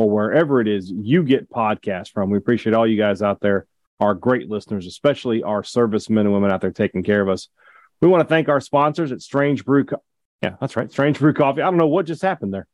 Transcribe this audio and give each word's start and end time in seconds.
or 0.00 0.10
wherever 0.10 0.60
it 0.60 0.68
is 0.68 0.90
you 0.90 1.22
get 1.22 1.50
podcasts 1.50 2.10
from. 2.10 2.30
We 2.30 2.38
appreciate 2.38 2.74
all 2.74 2.86
you 2.86 2.96
guys 2.96 3.22
out 3.22 3.40
there, 3.40 3.66
our 4.00 4.14
great 4.14 4.48
listeners, 4.48 4.86
especially 4.86 5.42
our 5.42 5.62
servicemen 5.62 6.26
and 6.26 6.34
women 6.34 6.50
out 6.50 6.60
there 6.60 6.70
taking 6.70 7.02
care 7.02 7.20
of 7.20 7.28
us. 7.28 7.48
We 8.00 8.08
want 8.08 8.22
to 8.22 8.28
thank 8.28 8.48
our 8.48 8.60
sponsors 8.60 9.12
at 9.12 9.20
Strange 9.20 9.64
Brew. 9.64 9.84
Co- 9.84 10.02
yeah, 10.42 10.54
that's 10.60 10.76
right. 10.76 10.90
Strange 10.90 11.18
Brew 11.18 11.34
Coffee. 11.34 11.60
I 11.60 11.66
don't 11.66 11.76
know 11.76 11.86
what 11.86 12.06
just 12.06 12.22
happened 12.22 12.54
there. 12.54 12.66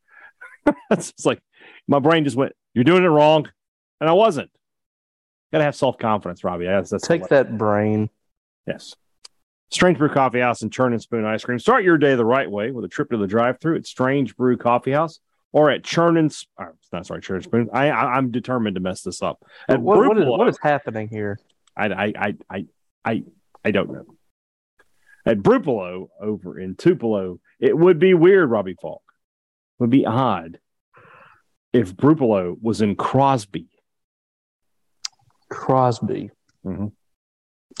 it's 0.91 1.25
like 1.25 1.41
my 1.87 1.99
brain 1.99 2.23
just 2.23 2.37
went, 2.37 2.53
You're 2.73 2.85
doing 2.85 3.03
it 3.03 3.07
wrong. 3.07 3.49
And 3.99 4.09
I 4.09 4.13
wasn't. 4.13 4.51
Got 5.51 5.59
to 5.59 5.63
have 5.65 5.75
self 5.75 5.97
confidence, 5.97 6.43
Robbie. 6.43 6.65
That's, 6.65 6.89
that's 6.89 7.07
Take 7.07 7.27
that 7.27 7.57
brain. 7.57 8.09
Yes. 8.65 8.95
Strange 9.69 9.97
Brew 9.97 10.09
Coffee 10.09 10.39
House 10.39 10.61
and 10.61 10.71
Churn 10.71 10.93
and 10.93 11.01
Spoon 11.01 11.25
Ice 11.25 11.43
Cream. 11.43 11.59
Start 11.59 11.83
your 11.83 11.97
day 11.97 12.15
the 12.15 12.25
right 12.25 12.49
way 12.49 12.71
with 12.71 12.85
a 12.85 12.87
trip 12.87 13.09
to 13.09 13.17
the 13.17 13.27
drive 13.27 13.59
through 13.59 13.75
at 13.75 13.85
Strange 13.85 14.35
Brew 14.37 14.55
Coffee 14.55 14.91
House 14.91 15.19
or 15.51 15.71
at 15.71 15.83
Churn 15.83 16.17
and 16.17 16.35
uh, 16.57 16.67
not 16.91 17.05
sorry, 17.05 17.21
Churn 17.21 17.37
and 17.37 17.45
Spoon. 17.45 17.69
I, 17.73 17.89
I 17.89 18.17
am 18.17 18.31
determined 18.31 18.75
to 18.75 18.81
mess 18.81 19.01
this 19.01 19.21
up. 19.21 19.43
At 19.67 19.81
what, 19.81 19.99
what, 19.99 20.17
is, 20.17 20.25
what 20.25 20.47
is 20.47 20.59
happening 20.61 21.09
here? 21.09 21.39
I 21.75 21.87
I 21.87 22.13
I 22.15 22.35
I 22.49 22.65
I, 23.05 23.23
I 23.65 23.71
don't 23.71 23.91
know. 23.91 24.05
At 25.25 25.39
Brupolo 25.39 26.07
over 26.21 26.59
in 26.59 26.75
Tupelo, 26.75 27.39
it 27.59 27.77
would 27.77 27.99
be 27.99 28.13
weird, 28.13 28.49
Robbie 28.49 28.75
Falk. 28.81 29.03
It 29.79 29.83
would 29.83 29.89
be 29.89 30.05
odd 30.05 30.59
if 31.73 31.95
Brupolo 31.95 32.55
was 32.61 32.81
in 32.81 32.95
Crosby 32.95 33.67
Crosby. 35.49 36.31
Mm-hmm. 36.65 36.87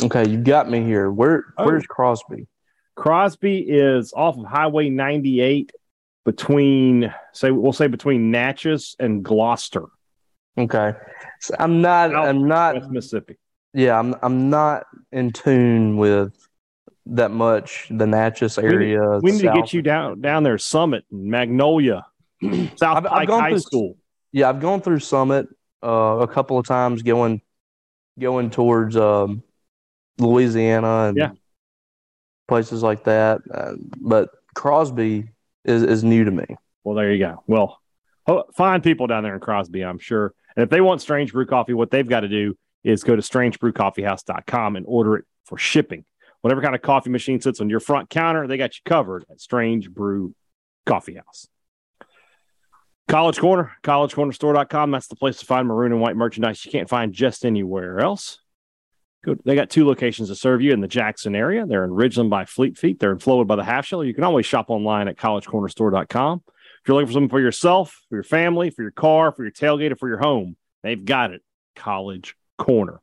Okay, 0.05 0.29
you 0.29 0.37
got 0.37 0.69
me 0.69 0.83
here. 0.83 1.11
Where 1.11 1.45
oh. 1.57 1.65
where's 1.65 1.85
Crosby? 1.85 2.47
Crosby 2.95 3.59
is 3.59 4.13
off 4.15 4.37
of 4.37 4.45
Highway 4.45 4.89
98 4.89 5.71
between 6.27 7.13
say 7.31 7.51
we'll 7.51 7.71
say 7.71 7.87
between 7.87 8.31
Natchez 8.31 8.97
and 8.99 9.23
Gloster. 9.23 9.85
Okay. 10.57 10.93
So 11.39 11.55
I'm 11.57 11.81
not 11.81 12.11
South, 12.11 12.27
I'm 12.27 12.47
not 12.49 12.75
West 12.75 12.91
Mississippi. 12.91 13.37
Yeah, 13.73 13.97
I'm 13.97 14.13
I'm 14.21 14.49
not 14.49 14.83
in 15.13 15.31
tune 15.31 15.95
with 15.95 16.35
that 17.05 17.31
much 17.31 17.87
the 17.89 18.05
Natchez 18.05 18.57
area. 18.57 18.99
We 18.99 19.15
need, 19.15 19.23
we 19.23 19.31
need 19.31 19.41
to 19.41 19.53
get 19.53 19.71
you 19.71 19.81
down 19.81 20.19
down 20.19 20.43
there, 20.43 20.57
Summit, 20.57 21.05
and 21.09 21.27
Magnolia, 21.27 22.05
South 22.75 22.97
I've, 22.97 23.03
Pike 23.05 23.29
I've 23.29 23.39
High 23.39 23.49
through, 23.51 23.59
School. 23.59 23.97
Yeah, 24.33 24.49
I've 24.49 24.59
gone 24.59 24.81
through 24.81 24.99
Summit 24.99 25.47
uh, 25.81 26.17
a 26.19 26.27
couple 26.27 26.57
of 26.59 26.67
times 26.67 27.03
going 27.03 27.41
going 28.19 28.49
towards 28.49 28.97
um, 28.97 29.43
Louisiana 30.17 31.07
and 31.07 31.17
yeah. 31.17 31.31
places 32.49 32.83
like 32.83 33.05
that. 33.05 33.39
Uh, 33.49 33.73
but 34.01 34.29
Crosby 34.55 35.29
is, 35.67 35.83
is 35.83 36.03
new 36.03 36.23
to 36.23 36.31
me. 36.31 36.45
Well, 36.83 36.95
there 36.95 37.11
you 37.11 37.19
go. 37.19 37.43
Well, 37.47 37.79
find 38.55 38.83
people 38.83 39.07
down 39.07 39.23
there 39.23 39.33
in 39.33 39.39
Crosby, 39.39 39.83
I'm 39.83 39.99
sure. 39.99 40.33
And 40.55 40.63
if 40.63 40.69
they 40.69 40.81
want 40.81 41.01
Strange 41.01 41.33
Brew 41.33 41.45
Coffee, 41.45 41.73
what 41.73 41.91
they've 41.91 42.07
got 42.07 42.21
to 42.21 42.27
do 42.27 42.57
is 42.83 43.03
go 43.03 43.15
to 43.15 43.21
strangebrewcoffeehouse.com 43.21 44.75
and 44.75 44.85
order 44.87 45.17
it 45.17 45.25
for 45.45 45.57
shipping. 45.57 46.05
Whatever 46.41 46.61
kind 46.61 46.75
of 46.75 46.81
coffee 46.81 47.09
machine 47.09 47.41
sits 47.41 47.59
on 47.59 47.69
your 47.69 47.79
front 47.79 48.09
counter, 48.09 48.47
they 48.47 48.57
got 48.57 48.75
you 48.75 48.81
covered 48.85 49.25
at 49.29 49.41
Strange 49.41 49.89
Brew 49.89 50.33
Coffee 50.85 51.15
House. 51.15 51.47
College 53.07 53.39
Corner, 53.39 53.71
collegecornerstore.com. 53.83 54.91
That's 54.91 55.07
the 55.07 55.15
place 55.15 55.37
to 55.37 55.45
find 55.45 55.67
maroon 55.67 55.93
and 55.93 56.01
white 56.01 56.17
merchandise 56.17 56.63
you 56.65 56.71
can't 56.71 56.89
find 56.89 57.13
just 57.13 57.45
anywhere 57.45 57.99
else. 57.99 58.39
Good. 59.23 59.41
They 59.43 59.55
got 59.55 59.69
two 59.69 59.85
locations 59.85 60.29
to 60.29 60.35
serve 60.35 60.61
you 60.61 60.73
in 60.73 60.81
the 60.81 60.87
Jackson 60.87 61.35
area. 61.35 61.65
They're 61.65 61.83
in 61.83 61.91
Ridgeland 61.91 62.29
by 62.29 62.45
Fleet 62.45 62.77
Feet. 62.77 62.99
They're 62.99 63.11
in 63.11 63.17
Flowood 63.17 63.47
by 63.47 63.55
the 63.55 63.63
Half 63.63 63.85
Shell. 63.85 64.03
You 64.03 64.13
can 64.13 64.23
always 64.23 64.45
shop 64.45 64.69
online 64.69 65.07
at 65.07 65.17
collegecornerstore.com. 65.17 66.43
If 66.47 66.87
you're 66.87 66.95
looking 66.95 67.07
for 67.07 67.13
something 67.13 67.29
for 67.29 67.41
yourself, 67.41 68.03
for 68.09 68.15
your 68.15 68.23
family, 68.23 68.69
for 68.69 68.83
your 68.83 68.91
car, 68.91 69.31
for 69.31 69.43
your 69.43 69.51
tailgate, 69.51 69.91
or 69.91 69.95
for 69.95 70.07
your 70.07 70.19
home, 70.19 70.55
they've 70.83 71.03
got 71.03 71.31
it. 71.33 71.41
College 71.75 72.35
Corner. 72.57 73.01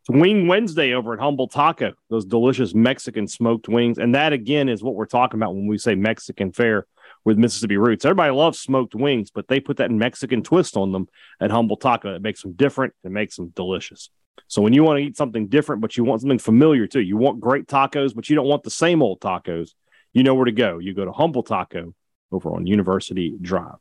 It's 0.00 0.10
Wing 0.10 0.48
Wednesday 0.48 0.94
over 0.94 1.12
at 1.12 1.20
Humble 1.20 1.48
Taco, 1.48 1.92
those 2.08 2.24
delicious 2.24 2.74
Mexican 2.74 3.28
smoked 3.28 3.68
wings. 3.68 3.98
And 3.98 4.14
that, 4.14 4.32
again, 4.32 4.68
is 4.68 4.82
what 4.82 4.94
we're 4.94 5.04
talking 5.04 5.38
about 5.38 5.54
when 5.54 5.66
we 5.66 5.78
say 5.78 5.94
Mexican 5.94 6.52
fare 6.52 6.86
with 7.24 7.36
Mississippi 7.36 7.76
roots. 7.76 8.04
Everybody 8.04 8.32
loves 8.32 8.58
smoked 8.58 8.94
wings, 8.94 9.30
but 9.30 9.48
they 9.48 9.60
put 9.60 9.76
that 9.76 9.90
Mexican 9.90 10.42
twist 10.42 10.76
on 10.76 10.92
them 10.92 11.08
at 11.38 11.50
Humble 11.50 11.76
Taco. 11.76 12.14
It 12.14 12.22
makes 12.22 12.42
them 12.42 12.52
different. 12.52 12.94
It 13.04 13.10
makes 13.10 13.36
them 13.36 13.52
delicious. 13.54 14.08
So 14.48 14.62
when 14.62 14.72
you 14.72 14.82
want 14.82 14.98
to 14.98 15.04
eat 15.04 15.16
something 15.16 15.46
different, 15.46 15.80
but 15.80 15.96
you 15.96 16.04
want 16.04 16.22
something 16.22 16.38
familiar 16.38 16.86
too, 16.86 17.00
you 17.00 17.16
want 17.16 17.40
great 17.40 17.66
tacos, 17.66 18.14
but 18.14 18.28
you 18.28 18.36
don't 18.36 18.48
want 18.48 18.64
the 18.64 18.70
same 18.70 19.02
old 19.02 19.20
tacos, 19.20 19.70
you 20.12 20.22
know 20.22 20.34
where 20.34 20.44
to 20.44 20.52
go. 20.52 20.78
You 20.78 20.94
go 20.94 21.04
to 21.04 21.12
Humble 21.12 21.42
Taco 21.42 21.94
over 22.32 22.50
on 22.52 22.66
University 22.66 23.36
Drive. 23.40 23.76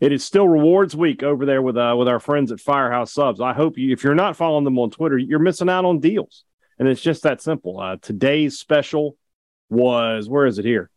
It 0.00 0.12
is 0.12 0.24
still 0.24 0.46
rewards 0.46 0.94
week 0.94 1.22
over 1.22 1.44
there 1.44 1.62
with 1.62 1.76
uh, 1.76 1.94
with 1.98 2.06
our 2.06 2.20
friends 2.20 2.52
at 2.52 2.60
Firehouse 2.60 3.12
Subs. 3.12 3.40
I 3.40 3.52
hope 3.52 3.78
you, 3.78 3.92
if 3.92 4.04
you're 4.04 4.14
not 4.14 4.36
following 4.36 4.64
them 4.64 4.78
on 4.78 4.90
Twitter, 4.90 5.18
you're 5.18 5.38
missing 5.38 5.68
out 5.68 5.84
on 5.84 5.98
deals, 5.98 6.44
and 6.78 6.86
it's 6.86 7.00
just 7.00 7.24
that 7.24 7.42
simple. 7.42 7.80
Uh, 7.80 7.96
today's 8.00 8.58
special 8.58 9.16
was 9.70 10.28
where 10.28 10.46
is 10.46 10.58
it 10.58 10.64
here? 10.64 10.90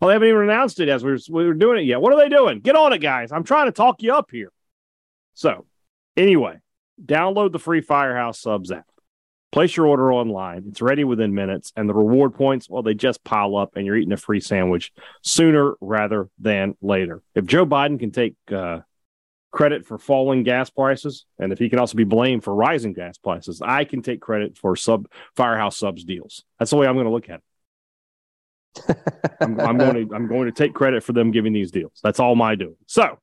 Well, 0.00 0.08
they 0.08 0.14
haven't 0.14 0.28
even 0.28 0.42
announced 0.42 0.80
it 0.80 0.88
as 0.88 1.04
we 1.04 1.10
were, 1.10 1.18
we 1.30 1.46
were 1.46 1.54
doing 1.54 1.78
it 1.78 1.86
yet. 1.86 2.00
What 2.00 2.12
are 2.12 2.18
they 2.18 2.28
doing? 2.28 2.60
Get 2.60 2.76
on 2.76 2.92
it, 2.92 2.98
guys. 2.98 3.32
I'm 3.32 3.44
trying 3.44 3.66
to 3.66 3.72
talk 3.72 4.00
you 4.02 4.14
up 4.14 4.30
here. 4.30 4.52
So, 5.34 5.66
anyway, 6.16 6.58
download 7.04 7.52
the 7.52 7.58
free 7.58 7.80
Firehouse 7.80 8.40
Subs 8.40 8.70
app. 8.70 8.86
Place 9.50 9.76
your 9.76 9.86
order 9.86 10.12
online. 10.12 10.64
It's 10.68 10.82
ready 10.82 11.04
within 11.04 11.34
minutes. 11.34 11.72
And 11.74 11.88
the 11.88 11.94
reward 11.94 12.34
points, 12.34 12.68
well, 12.68 12.82
they 12.82 12.94
just 12.94 13.24
pile 13.24 13.56
up 13.56 13.76
and 13.76 13.86
you're 13.86 13.96
eating 13.96 14.12
a 14.12 14.18
free 14.18 14.40
sandwich 14.40 14.92
sooner 15.22 15.74
rather 15.80 16.28
than 16.38 16.76
later. 16.82 17.22
If 17.34 17.46
Joe 17.46 17.64
Biden 17.64 17.98
can 17.98 18.10
take 18.10 18.34
uh, 18.54 18.80
credit 19.50 19.86
for 19.86 19.96
falling 19.98 20.42
gas 20.42 20.68
prices, 20.68 21.24
and 21.38 21.50
if 21.50 21.58
he 21.58 21.70
can 21.70 21.78
also 21.78 21.96
be 21.96 22.04
blamed 22.04 22.44
for 22.44 22.54
rising 22.54 22.92
gas 22.92 23.16
prices, 23.16 23.62
I 23.64 23.84
can 23.84 24.02
take 24.02 24.20
credit 24.20 24.58
for 24.58 24.76
sub 24.76 25.08
Firehouse 25.34 25.78
Subs 25.78 26.04
deals. 26.04 26.44
That's 26.58 26.70
the 26.70 26.76
way 26.76 26.86
I'm 26.86 26.94
going 26.94 27.06
to 27.06 27.12
look 27.12 27.30
at 27.30 27.40
it. 27.40 27.42
I'm, 29.40 29.58
I'm, 29.60 29.78
going 29.78 30.08
to 30.08 30.14
I'm 30.14 30.28
going 30.28 30.44
to 30.44 30.52
take 30.52 30.74
credit 30.74 31.02
for 31.02 31.14
them 31.14 31.30
giving 31.30 31.54
these 31.54 31.70
deals. 31.70 31.98
That's 32.02 32.20
all 32.20 32.36
my 32.36 32.54
doing. 32.54 32.76
So 32.86 33.18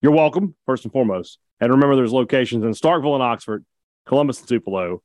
you're 0.00 0.12
welcome, 0.12 0.54
first 0.66 0.84
and 0.84 0.92
foremost. 0.92 1.38
And 1.64 1.72
remember, 1.72 1.96
there's 1.96 2.12
locations 2.12 2.62
in 2.62 2.72
Starkville 2.72 3.14
and 3.14 3.22
Oxford, 3.22 3.64
Columbus 4.04 4.40
and 4.40 4.48
Tupelo, 4.48 5.02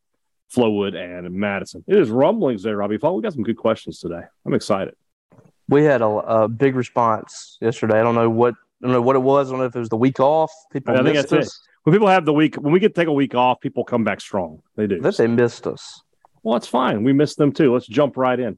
Flowood 0.54 0.94
and 0.94 1.32
Madison. 1.34 1.86
It 1.88 1.98
is 1.98 2.10
rumblings 2.10 2.64
there, 2.64 2.76
Robbie. 2.76 2.98
We 3.02 3.22
got 3.22 3.32
some 3.32 3.44
good 3.44 3.56
questions 3.56 4.00
today. 4.00 4.24
I'm 4.46 4.54
excited. 4.54 4.96
We 5.70 5.86
had 5.86 6.02
a, 6.02 6.08
a, 6.08 6.48
big 6.50 6.76
response 6.76 7.58
yesterday. 7.62 7.98
I 7.98 8.04
don't 8.04 8.16
know 8.16 8.30
what 8.30 8.56
I 8.84 8.88
don't 8.88 8.92
know 8.92 9.02
what 9.02 9.16
it 9.16 9.20
was. 9.20 9.48
I 9.48 9.52
don't 9.52 9.60
know 9.60 9.68
if 9.68 9.76
it 9.76 9.80
was 9.80 9.88
the 9.88 9.96
week 9.96 10.20
off. 10.20 10.52
People 10.74 10.96
I 10.96 11.04
think 11.04 11.16
that's 11.16 11.32
us. 11.32 11.48
it. 11.48 11.54
When 11.84 11.94
people 11.96 12.10
have 12.10 12.26
the 12.26 12.34
week, 12.34 12.56
when 12.56 12.74
we 12.74 12.82
get 12.82 12.94
to 12.94 13.02
take 13.02 13.08
a 13.08 13.14
week 13.14 13.36
off, 13.36 13.62
people 13.62 13.86
come 13.86 14.04
back 14.04 14.20
strong. 14.20 14.62
They 14.76 14.86
do. 14.86 15.00
That 15.00 15.16
they 15.16 15.28
missed 15.28 15.66
us. 15.66 16.02
Well, 16.44 16.56
that's 16.56 16.68
fine. 16.68 17.06
We 17.06 17.14
missed 17.14 17.38
them 17.38 17.54
too. 17.54 17.74
Let's 17.74 17.88
jump 17.88 18.18
right 18.18 18.40
in. 18.40 18.58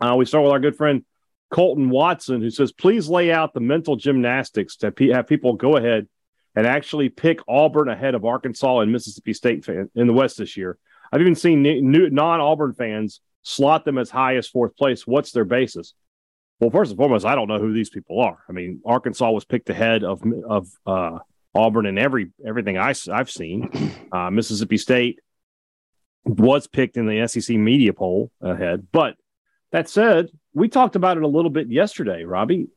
Uh, 0.00 0.14
we 0.16 0.24
start 0.24 0.44
with 0.44 0.52
our 0.52 0.60
good 0.60 0.76
friend 0.76 1.04
Colton 1.50 1.90
Watson, 1.90 2.40
who 2.40 2.50
says, 2.50 2.72
please 2.72 3.08
lay 3.08 3.30
out 3.30 3.52
the 3.52 3.60
mental 3.60 3.96
gymnastics 3.96 4.76
to 4.76 4.92
have 5.12 5.26
people 5.26 5.52
go 5.52 5.76
ahead 5.76 6.08
and 6.54 6.66
actually 6.66 7.08
pick 7.08 7.40
Auburn 7.48 7.88
ahead 7.88 8.14
of 8.14 8.24
Arkansas 8.24 8.80
and 8.80 8.92
Mississippi 8.92 9.32
State 9.32 9.64
fan, 9.64 9.90
in 9.94 10.06
the 10.06 10.12
West 10.12 10.38
this 10.38 10.56
year. 10.56 10.78
I've 11.12 11.20
even 11.20 11.34
seen 11.34 11.62
non 11.62 12.40
Auburn 12.40 12.74
fans 12.74 13.20
slot 13.42 13.84
them 13.84 13.98
as 13.98 14.10
high 14.10 14.36
as 14.36 14.48
fourth 14.48 14.76
place. 14.76 15.06
What's 15.06 15.32
their 15.32 15.44
basis? 15.44 15.94
Well, 16.60 16.70
first 16.70 16.90
and 16.90 16.98
foremost, 16.98 17.26
I 17.26 17.34
don't 17.34 17.48
know 17.48 17.58
who 17.58 17.72
these 17.72 17.90
people 17.90 18.20
are. 18.20 18.38
I 18.48 18.52
mean, 18.52 18.80
Arkansas 18.84 19.30
was 19.30 19.44
picked 19.44 19.70
ahead 19.70 20.04
of 20.04 20.22
of 20.48 20.68
uh, 20.86 21.18
Auburn 21.54 21.86
in 21.86 21.98
every 21.98 22.30
everything 22.46 22.78
I, 22.78 22.94
have 23.08 23.30
seen. 23.30 23.92
Uh, 24.14 24.30
Mississippi 24.30 24.76
State 24.76 25.18
was 26.24 26.68
picked 26.68 26.96
in 26.96 27.06
the 27.06 27.26
SEC 27.26 27.56
media 27.56 27.92
poll 27.92 28.30
ahead, 28.40 28.86
but 28.92 29.16
that 29.72 29.88
said, 29.88 30.28
we 30.52 30.68
talked 30.68 30.94
about 30.94 31.16
it 31.16 31.24
a 31.24 31.28
little 31.28 31.50
bit 31.50 31.68
yesterday, 31.68 32.22
Robbie. 32.22 32.68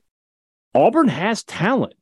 Auburn 0.73 1.09
has 1.09 1.43
talent. 1.43 1.93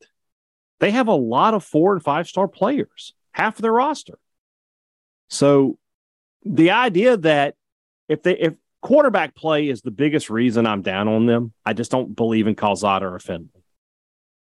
They 0.79 0.91
have 0.91 1.07
a 1.07 1.15
lot 1.15 1.53
of 1.53 1.63
four 1.63 1.93
and 1.93 2.03
five 2.03 2.27
star 2.27 2.47
players, 2.47 3.13
half 3.31 3.57
of 3.57 3.61
their 3.61 3.71
roster. 3.71 4.19
So 5.29 5.77
the 6.43 6.71
idea 6.71 7.17
that 7.17 7.55
if 8.07 8.23
they 8.23 8.37
if 8.37 8.55
quarterback 8.81 9.35
play 9.35 9.67
is 9.67 9.81
the 9.81 9.91
biggest 9.91 10.29
reason 10.29 10.67
I'm 10.67 10.81
down 10.81 11.07
on 11.07 11.25
them, 11.25 11.53
I 11.65 11.73
just 11.73 11.91
don't 11.91 12.15
believe 12.15 12.47
in 12.47 12.55
Calzada 12.55 13.05
or 13.05 13.19
Finley. 13.19 13.49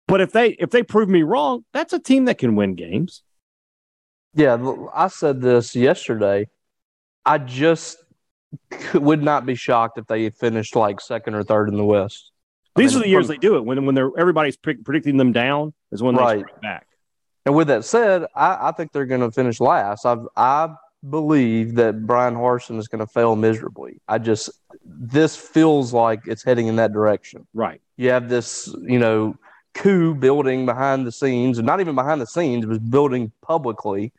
But 0.06 0.20
if 0.20 0.32
they 0.32 0.50
if 0.50 0.70
they 0.70 0.82
prove 0.82 1.08
me 1.08 1.22
wrong, 1.22 1.64
that's 1.72 1.92
a 1.92 1.98
team 1.98 2.26
that 2.26 2.38
can 2.38 2.54
win 2.56 2.74
games. 2.74 3.22
Yeah, 4.34 4.74
I 4.94 5.08
said 5.08 5.40
this 5.40 5.74
yesterday. 5.74 6.48
I 7.24 7.38
just 7.38 7.98
would 8.94 9.22
not 9.22 9.46
be 9.46 9.54
shocked 9.54 9.98
if 9.98 10.06
they 10.06 10.30
finished 10.30 10.76
like 10.76 11.00
second 11.00 11.34
or 11.34 11.42
third 11.42 11.68
in 11.68 11.76
the 11.76 11.84
West. 11.84 12.30
These 12.76 12.92
I 12.92 12.94
mean, 12.94 13.00
are 13.00 13.04
the 13.04 13.10
years 13.10 13.26
from, 13.26 13.34
they 13.34 13.38
do 13.38 13.56
it 13.56 13.64
when 13.64 13.84
when 13.86 13.94
they're 13.94 14.10
everybody's 14.16 14.56
predicting 14.56 15.16
them 15.16 15.32
down 15.32 15.74
is 15.92 16.02
when 16.02 16.14
they 16.14 16.22
right. 16.22 16.44
back. 16.62 16.86
And 17.46 17.54
with 17.54 17.68
that 17.68 17.84
said, 17.84 18.26
I, 18.34 18.68
I 18.68 18.72
think 18.72 18.92
they're 18.92 19.06
going 19.06 19.22
to 19.22 19.30
finish 19.30 19.60
last. 19.60 20.04
I 20.04 20.16
I 20.36 20.74
believe 21.08 21.76
that 21.76 22.06
Bryan 22.06 22.34
Harsin 22.34 22.78
is 22.78 22.88
going 22.88 22.98
to 22.98 23.06
fail 23.06 23.34
miserably. 23.36 24.00
I 24.06 24.18
just 24.18 24.50
this 24.84 25.36
feels 25.36 25.92
like 25.92 26.20
it's 26.26 26.42
heading 26.42 26.66
in 26.66 26.76
that 26.76 26.92
direction. 26.92 27.46
Right. 27.54 27.80
You 27.96 28.10
have 28.10 28.28
this, 28.28 28.72
you 28.82 28.98
know, 28.98 29.36
coup 29.74 30.14
building 30.14 30.66
behind 30.66 31.06
the 31.06 31.12
scenes, 31.12 31.58
and 31.58 31.66
not 31.66 31.80
even 31.80 31.94
behind 31.94 32.20
the 32.20 32.26
scenes, 32.26 32.64
it 32.64 32.68
was 32.68 32.78
building 32.78 33.32
publicly 33.42 34.12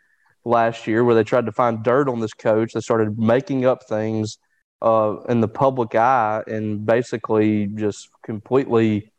last 0.43 0.87
year 0.87 1.03
where 1.03 1.15
they 1.15 1.23
tried 1.23 1.45
to 1.45 1.51
find 1.51 1.83
dirt 1.83 2.09
on 2.09 2.19
this 2.19 2.33
coach. 2.33 2.73
They 2.73 2.79
started 2.79 3.19
making 3.19 3.65
up 3.65 3.87
things 3.87 4.39
uh, 4.81 5.17
in 5.29 5.41
the 5.41 5.47
public 5.47 5.93
eye 5.93 6.43
and 6.47 6.85
basically 6.85 7.67
just 7.67 8.09
completely 8.23 9.11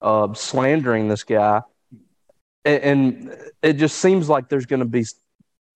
uh, 0.00 0.32
slandering 0.34 1.08
this 1.08 1.24
guy. 1.24 1.60
And, 2.64 2.82
and 2.82 3.36
it 3.62 3.74
just 3.74 3.98
seems 3.98 4.28
like 4.28 4.48
there's 4.48 4.66
going 4.66 4.80
to 4.80 4.86
be 4.86 5.04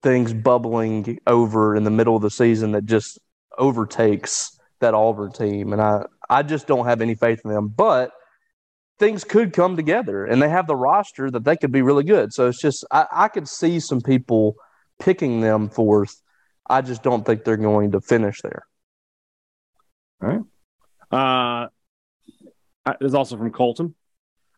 things 0.03 0.33
bubbling 0.33 1.19
over 1.27 1.75
in 1.75 1.83
the 1.83 1.91
middle 1.91 2.15
of 2.15 2.21
the 2.21 2.31
season 2.31 2.71
that 2.73 2.85
just 2.85 3.19
overtakes 3.57 4.57
that 4.79 4.93
Auburn 4.93 5.31
team. 5.31 5.73
And 5.73 5.81
I, 5.81 6.05
I 6.29 6.43
just 6.43 6.67
don't 6.67 6.85
have 6.85 7.01
any 7.01 7.15
faith 7.15 7.41
in 7.43 7.51
them. 7.51 7.67
But 7.67 8.11
things 8.99 9.23
could 9.23 9.53
come 9.53 9.75
together 9.75 10.25
and 10.25 10.41
they 10.41 10.49
have 10.49 10.67
the 10.67 10.75
roster 10.75 11.31
that 11.31 11.43
they 11.43 11.57
could 11.57 11.71
be 11.71 11.81
really 11.81 12.03
good. 12.03 12.33
So 12.33 12.47
it's 12.47 12.61
just, 12.61 12.85
I, 12.91 13.05
I 13.11 13.27
could 13.27 13.47
see 13.47 13.79
some 13.79 14.01
people– 14.01 14.55
picking 14.99 15.41
them 15.41 15.69
fourth. 15.69 16.21
I 16.67 16.81
just 16.81 17.03
don't 17.03 17.25
think 17.25 17.43
they're 17.43 17.55
going 17.55 17.91
to 17.91 18.01
finish 18.01 18.41
there. 18.41 18.65
All 20.21 20.29
right. 21.11 21.69
Uh, 22.85 22.93
this 22.99 23.09
is 23.09 23.13
also 23.13 23.37
from 23.37 23.51
Colton. 23.51 23.93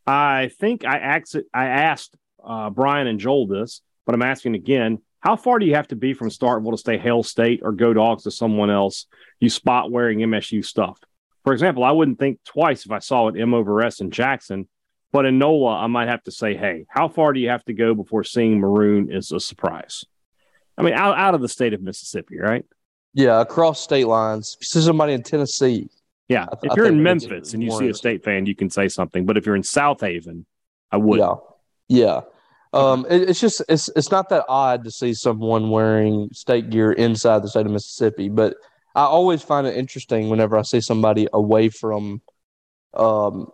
I 0.06 0.50
think 0.60 0.86
I 0.86 0.98
asked, 0.98 1.38
I 1.54 1.66
asked 1.66 2.16
uh, 2.44 2.69
Brian 2.69 3.07
and 3.07 3.19
Joel 3.19 3.48
this, 3.48 3.81
but 4.06 4.16
I'm 4.16 4.22
asking 4.22 4.56
again. 4.56 5.00
How 5.22 5.36
far 5.36 5.60
do 5.60 5.66
you 5.66 5.75
have 5.75 5.90
to 5.90 5.98
be 5.98 6.13
from 6.13 6.30
Starkville 6.30 6.72
to 6.72 6.78
stay 6.78 6.98
Hail 6.98 7.24
State 7.24 7.60
or 7.62 7.74
go 7.74 7.94
dogs 7.94 8.24
to 8.24 8.31
someone 8.31 8.69
else 8.69 9.06
you 9.42 9.50
spot 9.50 9.92
wearing 9.92 10.19
MSU 10.19 10.63
stuff? 10.63 10.98
For 11.44 11.51
example, 11.51 11.84
I 11.84 11.92
wouldn't 11.92 12.19
think 12.19 12.40
twice 12.46 12.86
if 12.86 12.92
I 12.92 13.00
saw 13.00 13.28
an 13.28 13.40
M 13.40 13.54
over 13.54 13.81
S 13.81 14.00
in 14.00 14.12
Jackson, 14.12 14.69
but 15.12 15.25
in 15.25 15.38
NOLA, 15.38 15.80
I 15.80 15.88
might 15.88 16.07
have 16.07 16.24
to 16.24 16.31
say, 16.31 16.56
hey, 16.56 16.86
how 16.88 17.07
far 17.07 17.34
do 17.34 17.40
you 17.40 17.50
have 17.50 17.66
to 17.66 17.74
go 17.74 17.94
before 17.94 18.24
seeing 18.24 18.60
maroon 18.60 19.12
is 19.12 19.31
a 19.31 19.40
surprise? 19.40 20.06
I 20.78 20.84
mean, 20.84 20.94
out, 20.94 21.18
out 21.18 21.36
of 21.36 21.42
the 21.42 21.50
state 21.50 21.74
of 21.74 21.81
Mississippi, 21.81 22.38
right? 22.40 22.66
Yeah, 23.13 23.42
across 23.42 23.81
state 23.81 24.07
lines. 24.07 24.57
See 24.62 24.81
somebody 24.81 25.13
in 25.13 25.24
Tennessee. 25.24 25.90
Yeah. 26.29 26.45
Th- 26.45 26.71
if 26.71 26.77
you're 26.77 26.85
in 26.85 27.03
Memphis 27.03 27.53
and 27.53 27.61
you 27.61 27.71
see 27.71 27.89
a 27.89 27.93
state 27.93 28.23
fan, 28.23 28.45
you 28.45 28.55
can 28.55 28.69
say 28.69 28.87
something. 28.87 29.25
But 29.25 29.35
if 29.35 29.45
you're 29.45 29.55
in 29.55 29.63
Southaven, 29.63 30.45
I 30.91 30.97
would. 30.97 31.19
Yeah. 31.19 31.35
Yeah. 31.89 32.21
Um, 32.71 33.07
it, 33.09 33.29
it's 33.29 33.39
just 33.39 33.63
it's 33.67 33.89
it's 33.95 34.11
not 34.11 34.29
that 34.29 34.45
odd 34.47 34.83
to 34.83 34.91
see 34.91 35.13
someone 35.15 35.71
wearing 35.71 36.29
state 36.33 36.69
gear 36.69 36.91
inside 36.91 37.41
the 37.41 37.49
state 37.49 37.65
of 37.65 37.71
Mississippi, 37.71 38.29
but 38.29 38.55
I 38.95 39.03
always 39.03 39.41
find 39.41 39.65
it 39.65 39.75
interesting 39.75 40.29
whenever 40.29 40.57
I 40.57 40.61
see 40.61 40.81
somebody 40.81 41.27
away 41.33 41.69
from, 41.69 42.21
um, 42.93 43.47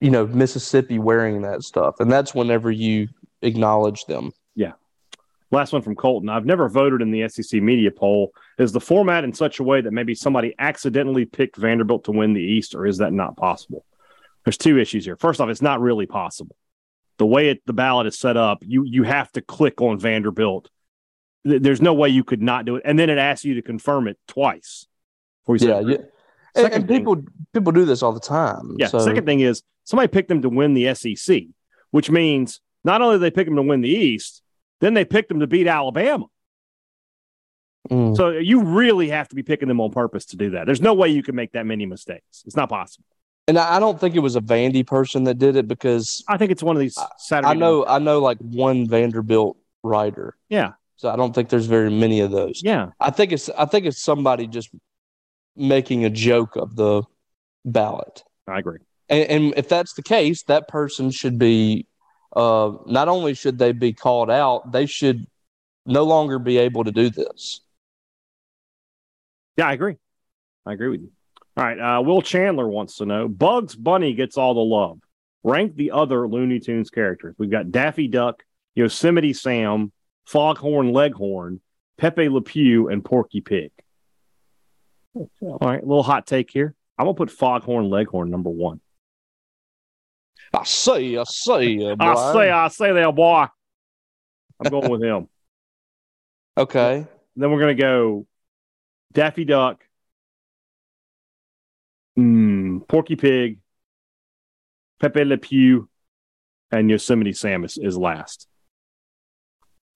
you 0.00 0.10
know, 0.10 0.26
Mississippi 0.26 1.00
wearing 1.00 1.42
that 1.42 1.62
stuff, 1.62 1.96
and 1.98 2.10
that's 2.12 2.32
whenever 2.34 2.70
you 2.70 3.08
acknowledge 3.42 4.04
them. 4.04 4.30
Last 5.52 5.74
one 5.74 5.82
from 5.82 5.94
Colton. 5.94 6.30
I've 6.30 6.46
never 6.46 6.66
voted 6.66 7.02
in 7.02 7.10
the 7.10 7.28
SEC 7.28 7.60
media 7.60 7.90
poll. 7.90 8.32
Is 8.58 8.72
the 8.72 8.80
format 8.80 9.22
in 9.22 9.34
such 9.34 9.60
a 9.60 9.62
way 9.62 9.82
that 9.82 9.92
maybe 9.92 10.14
somebody 10.14 10.54
accidentally 10.58 11.26
picked 11.26 11.56
Vanderbilt 11.56 12.04
to 12.04 12.10
win 12.10 12.32
the 12.32 12.40
East, 12.40 12.74
or 12.74 12.86
is 12.86 12.98
that 12.98 13.12
not 13.12 13.36
possible? 13.36 13.84
There's 14.44 14.56
two 14.56 14.78
issues 14.78 15.04
here. 15.04 15.16
First 15.16 15.42
off, 15.42 15.50
it's 15.50 15.60
not 15.60 15.82
really 15.82 16.06
possible. 16.06 16.56
The 17.18 17.26
way 17.26 17.50
it, 17.50 17.62
the 17.66 17.74
ballot 17.74 18.06
is 18.06 18.18
set 18.18 18.38
up, 18.38 18.58
you 18.62 18.84
you 18.84 19.02
have 19.02 19.30
to 19.32 19.42
click 19.42 19.82
on 19.82 19.98
Vanderbilt. 19.98 20.70
There's 21.44 21.82
no 21.82 21.92
way 21.92 22.08
you 22.08 22.24
could 22.24 22.40
not 22.40 22.64
do 22.64 22.76
it, 22.76 22.82
and 22.86 22.98
then 22.98 23.10
it 23.10 23.18
asks 23.18 23.44
you 23.44 23.54
to 23.54 23.62
confirm 23.62 24.08
it 24.08 24.18
twice. 24.26 24.86
yeah, 25.46 25.80
yeah. 25.80 25.96
And, 26.54 26.72
and, 26.72 26.88
people 26.88 27.16
thing, 27.16 27.28
people 27.52 27.72
do 27.72 27.84
this 27.84 28.02
all 28.02 28.12
the 28.12 28.20
time. 28.20 28.76
Yeah. 28.78 28.86
So. 28.86 29.00
Second 29.00 29.26
thing 29.26 29.40
is 29.40 29.62
somebody 29.84 30.08
picked 30.08 30.28
them 30.28 30.42
to 30.42 30.48
win 30.48 30.72
the 30.72 30.94
SEC, 30.94 31.42
which 31.90 32.10
means 32.10 32.60
not 32.84 33.02
only 33.02 33.16
do 33.16 33.20
they 33.20 33.30
pick 33.30 33.46
them 33.46 33.56
to 33.56 33.62
win 33.62 33.80
the 33.80 33.88
East, 33.88 34.41
then 34.82 34.94
they 34.94 35.04
picked 35.04 35.28
them 35.28 35.40
to 35.40 35.46
beat 35.46 35.68
Alabama. 35.68 36.26
Mm. 37.88 38.16
So 38.16 38.30
you 38.30 38.62
really 38.62 39.08
have 39.08 39.28
to 39.28 39.34
be 39.36 39.42
picking 39.42 39.68
them 39.68 39.80
on 39.80 39.92
purpose 39.92 40.26
to 40.26 40.36
do 40.36 40.50
that. 40.50 40.66
There's 40.66 40.80
no 40.80 40.92
way 40.92 41.08
you 41.08 41.22
can 41.22 41.36
make 41.36 41.52
that 41.52 41.66
many 41.66 41.86
mistakes. 41.86 42.42
It's 42.44 42.56
not 42.56 42.68
possible. 42.68 43.06
And 43.48 43.58
I 43.58 43.78
don't 43.78 43.98
think 43.98 44.16
it 44.16 44.20
was 44.20 44.36
a 44.36 44.40
Vandy 44.40 44.86
person 44.86 45.24
that 45.24 45.38
did 45.38 45.56
it 45.56 45.68
because 45.68 46.24
I 46.28 46.36
think 46.36 46.50
it's 46.50 46.62
one 46.62 46.76
of 46.76 46.80
these 46.80 46.98
Saturday. 47.18 47.48
I 47.48 47.54
know, 47.54 47.86
I 47.86 47.98
know, 47.98 48.20
like 48.20 48.38
one 48.38 48.88
Vanderbilt 48.88 49.56
writer. 49.82 50.36
Yeah. 50.48 50.72
So 50.96 51.08
I 51.10 51.16
don't 51.16 51.34
think 51.34 51.48
there's 51.48 51.66
very 51.66 51.90
many 51.90 52.20
of 52.20 52.30
those. 52.30 52.60
Yeah. 52.62 52.90
I 53.00 53.10
think 53.10 53.32
it's 53.32 53.48
I 53.50 53.66
think 53.66 53.86
it's 53.86 54.00
somebody 54.00 54.46
just 54.46 54.70
making 55.56 56.04
a 56.04 56.10
joke 56.10 56.56
of 56.56 56.76
the 56.76 57.02
ballot. 57.64 58.24
I 58.48 58.58
agree. 58.58 58.78
And, 59.08 59.30
and 59.30 59.54
if 59.56 59.68
that's 59.68 59.94
the 59.94 60.02
case, 60.02 60.44
that 60.44 60.68
person 60.68 61.10
should 61.10 61.38
be 61.38 61.86
uh, 62.34 62.72
not 62.86 63.08
only 63.08 63.34
should 63.34 63.58
they 63.58 63.72
be 63.72 63.92
called 63.92 64.30
out, 64.30 64.72
they 64.72 64.86
should 64.86 65.26
no 65.86 66.04
longer 66.04 66.38
be 66.38 66.58
able 66.58 66.84
to 66.84 66.92
do 66.92 67.10
this. 67.10 67.60
Yeah, 69.56 69.68
I 69.68 69.72
agree. 69.72 69.96
I 70.64 70.72
agree 70.72 70.88
with 70.88 71.00
you. 71.02 71.10
All 71.56 71.64
right. 71.64 71.78
Uh, 71.78 72.00
Will 72.02 72.22
Chandler 72.22 72.68
wants 72.68 72.96
to 72.96 73.06
know 73.06 73.28
Bugs 73.28 73.74
Bunny 73.74 74.14
gets 74.14 74.38
all 74.38 74.54
the 74.54 74.60
love. 74.60 74.98
Rank 75.44 75.74
the 75.74 75.90
other 75.90 76.26
Looney 76.26 76.60
Tunes 76.60 76.88
characters. 76.88 77.34
We've 77.36 77.50
got 77.50 77.72
Daffy 77.72 78.08
Duck, 78.08 78.42
Yosemite 78.74 79.32
Sam, 79.32 79.92
Foghorn 80.24 80.92
Leghorn, 80.92 81.60
Pepe 81.98 82.28
Le 82.28 82.40
Pew, 82.40 82.88
and 82.88 83.04
Porky 83.04 83.40
Pig. 83.40 83.72
All 85.14 85.58
right. 85.60 85.82
A 85.82 85.86
little 85.86 86.04
hot 86.04 86.26
take 86.26 86.50
here. 86.50 86.74
I'm 86.96 87.06
going 87.06 87.16
to 87.16 87.18
put 87.18 87.30
Foghorn 87.30 87.90
Leghorn 87.90 88.30
number 88.30 88.50
one. 88.50 88.80
I 90.54 90.64
say, 90.64 91.16
I 91.16 91.24
say, 91.24 91.94
I 91.98 92.32
say, 92.32 92.50
I 92.50 92.68
say 92.68 92.92
there, 92.92 93.12
boy. 93.12 93.46
I'm 94.60 94.70
going 94.70 94.90
with 94.90 95.02
him. 95.02 95.28
Okay. 96.54 97.06
Then 97.34 97.50
we're 97.50 97.60
gonna 97.60 97.74
go 97.74 98.26
Daffy 99.10 99.46
Duck, 99.46 99.82
mm, 102.18 102.86
Porky 102.86 103.16
Pig, 103.16 103.58
Pepe 105.00 105.24
Le 105.24 105.38
Pew, 105.38 105.88
and 106.70 106.90
Yosemite 106.90 107.32
Sam 107.32 107.64
is, 107.64 107.78
is 107.78 107.96
last. 107.96 108.48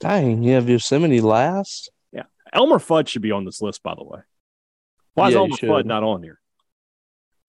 Dang, 0.00 0.45
you 0.45 0.55
have 0.55 0.71
Yosemite 0.71 1.21
last? 1.21 1.91
Yeah. 2.11 2.23
Elmer 2.55 2.79
Fudd 2.79 3.07
should 3.07 3.21
be 3.21 3.33
on 3.33 3.45
this 3.45 3.61
list, 3.61 3.83
by 3.83 3.95
the 3.95 4.05
way. 4.05 4.21
Why 5.12 5.29
is 5.29 5.37
Elmer 5.37 5.57
Fudd 5.57 5.85
not 5.85 6.05
on 6.05 6.23
here? 6.23 6.41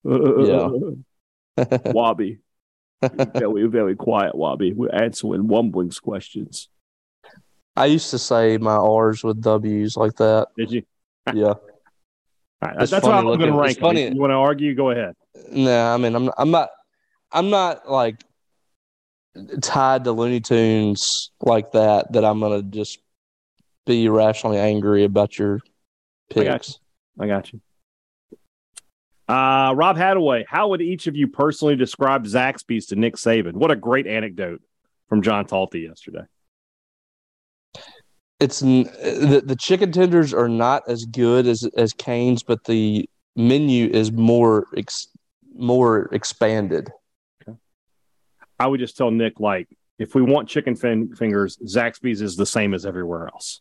yeah. 0.04 1.78
Wabi 1.92 2.40
very, 3.02 3.66
very 3.66 3.96
quiet, 3.96 4.34
Wabi. 4.34 4.72
We're 4.72 4.90
answering 4.90 5.44
Wumbling's 5.44 6.00
questions. 6.00 6.68
I 7.76 7.86
used 7.86 8.10
to 8.10 8.18
say 8.18 8.58
my 8.58 8.74
R's 8.74 9.22
with 9.22 9.40
W's 9.40 9.96
like 9.96 10.16
that. 10.16 10.48
Did 10.56 10.72
you? 10.72 10.82
Yeah. 11.32 11.54
Right, 12.60 12.76
that's 12.76 12.90
how 12.90 13.12
I'm 13.12 13.24
going 13.24 13.38
to 13.40 13.52
rank. 13.52 13.78
Funny. 13.78 14.08
You 14.08 14.20
want 14.20 14.32
to 14.32 14.36
argue? 14.36 14.74
Go 14.74 14.90
ahead. 14.90 15.14
Nah, 15.52 15.94
I 15.94 15.96
mean, 15.96 16.16
I'm 16.16 16.30
I'm 16.36 16.50
not 16.50 16.70
I'm 17.30 17.50
not 17.50 17.88
like 17.88 18.24
tied 19.62 20.02
to 20.04 20.12
Looney 20.12 20.40
Tunes 20.40 21.30
like 21.40 21.70
that. 21.72 22.12
That 22.12 22.24
I'm 22.24 22.40
going 22.40 22.60
to 22.60 22.68
just 22.68 22.98
be 23.86 24.06
irrationally 24.06 24.58
angry 24.58 25.04
about 25.04 25.38
your 25.38 25.60
picks. 26.30 26.40
I 26.40 26.44
got 26.44 26.68
you. 26.68 26.74
I 27.20 27.26
got 27.28 27.52
you. 27.52 27.60
Uh, 29.28 29.74
Rob 29.76 29.96
Hadaway, 29.96 30.44
how 30.48 30.68
would 30.68 30.80
each 30.80 31.06
of 31.06 31.14
you 31.14 31.28
personally 31.28 31.76
describe 31.76 32.24
Zaxby's 32.24 32.86
to 32.86 32.96
Nick 32.96 33.16
Saban? 33.16 33.52
What 33.52 33.70
a 33.70 33.76
great 33.76 34.06
anecdote 34.06 34.62
from 35.08 35.20
John 35.20 35.44
Talty 35.46 35.86
yesterday. 35.86 36.24
It's 38.40 38.60
the, 38.60 39.42
the 39.44 39.56
chicken 39.56 39.92
tenders 39.92 40.32
are 40.32 40.48
not 40.48 40.84
as 40.88 41.04
good 41.04 41.46
as 41.46 41.68
as 41.76 41.92
Cane's, 41.92 42.42
but 42.42 42.64
the 42.64 43.08
menu 43.36 43.88
is 43.88 44.12
more 44.12 44.66
ex- 44.76 45.08
more 45.54 46.08
expanded. 46.14 46.90
I 48.60 48.66
would 48.66 48.80
just 48.80 48.96
tell 48.96 49.10
Nick 49.10 49.40
like 49.40 49.68
if 49.98 50.14
we 50.14 50.22
want 50.22 50.48
chicken 50.48 50.74
fin- 50.76 51.14
fingers, 51.14 51.56
Zaxby's 51.58 52.22
is 52.22 52.36
the 52.36 52.46
same 52.46 52.74
as 52.74 52.86
everywhere 52.86 53.26
else. 53.26 53.60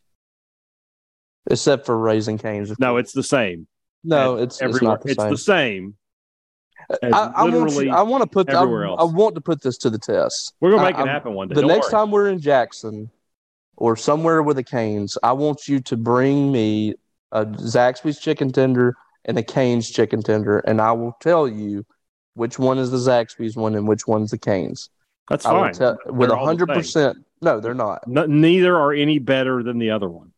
except 1.50 1.86
for 1.86 1.97
Raising 1.97 2.38
Cane's. 2.38 2.77
No, 2.79 2.97
it's 2.97 3.13
the 3.13 3.24
same. 3.24 3.67
No, 4.08 4.36
it's, 4.38 4.56
it's 4.56 4.62
everywhere. 4.62 5.00
not 5.16 5.30
the 5.30 5.38
same. 5.38 5.96
same. 6.90 7.02
as 7.04 7.14
I, 7.14 7.32
I 7.36 7.44
want 7.50 7.74
you, 7.74 7.92
I 7.92 8.02
want 8.02 8.24
to 8.24 8.30
put 8.30 8.50
I, 8.50 8.62
everywhere 8.62 8.86
else. 8.86 9.00
I 9.02 9.04
want 9.04 9.36
to 9.36 9.42
put 9.42 9.62
this 9.62 9.78
to 9.80 9.90
the 9.90 10.00
test. 10.00 10.54
We're 10.60 10.72
gonna 10.72 10.84
make 10.84 10.96
it 10.96 11.00
I'm- 11.00 11.08
happen 11.08 11.34
one 11.34 11.48
day. 11.50 11.56
The 11.56 11.62
Don't 11.62 11.70
next 11.70 11.92
worry. 11.92 11.92
time 11.92 12.12
we're 12.12 12.30
in 12.30 12.40
Jackson 12.40 13.10
or 13.78 13.96
somewhere 13.96 14.42
with 14.42 14.58
the 14.58 14.64
Canes, 14.64 15.18
I 15.24 15.32
want 15.34 15.68
you 15.68 15.80
to 15.82 15.96
bring 15.96 16.52
me 16.52 16.96
a 17.32 17.46
Zaxby's 17.46 18.20
chicken 18.20 18.52
tender 18.52 18.96
and 19.26 19.38
a 19.38 19.44
Canes 19.44 19.90
chicken 19.90 20.24
tender, 20.24 20.60
and 20.60 20.82
I 20.82 20.92
will 20.94 21.16
tell 21.22 21.48
you 21.48 21.86
which 22.34 22.58
one 22.58 22.78
is 22.80 22.92
the 22.92 22.98
Zaxby's 22.98 23.56
one 23.56 23.76
and 23.76 23.88
which 23.88 24.08
one's 24.08 24.32
the 24.32 24.38
Canes. 24.38 24.90
that's 25.30 25.46
I 25.46 25.52
fine. 25.52 25.74
tell 25.74 25.98
with 26.08 26.30
the 26.30 26.38
hundred 26.38 26.68
percent. 26.70 27.20
No, 27.42 27.60
they're 27.60 27.76
not. 27.76 28.08
No, 28.08 28.26
neither 28.26 28.76
are 28.76 28.94
any 28.94 29.20
better 29.20 29.62
than 29.62 29.78
the 29.78 29.92
other 29.92 30.10
one. 30.10 30.32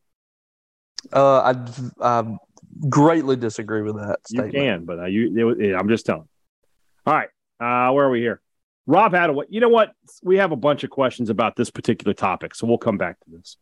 Uh, 1.13 1.53
I, 1.53 2.19
I 2.19 2.37
greatly 2.87 3.35
disagree 3.35 3.81
with 3.81 3.95
that 3.95 4.19
You 4.29 4.41
can, 4.51 4.85
but 4.85 4.99
uh, 4.99 5.05
you, 5.05 5.55
it- 5.59 5.73
I'm 5.75 5.89
just 5.89 6.05
telling. 6.05 6.27
All 7.05 7.13
right, 7.13 7.29
uh, 7.59 7.91
where 7.93 8.05
are 8.05 8.09
we 8.09 8.19
here? 8.19 8.41
Rob 8.85 9.11
Hadaway. 9.13 9.45
You 9.49 9.59
know 9.61 9.69
what? 9.69 9.91
We 10.23 10.37
have 10.37 10.51
a 10.51 10.55
bunch 10.55 10.83
of 10.83 10.89
questions 10.89 11.29
about 11.29 11.55
this 11.55 11.69
particular 11.69 12.13
topic, 12.13 12.55
so 12.55 12.65
we'll 12.67 12.77
come 12.77 12.97
back 12.97 13.19
to 13.21 13.29
this. 13.31 13.57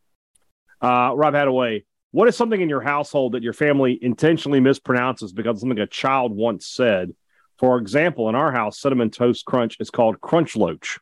Uh, 0.82 1.12
Rob 1.16 1.34
Hadaway, 1.34 1.86
what 2.12 2.28
is 2.28 2.36
something 2.38 2.60
in 2.62 2.70
your 2.70 2.82
household 2.82 3.34
that 3.34 3.44
your 3.44 3.54
family 3.54 3.98
intentionally 4.02 4.60
mispronounces 4.60 5.34
because 5.34 5.60
something 5.60 5.80
a 5.80 5.88
child 5.88 6.32
once 6.36 6.66
said? 6.66 7.14
For 7.58 7.78
example, 7.80 8.30
in 8.30 8.36
our 8.36 8.52
house, 8.52 8.80
cinnamon 8.80 9.10
toast 9.10 9.44
crunch 9.46 9.78
is 9.80 9.90
called 9.90 10.22
crunch 10.22 10.56
loach. 10.56 11.00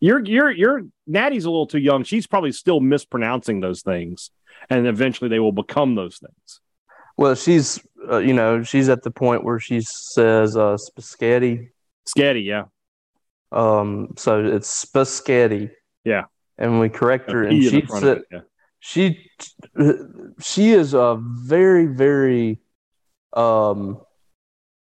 Your 0.00 0.18
your 0.24 0.50
your 0.50 0.82
Natty's 1.06 1.44
a 1.44 1.50
little 1.50 1.68
too 1.68 1.78
young. 1.78 2.02
She's 2.02 2.26
probably 2.26 2.50
still 2.52 2.80
mispronouncing 2.80 3.60
those 3.60 3.82
things, 3.82 4.30
and 4.68 4.86
eventually 4.86 5.28
they 5.30 5.38
will 5.38 5.52
become 5.52 5.94
those 5.94 6.18
things. 6.18 6.60
Well, 7.16 7.34
she's 7.34 7.80
uh, 8.10 8.18
you 8.18 8.32
know 8.32 8.62
she's 8.62 8.88
at 8.88 9.02
the 9.02 9.10
point 9.10 9.44
where 9.44 9.58
she 9.58 9.80
says 9.82 10.56
uh, 10.56 10.76
spaghetti. 10.76 11.70
Scatty, 12.08 12.44
yeah. 12.44 12.64
Um, 13.52 14.14
so 14.16 14.44
it's 14.44 14.68
spaghetti. 14.68 15.70
Yeah. 16.04 16.24
and 16.58 16.80
we 16.80 16.88
correct 16.88 17.30
her, 17.30 17.44
and 17.44 17.62
she 17.62 17.84
said 17.86 18.18
it, 18.18 18.24
yeah. 18.30 18.40
she 18.80 19.30
she 20.40 20.72
is 20.72 20.94
a 20.94 21.18
very 21.20 21.86
very 21.86 22.58
um 23.34 24.00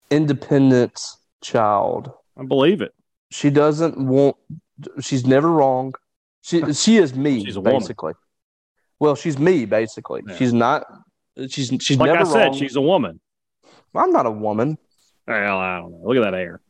independent 0.09 0.99
child. 1.41 2.11
I 2.37 2.45
believe 2.45 2.81
it. 2.81 2.93
She 3.31 3.49
doesn't 3.49 3.97
want. 3.97 4.37
She's 5.01 5.25
never 5.25 5.51
wrong. 5.51 5.93
She 6.41 6.73
she 6.73 6.97
is 6.97 7.15
me 7.15 7.45
She's 7.45 7.55
a 7.55 7.61
woman. 7.61 7.81
Well, 8.99 9.15
she's 9.15 9.37
me 9.37 9.65
basically. 9.65 10.21
Yeah. 10.27 10.35
She's 10.37 10.53
not. 10.53 10.85
She's 11.49 11.71
she's 11.81 11.97
Like 11.97 12.11
never 12.11 12.21
I 12.21 12.31
said, 12.31 12.43
wrong. 12.47 12.53
she's 12.57 12.75
a 12.75 12.81
woman. 12.81 13.19
I'm 13.95 14.11
not 14.11 14.25
a 14.25 14.31
woman. 14.31 14.77
Well, 15.27 15.57
I 15.59 15.79
don't 15.79 15.91
know. 15.91 16.01
Look 16.03 16.17
at 16.17 16.21
that 16.31 16.33
hair. 16.33 16.61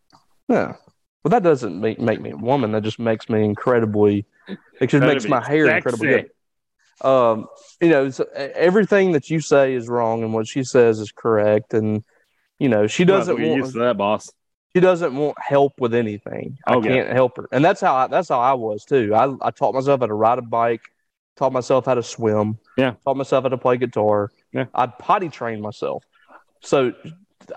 Yeah. 0.48 0.76
Well, 1.24 1.30
that 1.30 1.44
doesn't 1.44 1.80
make 1.80 2.00
make 2.00 2.22
me 2.22 2.32
a 2.32 2.38
woman. 2.38 2.72
That 2.74 2.84
just 2.84 3.00
makes 3.00 3.30
me 3.30 3.44
incredibly. 3.44 4.26
It 4.80 4.88
just 4.88 5.04
makes 5.06 5.28
my 5.28 5.44
hair 5.46 5.66
Sexy. 5.68 5.76
incredibly 5.78 6.08
good. 6.08 6.30
Um, 7.08 7.48
you 7.82 7.90
know, 7.90 8.10
so 8.10 8.26
everything 8.36 9.14
that 9.14 9.30
you 9.30 9.40
say 9.40 9.74
is 9.74 9.88
wrong, 9.88 10.22
and 10.24 10.34
what 10.34 10.48
she 10.48 10.64
says 10.64 11.00
is 11.00 11.12
correct. 11.12 11.74
And 11.74 12.04
you 12.60 12.70
know, 12.70 12.88
she 12.88 13.04
doesn't 13.06 13.36
well 13.40 13.48
want 13.50 13.58
used 13.62 13.74
to 13.74 13.80
that, 13.80 13.98
boss. 13.98 14.30
she 14.76 14.80
doesn't 14.82 15.16
want 15.16 15.38
help 15.42 15.74
with 15.80 15.94
anything. 15.94 16.58
I 16.68 16.76
Oh, 16.76 16.84
yeah. 16.84 16.90
can't 16.90 17.10
help 17.14 17.38
her, 17.38 17.48
and 17.52 17.64
that's 17.64 17.82
how 17.82 17.96
I, 17.96 18.08
that's 18.08 18.30
how 18.30 18.40
I 18.40 18.54
was 18.54 18.86
too. 18.86 19.14
I 19.16 19.34
I 19.42 19.52
taught 19.52 19.74
myself 19.74 20.02
how 20.02 20.08
to 20.08 20.14
ride 20.14 20.40
a 20.40 20.44
bike, 20.44 20.82
taught 21.38 21.52
myself 21.54 21.86
how 21.86 21.96
to 21.96 22.04
swim, 22.04 22.58
Yeah. 22.78 22.94
taught 23.06 23.18
myself 23.18 23.44
how 23.44 23.50
to 23.50 23.58
play 23.58 23.78
guitar. 23.78 24.30
Yeah. 24.54 24.66
I 24.74 24.88
potty 24.88 25.30
trained 25.30 25.62
myself. 25.62 26.04
So, 26.62 26.94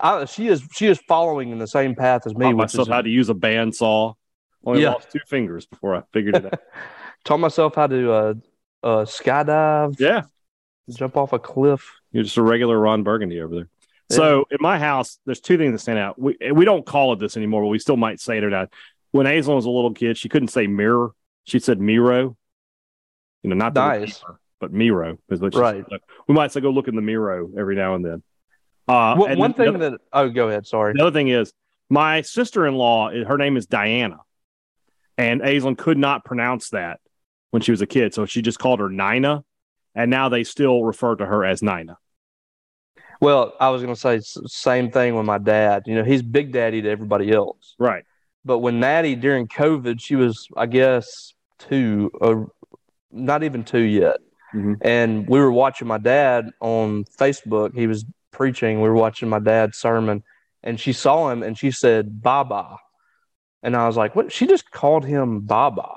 I, 0.01 0.25
she 0.25 0.47
is 0.47 0.63
she 0.73 0.87
is 0.87 0.99
following 1.07 1.51
in 1.51 1.59
the 1.59 1.67
same 1.67 1.95
path 1.95 2.23
as 2.25 2.35
me. 2.35 2.45
Taught 2.47 2.55
myself 2.55 2.87
how 2.89 3.01
to 3.01 3.09
use 3.09 3.29
a 3.29 3.33
bandsaw. 3.33 4.15
Only 4.65 4.81
Yeah. 4.81 4.89
lost 4.89 5.11
two 5.11 5.19
fingers 5.27 5.65
before 5.65 5.95
I 5.95 6.01
figured 6.11 6.35
it 6.35 6.45
out. 6.45 6.59
taught 7.23 7.37
myself 7.39 7.75
how 7.75 7.87
to 7.87 8.11
uh, 8.11 8.33
uh, 8.83 9.05
skydive, 9.05 9.97
yeah, 9.99 10.23
jump 10.89 11.15
off 11.15 11.31
a 11.33 11.39
cliff. 11.39 11.89
you're 12.11 12.23
just 12.23 12.37
a 12.37 12.41
regular 12.41 12.77
Ron 12.79 13.03
Burgundy 13.03 13.39
over 13.41 13.55
there. 13.55 13.69
So 14.09 14.45
in 14.51 14.57
my 14.61 14.79
house, 14.79 15.19
there's 15.25 15.41
two 15.41 15.57
things 15.57 15.73
that 15.73 15.79
stand 15.79 15.99
out. 15.99 16.17
We 16.19 16.37
we 16.53 16.63
don't 16.65 16.85
call 16.85 17.11
it 17.13 17.19
this 17.19 17.35
anymore, 17.37 17.61
but 17.63 17.67
we 17.67 17.79
still 17.79 17.97
might 17.97 18.19
say 18.19 18.37
it 18.37 18.43
or 18.43 18.49
not. 18.49 18.71
When 19.11 19.25
Aislinn 19.25 19.55
was 19.55 19.65
a 19.65 19.69
little 19.69 19.93
kid, 19.93 20.17
she 20.17 20.29
couldn't 20.29 20.47
say 20.49 20.65
mirror; 20.67 21.11
she 21.43 21.59
said 21.59 21.79
Miro. 21.79 22.35
You 23.43 23.49
know, 23.49 23.55
not 23.55 23.73
the 23.73 23.81
Nice. 23.85 24.21
mirror, 24.23 24.39
but 24.59 24.71
Miro 24.71 25.17
is 25.29 25.39
what 25.39 25.55
Right. 25.55 25.83
said. 25.89 25.99
We 26.27 26.35
might 26.35 26.51
say 26.51 26.61
go 26.61 26.69
look 26.69 26.87
in 26.87 26.95
the 26.95 27.01
Miro 27.01 27.49
every 27.57 27.75
now 27.75 27.95
and 27.95 28.03
then. 28.05 28.23
Uh, 28.87 29.15
One- 29.15 29.31
and 29.31 29.39
one 29.39 29.51
the 29.51 29.57
thing 29.57 29.79
that 29.79 29.99
oh, 30.13 30.29
go 30.29 30.47
ahead. 30.47 30.65
Sorry. 30.65 30.93
The 30.93 31.01
other 31.01 31.11
thing 31.11 31.27
is, 31.27 31.53
my 31.89 32.21
sister 32.21 32.65
in 32.65 32.75
law, 32.75 33.09
her 33.11 33.37
name 33.37 33.57
is 33.57 33.65
Diana, 33.65 34.19
and 35.17 35.41
Aislinn 35.41 35.77
could 35.77 35.97
not 35.97 36.25
pronounce 36.25 36.69
that 36.69 36.99
when 37.51 37.61
she 37.61 37.71
was 37.71 37.81
a 37.81 37.87
kid, 37.87 38.13
so 38.13 38.25
she 38.25 38.41
just 38.41 38.59
called 38.59 38.79
her 38.79 38.89
Nina, 38.89 39.43
and 39.95 40.09
now 40.11 40.29
they 40.29 40.43
still 40.43 40.83
refer 40.83 41.15
to 41.15 41.25
her 41.25 41.45
as 41.45 41.61
Nina. 41.61 41.97
Well, 43.19 43.53
I 43.59 43.69
was 43.69 43.81
going 43.81 43.95
to 43.95 43.99
say 43.99 44.19
same 44.21 44.91
thing 44.91 45.15
with 45.15 45.25
my 45.25 45.37
dad. 45.39 45.83
You 45.85 45.95
know, 45.95 46.03
he's 46.03 46.21
big 46.21 46.51
daddy 46.51 46.81
to 46.83 46.89
everybody 46.89 47.31
else. 47.31 47.75
Right. 47.79 48.03
But 48.45 48.59
when 48.59 48.79
Natty 48.79 49.15
during 49.15 49.47
COVID, 49.47 49.99
she 49.99 50.15
was, 50.15 50.47
I 50.55 50.67
guess, 50.67 51.33
two 51.57 52.11
or 52.13 52.51
not 53.11 53.43
even 53.43 53.63
two 53.63 53.79
yet. 53.81 54.17
Mhm. 54.53 54.77
And 54.81 55.27
we 55.27 55.39
were 55.39 55.51
watching 55.51 55.87
my 55.87 55.97
dad 55.97 56.49
on 56.61 57.03
Facebook. 57.05 57.73
He 57.73 57.87
was 57.87 58.05
preaching. 58.31 58.81
We 58.81 58.89
were 58.89 58.95
watching 58.95 59.29
my 59.29 59.39
dad's 59.39 59.77
sermon, 59.77 60.23
and 60.63 60.79
she 60.79 60.93
saw 60.93 61.29
him 61.29 61.43
and 61.43 61.57
she 61.57 61.71
said, 61.71 62.21
Baba. 62.21 62.77
And 63.63 63.75
I 63.75 63.87
was 63.87 63.97
like, 63.97 64.15
what? 64.15 64.31
She 64.31 64.47
just 64.47 64.71
called 64.71 65.05
him 65.05 65.41
Baba. 65.41 65.89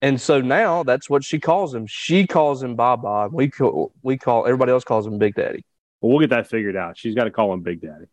And 0.00 0.20
so 0.20 0.40
now 0.40 0.84
that's 0.84 1.10
what 1.10 1.24
she 1.24 1.40
calls 1.40 1.74
him. 1.74 1.86
She 1.88 2.26
calls 2.26 2.62
him 2.62 2.76
Baba. 2.76 3.24
and 3.24 3.32
We 3.32 3.50
call, 3.50 3.92
we 4.02 4.16
call 4.16 4.46
everybody 4.46 4.70
else 4.70 4.84
calls 4.84 5.06
him 5.06 5.18
Big 5.18 5.34
Daddy. 5.34 5.64
Well, 6.00 6.10
we'll 6.12 6.20
get 6.20 6.30
that 6.30 6.46
figured 6.46 6.76
out. 6.76 6.96
She's 6.96 7.16
got 7.16 7.24
to 7.24 7.32
call 7.32 7.52
him 7.52 7.62
Big 7.62 7.80
Daddy. 7.80 8.04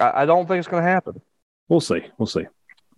I, 0.00 0.22
I 0.22 0.26
don't 0.26 0.46
think 0.48 0.58
it's 0.58 0.68
going 0.68 0.82
to 0.82 0.88
happen. 0.88 1.20
We'll 1.68 1.80
see. 1.80 2.04
We'll 2.18 2.26
see. 2.26 2.46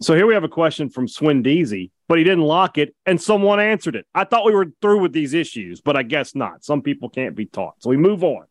So 0.03 0.15
here 0.15 0.27
we 0.27 0.35
have 0.35 0.45
a 0.45 0.49
question 0.49 0.89
from 0.89 1.07
Swin 1.07 1.43
Deasy, 1.43 1.91
but 2.09 2.17
he 2.19 2.25
didn't 2.25 2.45
lock 2.45 2.79
it, 2.79 2.95
and 3.05 3.21
someone 3.21 3.61
answered 3.61 3.97
it. 3.97 4.07
I 4.15 4.25
thought 4.25 4.47
we 4.47 4.55
were 4.55 4.67
through 4.81 5.01
with 5.01 5.13
these 5.13 5.35
issues, 5.35 5.81
but 5.83 5.97
I 5.97 6.03
guess 6.03 6.35
not. 6.35 6.65
Some 6.65 6.81
people 6.83 7.11
can't 7.11 7.35
be 7.37 7.45
taught, 7.47 7.75
so 7.81 7.91
we 7.91 7.97
move 7.99 8.25
on. 8.25 8.45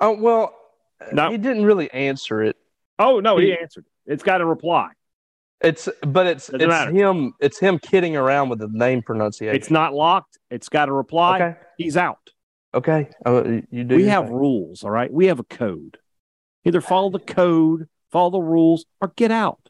Oh 0.00 0.12
well, 0.18 0.54
No. 1.12 1.30
he 1.30 1.38
didn't 1.38 1.64
really 1.64 1.90
answer 1.92 2.42
it. 2.42 2.56
Oh 2.98 3.20
no, 3.20 3.36
he 3.36 3.46
He- 3.46 3.52
answered. 3.58 3.84
it. 4.06 4.12
It's 4.14 4.22
got 4.24 4.40
a 4.40 4.46
reply. 4.46 4.88
It's 5.60 5.88
but 6.04 6.26
it's 6.26 6.46
Doesn't 6.48 6.60
it's 6.62 6.68
matter. 6.68 6.90
him. 6.90 7.34
It's 7.38 7.60
him 7.60 7.78
kidding 7.78 8.16
around 8.16 8.48
with 8.48 8.58
the 8.58 8.68
name 8.72 9.00
pronunciation. 9.02 9.54
It's 9.54 9.70
not 9.70 9.94
locked. 9.94 10.36
It's 10.50 10.68
got 10.68 10.88
a 10.88 10.92
reply. 10.92 11.36
okay. 11.40 11.58
He's 11.78 11.96
out. 11.96 12.18
Okay, 12.74 13.10
uh, 13.26 13.44
you 13.70 13.84
do. 13.84 13.94
we 13.96 14.04
have 14.06 14.24
thing. 14.24 14.34
rules, 14.34 14.82
all 14.82 14.90
right? 14.90 15.12
We 15.12 15.26
have 15.26 15.38
a 15.38 15.44
code. 15.44 15.98
Either 16.64 16.80
follow 16.80 17.10
the 17.10 17.18
code, 17.20 17.86
follow 18.10 18.30
the 18.30 18.40
rules, 18.40 18.86
or 19.00 19.12
get 19.14 19.30
out. 19.30 19.61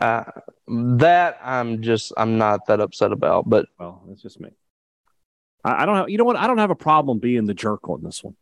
Uh, 0.00 0.24
that. 0.68 1.38
I'm 1.42 1.82
just. 1.82 2.12
I'm 2.16 2.38
not 2.38 2.66
that 2.66 2.80
upset 2.80 3.12
about. 3.12 3.48
But 3.48 3.66
Well, 3.78 4.02
that's 4.08 4.22
just 4.22 4.40
me. 4.40 4.50
I, 5.64 5.82
I 5.82 5.86
don't 5.86 5.96
have. 5.96 6.08
You 6.08 6.18
know 6.18 6.24
what? 6.24 6.36
I 6.36 6.46
don't 6.46 6.58
have 6.58 6.70
a 6.70 6.76
problem 6.76 7.18
being 7.18 7.46
the 7.46 7.54
jerk 7.54 7.88
on 7.88 8.02
this 8.02 8.22
one. 8.22 8.36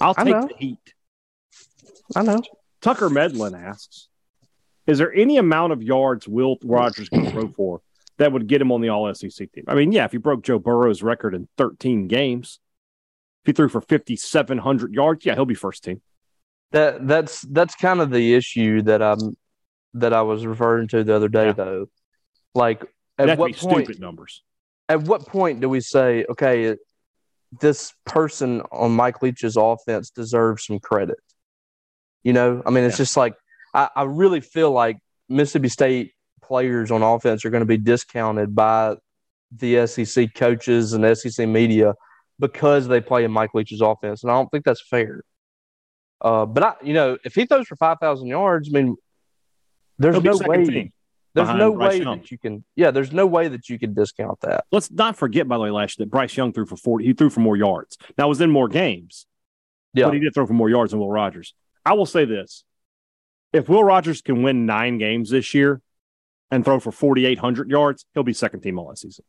I'll 0.00 0.14
take 0.14 0.26
the 0.26 0.54
heat. 0.58 0.94
I 2.14 2.22
know. 2.22 2.42
Tucker 2.82 3.08
Medlin 3.08 3.54
asks, 3.54 4.08
"Is 4.86 4.98
there 4.98 5.12
any 5.12 5.38
amount 5.38 5.72
of 5.72 5.82
yards 5.82 6.28
Will 6.28 6.58
Rogers 6.62 7.08
can 7.08 7.30
throw 7.30 7.48
for 7.48 7.80
that 8.18 8.32
would 8.32 8.46
get 8.46 8.60
him 8.60 8.70
on 8.70 8.82
the 8.82 8.90
All 8.90 9.12
SEC 9.14 9.50
team?" 9.52 9.64
I 9.66 9.74
mean, 9.74 9.90
yeah, 9.90 10.04
if 10.04 10.12
he 10.12 10.18
broke 10.18 10.42
Joe 10.42 10.58
Burrow's 10.58 11.02
record 11.02 11.34
in 11.34 11.48
13 11.56 12.08
games, 12.08 12.60
if 13.42 13.48
he 13.48 13.52
threw 13.52 13.68
for 13.68 13.80
5,700 13.80 14.92
yards, 14.92 15.24
yeah, 15.24 15.34
he'll 15.34 15.46
be 15.46 15.54
first 15.54 15.82
team. 15.84 16.02
That 16.72 17.06
that's 17.06 17.42
that's 17.42 17.74
kind 17.74 18.00
of 18.00 18.10
the 18.10 18.34
issue 18.34 18.82
that 18.82 19.00
I'm 19.00 19.36
that 19.94 20.12
I 20.12 20.22
was 20.22 20.44
referring 20.44 20.88
to 20.88 21.04
the 21.04 21.14
other 21.14 21.28
day 21.28 21.46
Yeah. 21.46 21.52
though. 21.52 21.86
Like 22.54 22.84
at 23.18 23.38
what 23.38 23.56
point? 23.56 23.86
stupid 23.86 24.00
numbers. 24.00 24.42
At 24.88 25.02
what 25.02 25.26
point 25.26 25.60
do 25.60 25.68
we 25.68 25.80
say, 25.80 26.24
okay, 26.28 26.76
this 27.60 27.92
person 28.04 28.60
on 28.72 28.92
Mike 28.92 29.22
Leach's 29.22 29.56
offense 29.56 30.10
deserves 30.10 30.66
some 30.66 30.78
credit? 30.80 31.16
You 32.22 32.32
know, 32.32 32.62
I 32.66 32.70
mean, 32.70 32.84
it's 32.84 32.94
Yeah. 32.94 33.04
just 33.04 33.16
like 33.16 33.34
I, 33.72 33.88
I 33.96 34.02
really 34.04 34.40
feel 34.40 34.70
like 34.70 34.98
Mississippi 35.28 35.68
State 35.68 36.12
players 36.42 36.90
on 36.90 37.02
offense 37.02 37.44
are 37.44 37.50
going 37.50 37.62
to 37.62 37.66
be 37.66 37.78
discounted 37.78 38.54
by 38.54 38.96
the 39.56 39.86
SEC 39.86 40.34
coaches 40.34 40.92
and 40.92 41.16
SEC 41.16 41.48
media 41.48 41.94
because 42.38 42.86
they 42.88 43.00
play 43.00 43.24
in 43.24 43.30
Mike 43.30 43.50
Leach's 43.54 43.80
offense, 43.80 44.22
and 44.22 44.30
I 44.30 44.34
don't 44.34 44.48
think 44.50 44.64
that's 44.64 44.82
fair. 44.88 45.22
Uh, 46.20 46.46
but 46.46 46.62
I, 46.62 46.74
you 46.82 46.92
know, 46.94 47.16
if 47.24 47.34
he 47.34 47.46
throws 47.46 47.66
for 47.66 47.76
five 47.76 47.98
thousand 48.00 48.26
yards, 48.28 48.68
I 48.72 48.80
mean, 48.82 48.96
there's 49.98 50.22
no 50.22 50.36
way. 50.46 50.92
There's 51.34 51.48
no 51.48 51.74
Bryce 51.74 51.90
way 51.90 51.98
Young. 51.98 52.18
that 52.20 52.30
you 52.30 52.38
can. 52.38 52.64
Yeah, 52.76 52.92
there's 52.92 53.12
no 53.12 53.26
way 53.26 53.48
that 53.48 53.68
you 53.68 53.78
can 53.78 53.92
discount 53.92 54.40
that. 54.42 54.66
Let's 54.70 54.90
not 54.90 55.16
forget, 55.16 55.48
by 55.48 55.56
the 55.56 55.64
way, 55.64 55.70
last 55.70 55.98
year 55.98 56.06
that 56.06 56.10
Bryce 56.10 56.36
Young 56.36 56.52
threw 56.52 56.64
for 56.64 56.76
40. 56.76 57.04
He 57.04 57.12
threw 57.12 57.28
for 57.28 57.40
more 57.40 57.56
yards. 57.56 57.98
Now, 58.16 58.26
it 58.26 58.28
was 58.28 58.40
in 58.40 58.50
more 58.50 58.68
games, 58.68 59.26
Yeah, 59.94 60.04
but 60.06 60.14
he 60.14 60.20
did 60.20 60.32
throw 60.32 60.46
for 60.46 60.52
more 60.52 60.70
yards 60.70 60.92
than 60.92 61.00
Will 61.00 61.10
Rogers. 61.10 61.52
I 61.84 61.94
will 61.94 62.06
say 62.06 62.24
this 62.24 62.64
if 63.52 63.68
Will 63.68 63.82
Rogers 63.82 64.22
can 64.22 64.42
win 64.44 64.64
nine 64.64 64.98
games 64.98 65.30
this 65.30 65.54
year 65.54 65.80
and 66.52 66.64
throw 66.64 66.78
for 66.78 66.92
4,800 66.92 67.68
yards, 67.68 68.06
he'll 68.14 68.22
be 68.22 68.32
second 68.32 68.60
team 68.60 68.78
all 68.78 68.94
season. 68.94 69.24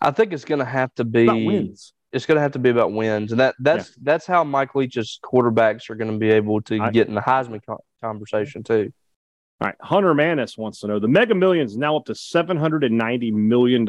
I 0.00 0.10
think 0.10 0.34
it's 0.34 0.44
going 0.44 0.58
to 0.58 0.64
have 0.66 0.94
to 0.96 1.04
be. 1.04 1.24
About 1.24 1.42
wins. 1.44 1.94
It's 2.12 2.26
going 2.26 2.36
to 2.36 2.42
have 2.42 2.52
to 2.52 2.58
be 2.58 2.70
about 2.70 2.92
wins, 2.92 3.32
and 3.32 3.40
that 3.40 3.54
that's 3.58 3.94
that's 4.02 4.26
how 4.26 4.44
Mike 4.44 4.74
Leach's 4.74 5.18
quarterbacks 5.22 5.90
are 5.90 5.94
going 5.96 6.10
to 6.12 6.18
be 6.18 6.30
able 6.30 6.60
to 6.62 6.78
I- 6.80 6.90
get 6.90 7.08
in 7.08 7.14
the 7.14 7.20
Heisman 7.20 7.60
co- 7.66 7.82
conversation 8.02 8.62
too. 8.62 8.92
All 9.60 9.66
right. 9.66 9.76
Hunter 9.80 10.14
Manis 10.14 10.58
wants 10.58 10.80
to 10.80 10.86
know 10.86 10.98
the 10.98 11.08
Mega 11.08 11.34
Millions 11.34 11.72
is 11.72 11.78
now 11.78 11.96
up 11.96 12.06
to 12.06 12.12
$790 12.12 13.32
million. 13.32 13.86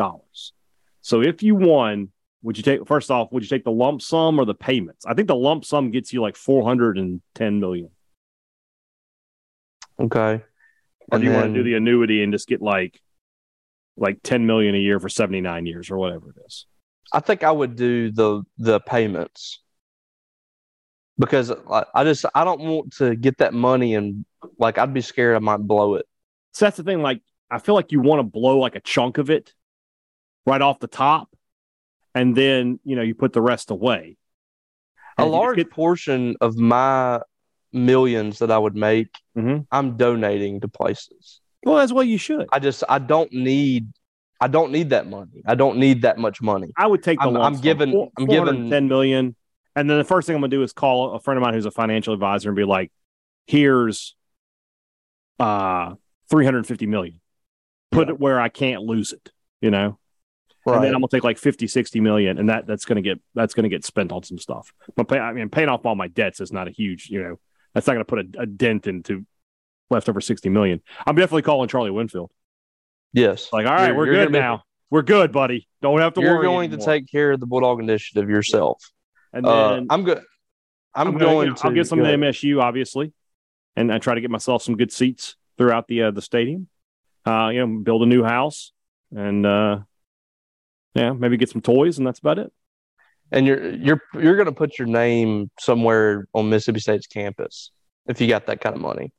So 1.02 1.22
if 1.22 1.44
you 1.44 1.56
won, 1.56 2.10
would 2.42 2.58
you 2.58 2.64
take, 2.64 2.88
first 2.88 3.12
off, 3.12 3.32
would 3.32 3.44
you 3.44 3.50
take 3.50 3.66
the 3.66 3.72
lump 3.72 4.02
sum 4.02 4.40
or 4.40 4.46
the 4.46 4.54
payments? 4.54 5.06
I 5.06 5.14
think 5.14 5.28
the 5.28 5.36
lump 5.36 5.66
sum 5.66 5.92
gets 5.92 6.14
you 6.14 6.22
like 6.22 6.38
410 6.38 7.60
million. 7.60 7.90
Okay. 10.00 10.44
Or 11.12 11.20
do 11.20 11.26
you 11.26 11.32
want 11.32 11.48
to 11.48 11.54
do 11.54 11.64
the 11.64 11.76
annuity 11.76 12.22
and 12.24 12.34
just 12.34 12.48
get 12.48 12.62
like 12.62 13.00
like 13.96 14.22
10 14.24 14.46
million 14.46 14.76
a 14.76 14.78
year 14.78 15.00
for 15.00 15.10
79 15.10 15.66
years 15.66 15.90
or 15.90 15.98
whatever 15.98 16.30
it 16.30 16.36
is? 16.46 16.66
I 17.12 17.20
think 17.22 17.44
I 17.44 17.52
would 17.52 17.76
do 17.76 18.12
the 18.12 18.44
the 18.58 18.80
payments 18.80 19.60
because 21.20 21.52
I, 21.96 22.04
just 22.04 22.26
I 22.36 22.44
don't 22.44 22.62
want 22.62 22.94
to 22.98 23.16
get 23.16 23.38
that 23.40 23.54
money 23.54 23.96
and 23.96 24.26
like 24.60 24.78
I'd 24.78 24.94
be 24.94 25.02
scared 25.02 25.36
I 25.36 25.40
might 25.40 25.58
blow 25.58 25.96
it. 25.96 26.06
So 26.54 26.66
that's 26.66 26.78
the 26.78 26.84
thing. 26.84 27.02
Like, 27.02 27.22
I 27.52 27.60
feel 27.60 27.76
like 27.76 27.92
you 27.92 28.00
want 28.02 28.20
to 28.20 28.24
blow 28.24 28.60
like 28.60 28.76
a 28.76 28.80
chunk 28.82 29.18
of 29.18 29.30
it 29.30 29.54
right 30.46 30.62
off 30.62 30.80
the 30.80 30.88
top, 30.88 31.30
and 32.16 32.36
then 32.36 32.80
you 32.84 32.96
know 32.96 33.02
you 33.02 33.16
put 33.16 33.34
the 33.34 33.42
rest 33.42 33.72
away. 33.72 34.18
A 35.18 35.24
And 35.24 35.32
you 35.32 35.38
large 35.38 35.58
get- 35.58 35.72
portion 35.72 36.36
of 36.42 36.58
my 36.58 37.22
millions 37.74 38.40
that 38.40 38.50
I 38.52 38.58
would 38.58 38.76
make, 38.76 39.10
Mhm. 39.38 39.68
I'm 39.72 39.98
donating 39.98 40.60
to 40.62 40.68
places. 40.68 41.42
well, 41.66 41.76
that's 41.78 41.92
what 41.92 42.08
you 42.08 42.18
should. 42.18 42.48
I 42.52 42.60
just 42.60 42.84
I 42.90 43.00
don't 43.00 43.32
need 43.34 43.88
I 44.40 44.48
don't 44.48 44.72
need 44.72 44.92
that 44.92 45.08
money. 45.08 45.42
I 45.48 45.56
don't 45.56 45.78
need 45.80 46.04
that 46.04 46.18
much 46.20 46.42
money. 46.44 46.68
I 46.78 46.86
would 46.86 47.02
take 47.02 47.20
the. 47.20 47.26
I'm- 47.26 47.38
I'm 47.38 47.56
giving- 47.60 48.10
I'm 48.18 48.26
giving- 48.28 48.46
410 48.70 48.88
million, 48.88 49.36
and 49.80 49.90
then 49.90 49.98
the 49.98 50.04
first 50.04 50.28
thing 50.28 50.36
I'm 50.36 50.42
gonna 50.42 50.50
do 50.50 50.64
is 50.64 50.74
call 50.74 51.14
a 51.14 51.20
friend 51.20 51.38
of 51.38 51.42
mine 51.44 51.54
who's 51.54 51.66
a 51.66 51.72
financial 51.72 52.14
advisor 52.14 52.50
and 52.50 52.56
be 52.56 52.64
like, 52.66 52.92
"Here's 53.46 54.16
uh 55.40 55.96
350 56.30 56.86
million. 56.88 57.20
Put 57.92 58.08
Yeah. 58.08 58.14
it 58.16 58.20
where 58.20 58.40
I 58.40 58.50
can't 58.50 58.82
lose 58.84 59.14
it." 59.14 59.32
You 59.62 59.72
know. 59.72 59.98
Right. 60.66 60.76
and 60.76 60.84
then 60.84 60.96
I'm 60.96 61.00
gonna 61.00 61.08
take 61.08 61.24
like 61.24 61.38
50, 61.38 61.66
60 61.68 62.02
million, 62.02 62.38
and 62.38 62.50
that 62.50 62.68
that's 62.68 62.84
gonna 62.84 63.02
get 63.02 63.22
that's 63.34 63.54
gonna 63.54 63.70
get 63.70 63.86
spent 63.86 64.12
on 64.12 64.24
some 64.24 64.38
stuff. 64.38 64.74
But 64.98 65.08
pay, 65.08 65.18
I 65.18 65.32
mean, 65.32 65.48
paying 65.50 65.70
off 65.70 65.86
all 65.86 65.96
my 65.96 66.10
debts 66.10 66.42
is 66.42 66.52
not 66.52 66.68
a 66.68 66.72
huge, 66.72 67.10
you 67.10 67.24
know, 67.24 67.40
that's 67.74 67.88
not 67.88 67.94
gonna 67.94 68.04
put 68.04 68.20
a, 68.20 68.42
a 68.42 68.46
dent 68.46 68.86
into 68.86 69.26
leftover 69.90 70.20
sixty 70.20 70.50
million. 70.50 70.82
I'm 71.06 71.16
definitely 71.16 71.44
calling 71.44 71.70
Charlie 71.70 71.92
Winfield. 71.92 72.32
yes. 73.14 73.54
Like, 73.54 73.66
all 73.66 73.72
right, 73.76 73.86
You're- 73.88 73.98
we're 73.98 74.06
you're 74.08 74.16
good 74.16 74.20
gonna 74.26 74.38
be- 74.38 74.40
now. 74.40 74.64
We're 74.90 75.02
good, 75.04 75.32
buddy. 75.32 75.68
Don't 75.82 76.00
have 76.00 76.14
to 76.16 76.20
worry. 76.22 76.30
You're 76.30 76.38
worry. 76.40 76.46
going 76.48 76.72
to 76.72 76.78
take 76.78 77.10
care 77.10 77.32
of 77.34 77.40
the 77.42 77.46
Bulldog 77.46 77.80
Initiative 77.82 78.30
yourself. 78.30 78.82
And 79.38 79.46
Uh, 79.46 79.70
then 79.76 79.88
I'm 79.90 80.04
good. 80.04 80.22
I'm, 80.94 81.08
I'm 81.10 81.18
going 81.18 81.20
gonna, 81.20 81.40
you 81.46 81.50
know, 81.52 81.56
to. 81.56 81.68
I'll 81.68 81.74
get 81.74 81.88
some 81.88 82.00
go 82.00 82.06
to 82.06 82.10
ahead. 82.14 82.20
MSU, 82.36 82.62
obviously, 82.62 83.14
and 83.76 83.92
I 83.94 84.00
try 84.00 84.16
to 84.16 84.22
get 84.22 84.32
myself 84.32 84.64
some 84.64 84.76
good 84.78 84.92
seats 84.92 85.36
throughout 85.58 85.88
the 85.88 86.04
uh, 86.04 86.12
the 86.12 86.22
stadium. 86.22 86.68
Uh, 87.26 87.50
you 87.50 87.66
know, 87.66 87.80
build 87.82 88.04
a 88.04 88.06
new 88.06 88.24
house, 88.24 88.72
and 89.16 89.46
uh, 89.46 89.80
yeah, 90.96 91.12
maybe 91.14 91.38
get 91.38 91.50
some 91.50 91.62
toys, 91.62 91.98
and 91.98 92.08
that's 92.08 92.20
about 92.20 92.40
it. 92.40 92.52
and 93.32 93.46
you're 93.46 93.72
you're 93.76 94.02
you're 94.14 94.36
going 94.36 94.46
to 94.48 94.52
put 94.54 94.80
your 94.80 94.88
name 94.88 95.52
somewhere 95.60 96.28
on 96.34 96.50
Mississippi 96.50 96.80
State's 96.80 97.08
campus 97.08 97.72
if 98.08 98.22
you 98.22 98.28
got 98.28 98.46
that 98.48 98.62
kind 98.62 98.76
of 98.76 98.82
money. 98.82 99.12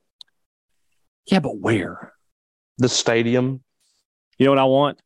Yeah, 1.27 1.40
but 1.40 1.59
where? 1.59 2.12
The 2.79 2.88
stadium. 2.88 3.62
You 4.38 4.47
know 4.47 4.53
what 4.53 4.59
I 4.59 4.64
want? 4.64 4.99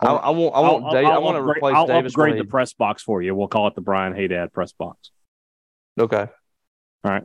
I, 0.00 0.06
I 0.12 0.30
want. 0.30 0.54
I 0.54 0.60
want. 0.60 0.84
I'll- 0.86 0.92
Dave, 0.92 1.04
I'll 1.06 1.12
I 1.12 1.18
want 1.18 1.36
to 1.36 1.42
replace 1.42 1.74
I'll 1.74 1.86
Davis 1.86 2.12
upgrade 2.12 2.34
Wade. 2.34 2.42
the 2.42 2.48
press 2.48 2.72
box 2.72 3.02
for 3.02 3.20
you. 3.22 3.34
We'll 3.34 3.48
call 3.48 3.66
it 3.68 3.74
the 3.74 3.80
Brian 3.82 4.12
Haydad 4.14 4.52
press 4.52 4.72
box. 4.72 5.10
okay. 5.98 6.26
All 7.04 7.10
right. 7.10 7.22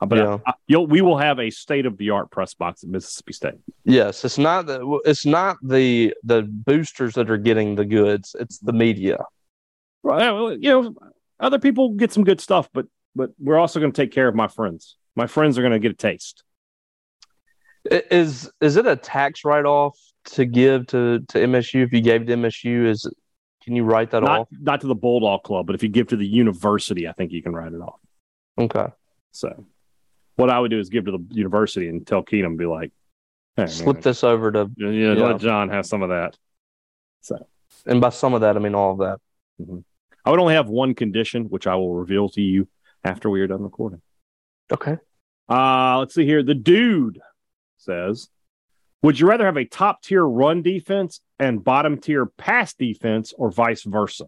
But 0.00 0.16
Yeah. 0.18 0.38
uh, 0.46 0.52
you'll, 0.66 0.86
we 0.86 1.02
will 1.02 1.18
have 1.18 1.38
a 1.38 1.50
state 1.50 1.84
of 1.84 1.98
the 1.98 2.10
art 2.10 2.30
press 2.30 2.54
box 2.54 2.82
at 2.82 2.88
Mississippi 2.88 3.34
State. 3.34 3.54
Yes, 3.84 4.24
it's 4.24 4.38
not 4.38 4.66
the. 4.66 5.00
It's 5.04 5.26
not 5.26 5.56
the 5.62 6.14
the 6.24 6.42
boosters 6.42 7.14
that 7.14 7.30
are 7.30 7.36
getting 7.36 7.74
the 7.74 7.84
goods. 7.84 8.34
It's 8.40 8.58
the 8.58 8.72
media. 8.72 9.18
Right, 10.02 10.30
well, 10.32 10.52
you 10.52 10.70
know, 10.70 10.94
other 11.38 11.58
people 11.58 11.90
get 11.90 12.12
some 12.12 12.24
good 12.24 12.40
stuff, 12.40 12.70
but 12.72 12.86
but 13.14 13.30
we're 13.38 13.58
also 13.58 13.78
going 13.78 13.92
to 13.92 14.02
take 14.02 14.12
care 14.12 14.26
of 14.28 14.34
my 14.34 14.48
friends. 14.48 14.96
My 15.16 15.26
friends 15.26 15.58
are 15.58 15.62
going 15.62 15.72
to 15.72 15.78
get 15.78 15.92
a 15.92 15.94
taste. 15.94 16.42
Is 17.90 18.50
is 18.60 18.76
it 18.76 18.86
a 18.86 18.96
tax 18.96 19.44
write 19.44 19.64
off 19.64 19.98
to 20.24 20.44
give 20.44 20.86
to 20.88 21.20
to 21.28 21.38
MSU 21.38 21.84
if 21.84 21.92
you 21.92 22.00
gave 22.00 22.26
to 22.26 22.36
MSU? 22.36 22.86
Is 22.86 23.10
can 23.62 23.76
you 23.76 23.84
write 23.84 24.10
that 24.10 24.22
Not 24.22 24.40
off? 24.40 24.48
not 24.50 24.80
to 24.80 24.86
the 24.86 24.94
Bulldog 24.94 25.42
Club, 25.42 25.66
but 25.66 25.74
if 25.74 25.82
you 25.82 25.88
give 25.88 26.08
to 26.08 26.16
the 26.16 26.26
university, 26.26 27.08
I 27.08 27.12
think 27.12 27.32
you 27.32 27.42
can 27.42 27.52
write 27.52 27.72
it 27.72 27.80
off. 27.80 28.00
Okay. 28.58 28.86
So, 29.32 29.66
what 30.36 30.50
I 30.50 30.58
would 30.58 30.70
do 30.70 30.78
is 30.78 30.88
give 30.88 31.04
to 31.06 31.12
the 31.12 31.24
university 31.30 31.88
and 31.88 32.06
tell 32.06 32.22
Keenum, 32.22 32.56
be 32.56 32.66
like, 32.66 32.90
hey, 33.56 33.66
Slip 33.66 33.96
man, 33.96 34.02
this 34.02 34.24
over 34.24 34.50
to, 34.52 34.70
yeah, 34.76 34.88
yeah, 34.88 35.12
yeah. 35.12 35.24
let 35.24 35.40
John 35.40 35.68
have 35.68 35.86
some 35.86 36.02
of 36.02 36.08
that. 36.08 36.36
So, 37.20 37.46
and 37.86 38.00
by 38.00 38.08
some 38.08 38.34
of 38.34 38.40
that 38.40 38.56
I 38.56 38.60
mean 38.60 38.74
all 38.74 38.92
of 38.92 38.98
that. 38.98 39.20
I 40.24 40.30
would 40.30 40.40
only 40.40 40.54
have 40.54 40.68
one 40.68 40.94
condition, 40.94 41.44
which 41.44 41.66
I 41.66 41.74
will 41.74 41.94
reveal 41.94 42.28
to 42.30 42.40
you 42.40 42.68
after 43.04 43.28
we 43.28 43.40
are 43.40 43.46
done 43.46 43.62
recording. 43.62 44.00
Okay. 44.72 44.96
Uh, 45.48 45.98
let's 45.98 46.14
see 46.14 46.24
here. 46.24 46.42
The 46.42 46.54
dude 46.54 47.20
says, 47.76 48.28
Would 49.02 49.18
you 49.18 49.26
rather 49.26 49.46
have 49.46 49.56
a 49.56 49.64
top 49.64 50.02
tier 50.02 50.22
run 50.24 50.62
defense 50.62 51.20
and 51.38 51.64
bottom 51.64 51.98
tier 51.98 52.26
pass 52.26 52.74
defense 52.74 53.32
or 53.36 53.50
vice 53.50 53.82
versa? 53.84 54.26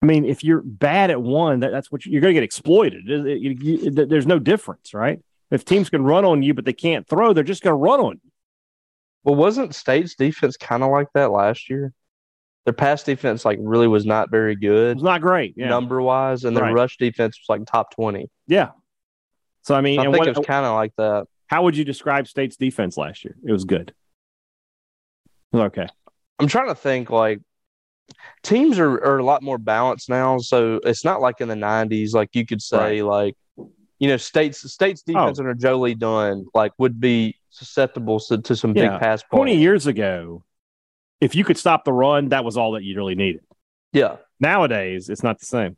I 0.00 0.06
mean, 0.06 0.24
if 0.24 0.44
you're 0.44 0.62
bad 0.62 1.10
at 1.10 1.20
one, 1.20 1.60
that, 1.60 1.70
that's 1.72 1.90
what 1.92 2.06
you, 2.06 2.16
are 2.18 2.20
going 2.20 2.30
to 2.32 2.40
get 2.40 2.44
exploited. 2.44 3.08
It- 3.10 3.26
it- 3.26 3.62
you- 3.62 3.90
there's 3.90 4.26
no 4.26 4.38
difference, 4.38 4.94
right? 4.94 5.20
If 5.50 5.64
teams 5.64 5.90
can 5.90 6.04
run 6.04 6.24
on 6.24 6.42
you, 6.42 6.54
but 6.54 6.64
they 6.64 6.72
can't 6.72 7.06
throw, 7.06 7.32
they're 7.32 7.42
just 7.44 7.62
going 7.62 7.72
to 7.72 7.78
run 7.78 8.00
on 8.00 8.20
you. 8.22 8.30
Well, 9.24 9.34
wasn't 9.34 9.74
State's 9.74 10.14
defense 10.14 10.56
kind 10.56 10.82
of 10.82 10.90
like 10.90 11.08
that 11.14 11.30
last 11.30 11.68
year? 11.68 11.92
Their 12.64 12.72
pass 12.74 13.02
defense 13.02 13.44
like 13.44 13.58
really 13.60 13.88
was 13.88 14.04
not 14.06 14.30
very 14.30 14.54
good 14.54 14.96
It's 14.98 15.02
not 15.02 15.20
great. 15.22 15.54
Yeah. 15.56 15.68
number 15.68 16.00
wise, 16.02 16.44
and 16.44 16.56
their 16.56 16.64
Right. 16.64 16.74
rush 16.74 16.96
defense 16.98 17.38
was 17.40 17.48
like 17.48 17.66
top 17.66 17.94
twenty. 17.94 18.30
Yeah. 18.46 18.70
So, 19.62 19.74
I 19.74 19.80
mean, 19.80 19.96
So 19.96 20.02
I 20.02 20.04
think 20.04 20.18
what- 20.18 20.28
it 20.28 20.36
was 20.36 20.46
kind 20.46 20.64
of 20.66 20.74
like 20.74 20.92
that. 20.96 21.26
How 21.48 21.64
would 21.64 21.76
you 21.76 21.84
describe 21.84 22.28
State's 22.28 22.56
defense 22.56 22.96
last 22.96 23.24
year? 23.24 23.34
It 23.44 23.52
was 23.52 23.64
good. 23.64 23.92
It 25.52 25.56
was 25.56 25.62
okay. 25.66 25.88
I'm 26.38 26.46
trying 26.46 26.68
to 26.68 26.74
think 26.74 27.10
like 27.10 27.40
teams 28.42 28.78
are, 28.78 28.92
are 29.04 29.18
a 29.18 29.24
lot 29.24 29.42
more 29.42 29.58
balanced 29.58 30.08
now, 30.08 30.38
so 30.38 30.80
it's 30.84 31.04
not 31.04 31.20
like 31.20 31.40
in 31.40 31.48
the 31.48 31.54
'90s. 31.54 32.14
Like 32.14 32.30
you 32.34 32.46
could 32.46 32.62
say 32.62 33.02
like 33.02 33.34
you 33.98 34.08
know 34.08 34.16
states 34.16 34.60
states 34.70 35.02
Oh. 35.08 35.12
defense 35.12 35.38
under 35.40 35.54
Joe 35.54 35.80
Lee 35.80 35.94
Dunn 35.94 36.46
like 36.54 36.72
would 36.78 37.00
be 37.00 37.36
susceptible 37.50 38.20
to, 38.20 38.38
to 38.38 38.54
some 38.54 38.76
Yeah. 38.76 38.90
big 38.90 39.00
pass 39.00 39.22
20 39.32 39.56
years 39.56 39.86
ago, 39.86 40.44
if 41.20 41.34
you 41.34 41.44
could 41.44 41.56
stop 41.58 41.84
the 41.84 41.92
run, 41.92 42.28
that 42.28 42.44
was 42.44 42.56
all 42.56 42.72
that 42.72 42.84
you 42.84 42.94
really 42.94 43.14
needed. 43.16 43.40
Yeah. 43.92 44.16
Nowadays, 44.38 45.08
it's 45.08 45.22
not 45.24 45.40
the 45.40 45.46
same. 45.46 45.76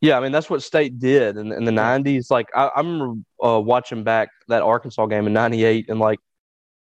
Yeah, 0.00 0.16
I 0.16 0.20
mean 0.20 0.32
that's 0.32 0.48
what 0.48 0.62
State 0.62 0.98
did 0.98 1.36
in, 1.36 1.52
in 1.52 1.64
the 1.64 1.72
'90s. 1.72 2.30
Like 2.30 2.48
I, 2.54 2.66
I 2.68 2.80
remember 2.80 3.20
uh, 3.42 3.60
watching 3.60 4.02
back 4.02 4.30
that 4.48 4.62
Arkansas 4.62 5.06
game 5.06 5.26
in 5.26 5.32
'98, 5.32 5.88
and 5.88 6.00
like 6.00 6.18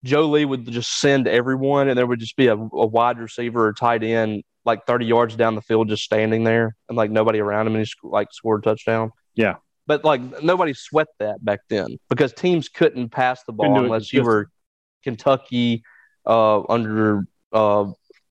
Joe 0.03 0.29
Lee 0.29 0.45
would 0.45 0.65
just 0.71 0.99
send 0.99 1.27
everyone, 1.27 1.89
and 1.89 1.97
there 1.97 2.07
would 2.07 2.19
just 2.19 2.35
be 2.35 2.47
a, 2.47 2.55
a 2.55 2.85
wide 2.85 3.19
receiver 3.19 3.67
or 3.67 3.73
tight 3.73 4.03
end 4.03 4.43
like 4.63 4.85
30 4.85 5.05
yards 5.05 5.35
down 5.35 5.55
the 5.55 5.61
field, 5.61 5.89
just 5.89 6.03
standing 6.03 6.43
there, 6.43 6.75
and 6.87 6.97
like 6.97 7.11
nobody 7.11 7.39
around 7.39 7.67
him, 7.67 7.73
and 7.73 7.81
he 7.81 7.85
sc- 7.85 8.03
like 8.03 8.27
scored 8.31 8.61
a 8.61 8.63
touchdown. 8.63 9.11
Yeah. 9.35 9.55
but 9.87 10.03
like 10.05 10.21
nobody 10.43 10.73
sweat 10.73 11.07
that 11.19 11.43
back 11.43 11.61
then 11.69 11.97
because 12.09 12.33
teams 12.33 12.69
couldn't 12.69 13.09
pass 13.09 13.43
the 13.45 13.53
ball 13.53 13.79
unless 13.79 14.11
you 14.13 14.23
were 14.23 14.49
Kentucky 15.03 15.83
uh, 16.25 16.61
under 16.69 17.25
uh, 17.53 17.85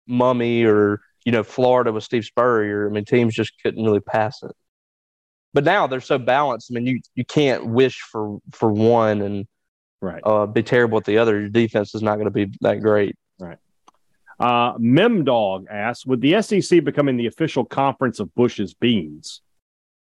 Mumme 0.09 0.65
or 0.67 1.01
you 1.25 1.33
know 1.33 1.43
Florida 1.43 1.93
with 1.93 2.05
Steve 2.05 2.25
Spurrier. 2.25 2.89
I 2.89 2.93
mean, 2.93 3.05
teams 3.05 3.35
just 3.35 3.53
couldn't 3.63 3.85
really 3.85 4.01
pass 4.01 4.43
it. 4.43 4.53
But 5.53 5.65
now 5.65 5.87
they're 5.87 6.01
so 6.01 6.19
balanced. 6.19 6.71
I 6.71 6.75
mean, 6.75 6.87
you 6.87 7.01
you 7.15 7.25
can't 7.25 7.67
wish 7.67 8.01
for 8.01 8.39
for 8.53 8.71
one 8.71 9.23
and 9.23 9.47
Right. 10.03 10.23
uh, 10.25 10.47
be 10.47 10.63
terrible 10.63 10.97
at 10.97 11.05
the 11.05 11.19
other. 11.19 11.39
Your 11.39 11.51
defense 11.51 11.95
is 11.95 12.03
not 12.03 12.15
going 12.15 12.25
to 12.25 12.31
be 12.31 12.51
that 12.63 12.81
great. 12.81 13.17
Right. 13.39 13.59
Uh, 14.39 14.79
Memdog 14.79 15.67
asks 15.69 16.07
Would 16.07 16.23
the 16.23 16.41
SEC 16.41 16.83
becoming 16.83 17.19
the 17.19 17.27
official 17.27 17.65
conference 17.67 18.19
of 18.19 18.35
Bush's 18.35 18.73
beans? 18.73 19.43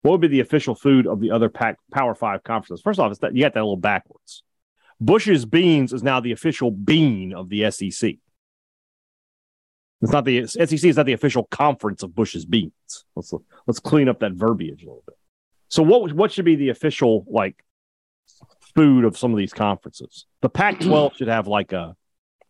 What 0.04 0.12
would 0.14 0.22
be 0.22 0.28
the 0.30 0.40
official 0.40 0.76
food 0.76 1.06
of 1.08 1.20
the 1.20 1.32
other 1.32 1.50
pack, 1.50 1.78
Power 1.92 2.16
Five 2.16 2.44
conferences? 2.44 2.82
First 2.82 3.00
off, 3.00 3.12
it's 3.12 3.20
that, 3.20 3.36
you 3.36 3.44
got 3.44 3.54
that 3.54 3.60
a 3.60 3.64
little 3.64 3.76
backwards. 3.76 4.44
Bush's 5.02 5.46
Beans 5.46 5.92
is 5.94 6.04
now 6.04 6.20
the 6.20 6.32
official 6.32 6.72
bean 6.72 7.34
of 7.34 7.50
the 7.50 7.70
SEC. 7.72 8.16
It's 10.02 10.12
not 10.12 10.26
the 10.26 10.48
SEC 10.48 10.72
is 10.72 10.98
not 10.98 11.06
the 11.06 11.14
official 11.14 11.44
conference 11.52 12.02
of 12.02 12.16
Bush's 12.16 12.46
Beans. 12.46 12.72
Let's 13.16 13.34
let's 13.68 13.80
clean 13.80 14.08
up 14.10 14.20
that 14.20 14.32
verbiage 14.34 14.84
a 14.84 14.86
little 14.86 15.04
bit. 15.06 15.18
So 15.72 15.84
what 15.84 16.12
what 16.12 16.32
should 16.34 16.44
be 16.46 16.56
the 16.58 16.70
official 16.70 17.26
like 17.30 17.64
food 18.76 19.06
of 19.06 19.18
some 19.18 19.32
of 19.32 19.38
these 19.38 19.54
conferences? 19.54 20.26
The 20.42 20.50
Pac-12 20.50 21.14
should 21.18 21.30
have 21.30 21.48
like 21.48 21.72
a 21.72 21.96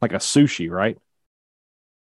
like 0.02 0.12
a 0.14 0.18
sushi, 0.18 0.70
right? 0.72 0.98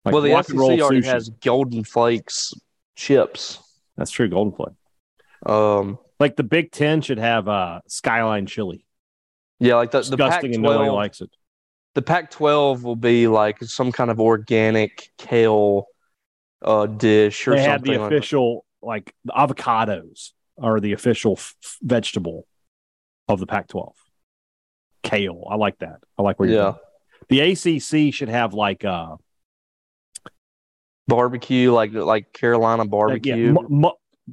Like 0.05 0.13
well, 0.13 0.23
the 0.23 0.43
SEC 0.43 0.57
already 0.57 1.01
sushi. 1.03 1.05
has 1.05 1.29
Golden 1.29 1.85
Flakes 1.85 2.53
chips. 2.97 3.61
That's 3.97 4.11
true. 4.11 4.29
Golden 4.29 4.53
Flake. 4.53 4.75
Um, 5.47 5.99
Like 6.19 6.35
the 6.35 6.43
Big 6.43 6.73
Ten 6.73 7.01
should 7.03 7.19
have 7.19 7.47
uh, 7.49 7.81
Skyline 7.87 8.47
chili. 8.47 8.85
yeah, 9.61 9.77
like 9.77 9.93
the, 9.93 9.99
the 10.03 10.17
Disgusting 10.17 10.55
and 10.55 10.63
nobody 10.63 10.85
Pac-12. 10.89 10.95
likes 10.95 11.21
it. 11.21 11.31
the 11.95 12.03
Pac-12 12.03 12.83
will 12.83 12.97
be 12.97 13.29
like 13.29 13.63
some 13.63 13.93
kind 13.93 14.11
of 14.11 14.19
organic 14.21 15.11
kale 15.19 15.87
uh, 16.63 16.87
dish 16.87 17.47
or 17.47 17.53
something. 17.53 17.63
They 17.65 17.71
have 17.71 17.83
the 17.85 17.99
like 17.99 18.13
official 18.13 18.65
like 18.83 19.15
the 19.25 19.33
avocados 19.33 20.33
are 20.61 20.81
the 20.81 20.93
official 20.93 21.35
f- 21.37 21.55
vegetable 21.83 22.47
of 23.29 23.41
the 23.41 23.47
Pac-12. 23.47 23.93
Kale, 25.03 25.47
I 25.51 25.57
like 25.57 25.79
that. 25.79 25.99
I 26.19 26.23
like 26.23 26.39
where 26.41 26.49
you're 26.49 26.59
Yeah. 26.59 26.63
going. 26.73 26.77
The 27.29 27.41
ACC 27.41 28.13
should 28.13 28.29
have 28.29 28.55
like 28.55 28.85
uh 28.85 29.17
barbecue, 31.09 31.73
like 31.73 31.93
like 31.93 32.33
Carolina 32.33 32.83
like, 32.83 32.91
barbecue. 32.91 33.37
yeah, 33.37 33.53
mu- 33.53 33.69
mu- 33.69 33.91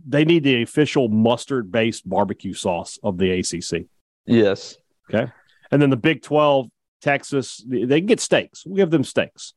they 0.07 0.25
need 0.25 0.43
the 0.43 0.62
official 0.63 1.07
mustard-based 1.09 2.07
barbecue 2.09 2.53
sauce 2.53 2.97
of 3.03 3.17
the 3.17 3.31
ACC. 3.39 3.86
yes. 4.25 4.77
Okay. 5.13 5.31
And 5.71 5.81
then 5.81 5.89
the 5.89 5.97
Big 5.97 6.21
12, 6.21 6.67
Texas, 7.01 7.63
they 7.67 7.99
can 7.99 8.05
get 8.05 8.19
steaks. 8.19 8.65
We'll 8.65 8.77
give 8.77 8.89
them 8.89 9.03
steaks. 9.03 9.53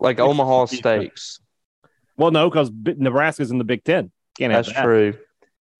Like 0.00 0.18
Omaha 0.18 0.60
would 0.62 0.70
be 0.70 0.76
good. 0.80 1.00
steaks. 1.00 1.40
Well, 2.16 2.30
no, 2.32 2.50
because 2.50 2.70
Nebraska's 2.72 3.50
in 3.50 3.58
the 3.58 3.64
Big 3.64 3.84
Ten. 3.84 4.10
Can't 4.36 4.52
have 4.52 4.64
That's 4.66 4.76
that. 4.76 4.84
true. 4.84 5.14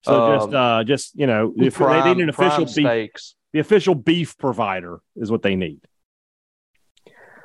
So 0.03 0.37
just 0.37 0.49
Um, 0.49 0.55
uh 0.55 0.85
just 0.85 1.15
you 1.19 1.27
know, 1.27 1.53
if 1.57 1.75
Prime- 1.75 2.05
they 2.05 2.15
need 2.15 2.23
an 2.23 2.29
official 2.29 2.65
beef, 2.65 2.71
steaks. 2.71 3.35
the 3.53 3.59
official 3.59 3.95
beef 3.95 4.37
provider 4.39 5.01
is 5.17 5.31
what 5.31 5.43
they 5.43 5.57
need. 5.57 5.81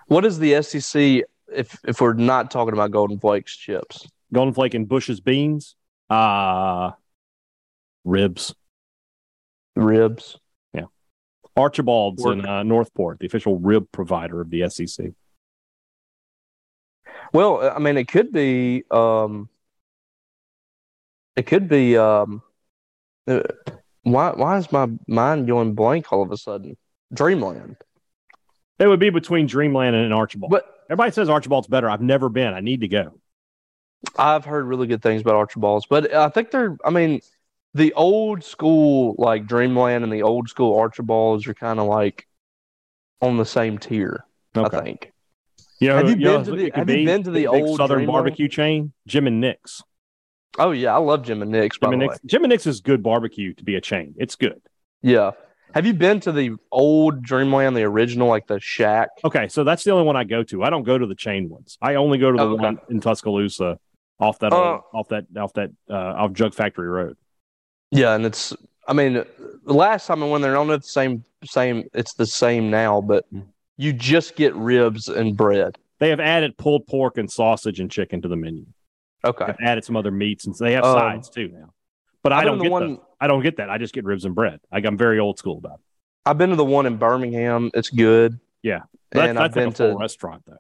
What 0.08 0.24
is 0.26 0.38
the 0.40 0.62
SEC 0.62 1.24
if 1.54 1.78
if 1.86 2.00
we're 2.02 2.14
not 2.14 2.52
talking 2.52 2.74
about 2.74 2.92
Golden 2.92 3.20
Flakes 3.20 3.56
chips? 3.56 4.08
Golden 4.32 4.54
Flake 4.54 4.74
and 4.74 4.88
Bush's 4.88 5.20
beans, 5.20 5.76
uh 6.10 6.92
ribs, 8.04 8.54
Ribs. 9.76 10.40
Yeah. 10.74 10.86
Archibald's 11.58 12.22
Pork. 12.22 12.38
in 12.38 12.46
uh, 12.46 12.62
Northport, 12.64 13.20
the 13.20 13.26
official 13.26 13.58
rib 13.60 13.88
provider 13.92 14.42
of 14.42 14.50
the 14.52 14.70
SEC. 14.70 15.12
Well, 17.34 17.72
I 17.76 17.80
mean, 17.80 17.98
it 17.98 18.08
could 18.08 18.32
be. 18.32 18.84
Um, 18.92 19.50
it 21.36 21.44
could 21.48 21.68
be. 21.68 21.98
Um, 21.98 22.42
uh, 23.28 23.42
why? 24.04 24.32
Why 24.32 24.58
is 24.58 24.72
my 24.72 24.88
mind 25.08 25.48
going 25.48 25.74
blank 25.76 26.12
all 26.12 26.22
of 26.22 26.32
a 26.32 26.38
sudden? 26.38 26.78
Dreamland. 27.14 27.78
It 28.80 28.88
would 28.88 29.00
be 29.00 29.10
between 29.12 29.46
Dreamland 29.48 29.96
and 29.96 30.14
Archibald. 30.14 30.52
But 30.52 30.66
Everybody 30.90 31.12
says 31.12 31.30
Archibald's 31.30 31.68
better. 31.68 31.90
I've 31.90 32.02
never 32.02 32.28
been. 32.30 32.54
I 32.54 32.60
need 32.60 32.82
to 32.82 32.88
go. 32.88 33.18
I've 34.18 34.44
heard 34.44 34.66
really 34.66 34.86
good 34.88 35.02
things 35.02 35.22
about 35.22 35.36
Archibald's, 35.36 35.86
but 35.86 36.14
I 36.14 36.28
think 36.30 36.52
they're. 36.52 36.78
I 36.84 36.90
mean, 36.90 37.22
the 37.74 37.94
old 37.94 38.44
school 38.44 39.16
like 39.18 39.48
Dreamland 39.48 40.04
and 40.04 40.12
the 40.12 40.24
old 40.24 40.50
school 40.50 40.78
Archibald's 40.78 41.48
are 41.48 41.54
kind 41.54 41.80
of 41.80 41.88
like 41.88 42.28
on 43.22 43.38
the 43.38 43.46
same 43.46 43.78
tier. 43.78 44.26
Okay. 44.56 44.78
I 44.78 44.82
think. 44.84 45.12
You 45.80 45.88
know, 45.90 45.96
Have 45.98 46.10
you 46.10 46.16
you 46.16 46.26
know 46.26 46.38
been 46.40 46.46
to 46.46 46.52
the- 46.52 46.72
have 46.76 46.90
you 46.90 47.06
been 47.06 47.24
to 47.24 47.32
the 47.32 47.48
old 47.48 47.78
Southern 47.78 48.00
Dreamland? 48.00 48.24
barbecue 48.26 48.48
chain? 48.50 48.92
Jim 49.08 49.26
and 49.26 49.40
Nick's. 49.40 49.82
Oh 50.60 50.72
yeah, 50.72 50.94
I 50.94 50.98
love 51.00 51.24
Jim 51.24 51.42
and 51.42 51.52
Nick's. 51.52 51.78
By 51.78 51.88
Jim 51.88 51.94
and 51.94 52.02
the 52.02 52.06
way, 52.08 52.14
Nick's, 52.14 52.22
Jim 52.26 52.44
and 52.44 52.50
Nick's 52.52 52.68
is 52.68 52.82
good 52.82 53.02
barbecue 53.04 53.54
to 53.56 53.64
be 53.64 53.76
a 53.76 53.82
chain. 53.82 54.14
It's 54.18 54.36
good. 54.36 54.62
yeah. 55.02 55.32
Have 55.74 55.88
you 55.88 55.94
been 55.96 56.20
to 56.20 56.32
the 56.32 56.52
old 56.72 57.24
Dreamland, 57.24 57.76
the 57.76 57.82
original, 57.82 58.28
like 58.28 58.46
the 58.46 58.60
shack? 58.60 59.10
Okay, 59.26 59.48
so 59.48 59.64
that's 59.64 59.84
the 59.84 59.90
only 59.90 60.06
one 60.06 60.16
I 60.16 60.24
go 60.24 60.44
to. 60.44 60.62
I 60.64 60.70
don't 60.70 60.84
go 60.84 61.00
to 61.00 61.08
the 61.08 61.16
chain 61.16 61.50
ones. 61.50 61.80
I 61.82 61.96
only 61.96 62.20
go 62.20 62.32
to 62.32 62.38
the 62.38 62.44
Oh, 62.44 62.52
okay. 62.52 62.62
one 62.64 62.78
in 62.92 63.02
Tuscaloosa, 63.02 63.80
off 64.20 64.38
that 64.38 64.54
Uh, 64.54 64.56
old, 64.74 64.82
off 64.94 65.08
that 65.08 65.26
off 65.36 65.54
that 65.54 65.72
uh, 65.90 65.94
off 65.96 66.34
Jug 66.34 66.54
Factory 66.54 66.88
Road. 66.88 67.18
Yeah, 67.90 68.14
and 68.14 68.24
it's. 68.24 68.54
I 68.88 68.94
mean, 68.94 69.14
the 69.14 69.74
last 69.74 70.06
time 70.06 70.22
I 70.22 70.28
went 70.28 70.44
there, 70.44 70.52
I 70.52 70.56
don't 70.56 70.68
know 70.68 70.78
the 70.78 70.84
same 70.84 71.24
same. 71.44 71.86
It's 71.96 72.14
the 72.14 72.28
same 72.28 72.70
now, 72.70 73.02
but 73.02 73.26
you 73.78 73.94
just 73.94 74.36
get 74.36 74.54
ribs 74.56 75.08
and 75.08 75.36
bread. 75.36 75.80
They 75.98 76.10
have 76.10 76.20
added 76.20 76.56
pulled 76.56 76.86
pork 76.86 77.18
and 77.18 77.32
sausage 77.32 77.80
and 77.80 77.90
chicken 77.90 78.22
to 78.22 78.28
the 78.28 78.36
menu. 78.36 78.68
Okay. 79.26 79.46
They've 79.48 79.56
added 79.68 79.86
some 79.86 79.96
other 79.96 80.12
meats, 80.12 80.46
and 80.46 80.56
so 80.56 80.66
they 80.66 80.74
have 80.74 80.84
Um, 80.84 80.98
sides 80.98 81.30
too 81.30 81.48
now. 81.50 81.74
But 82.24 82.34
I 82.34 82.44
don't 82.44 82.60
get 82.60 82.72
one- 82.72 82.96
the, 82.96 83.02
I 83.20 83.28
don't 83.28 83.42
get 83.44 83.58
that. 83.58 83.70
I 83.70 83.78
just 83.78 83.94
get 83.94 84.04
ribs 84.06 84.26
and 84.26 84.34
bread. 84.36 84.60
Like 84.72 84.86
I'm 84.86 84.98
very 84.98 85.20
old 85.20 85.38
school 85.38 85.58
about 85.58 85.76
it. 85.80 85.86
I've 86.26 86.38
been 86.38 86.52
to 86.52 86.56
the 86.56 86.66
one 86.66 86.86
in 86.86 86.98
Birmingham. 86.98 87.70
It's 87.74 87.90
good. 87.90 88.40
Yeah. 88.62 88.82
But 89.12 89.30
and 89.30 89.38
that's, 89.38 89.44
I've 89.46 89.54
that's 89.54 89.56
like 89.56 89.78
been 89.78 89.92
to 89.92 89.98
restaurant 89.98 90.44
though. 90.48 90.58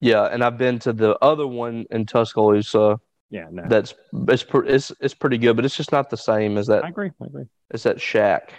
yeah, 0.00 0.24
and 0.24 0.44
I've 0.44 0.58
been 0.58 0.78
to 0.80 0.92
the 0.92 1.16
other 1.22 1.46
one 1.46 1.86
in 1.90 2.06
Tuscaloosa. 2.06 3.00
Yeah, 3.30 3.46
no, 3.50 3.62
That's 3.68 3.94
it's 4.28 4.44
it's 4.52 4.92
it's 5.00 5.14
pretty 5.14 5.38
good, 5.38 5.54
but 5.56 5.64
it's 5.64 5.76
just 5.76 5.92
not 5.92 6.10
the 6.10 6.16
same 6.16 6.58
as 6.58 6.66
that 6.66 6.84
I 6.84 6.88
agree. 6.88 7.12
I 7.22 7.26
agree. 7.26 7.44
as 7.70 7.84
that 7.84 8.00
shack. 8.00 8.52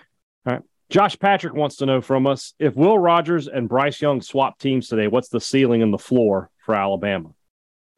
All 0.45 0.54
right. 0.54 0.62
Josh 0.89 1.17
Patrick 1.19 1.54
wants 1.54 1.75
to 1.77 1.86
know 1.86 1.99
from 2.01 2.25
us 2.25 2.54
if 2.58 2.75
Will 2.75 2.97
Rogers 2.97 3.47
and 3.47 3.67
Bryce 3.69 4.01
Young 4.01 4.21
swap 4.21 4.60
teams 4.60 4.88
today, 4.88 5.08
what's 5.08 5.30
the 5.30 5.39
ceiling 5.41 5.82
and 5.82 5.93
the 5.93 5.97
floor 5.97 6.49
for 6.65 6.73
Alabama? 6.75 7.30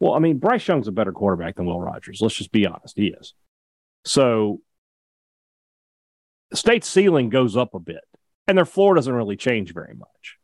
Well, 0.04 0.16
I 0.16 0.20
mean, 0.20 0.38
Bryce 0.38 0.68
Young's 0.68 0.90
a 0.90 0.92
better 0.92 1.14
quarterback 1.14 1.56
than 1.56 1.66
Will 1.66 1.80
Rogers. 1.80 2.20
Let's 2.20 2.36
just 2.36 2.52
be 2.52 2.68
honest. 2.68 2.98
He 2.98 3.16
is. 3.18 3.34
So, 4.04 4.60
the 6.52 6.58
state's 6.58 6.90
ceiling 6.90 7.30
goes 7.30 7.56
up 7.56 7.74
a 7.74 7.80
bit, 7.80 8.04
and 8.46 8.58
their 8.58 8.66
floor 8.66 8.96
doesn't 8.96 9.14
really 9.14 9.38
change 9.38 9.74
very 9.74 9.94
much. 9.96 10.38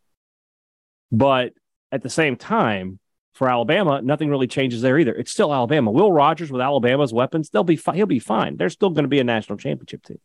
But 1.12 1.52
at 1.92 2.04
the 2.04 2.10
same 2.10 2.38
time, 2.38 3.00
for 3.34 3.50
Alabama, 3.50 4.02
nothing 4.02 4.30
really 4.30 4.48
changes 4.48 4.82
there 4.82 4.98
either. 4.98 5.14
It's 5.14 5.32
still 5.32 5.54
Alabama. 5.54 5.92
Will 5.92 6.14
Rogers 6.14 6.54
with 6.54 6.62
Alabama's 6.62 7.12
weapons, 7.12 7.50
they'll 7.50 7.66
be 7.66 7.76
fi- 7.76 7.98
he'll 7.98 8.06
be 8.06 8.20
fine. 8.20 8.56
They're 8.56 8.70
still 8.70 8.92
going 8.92 9.04
to 9.04 9.10
be 9.10 9.20
a 9.20 9.26
national 9.26 9.58
championship 9.58 10.04
team. 10.06 10.20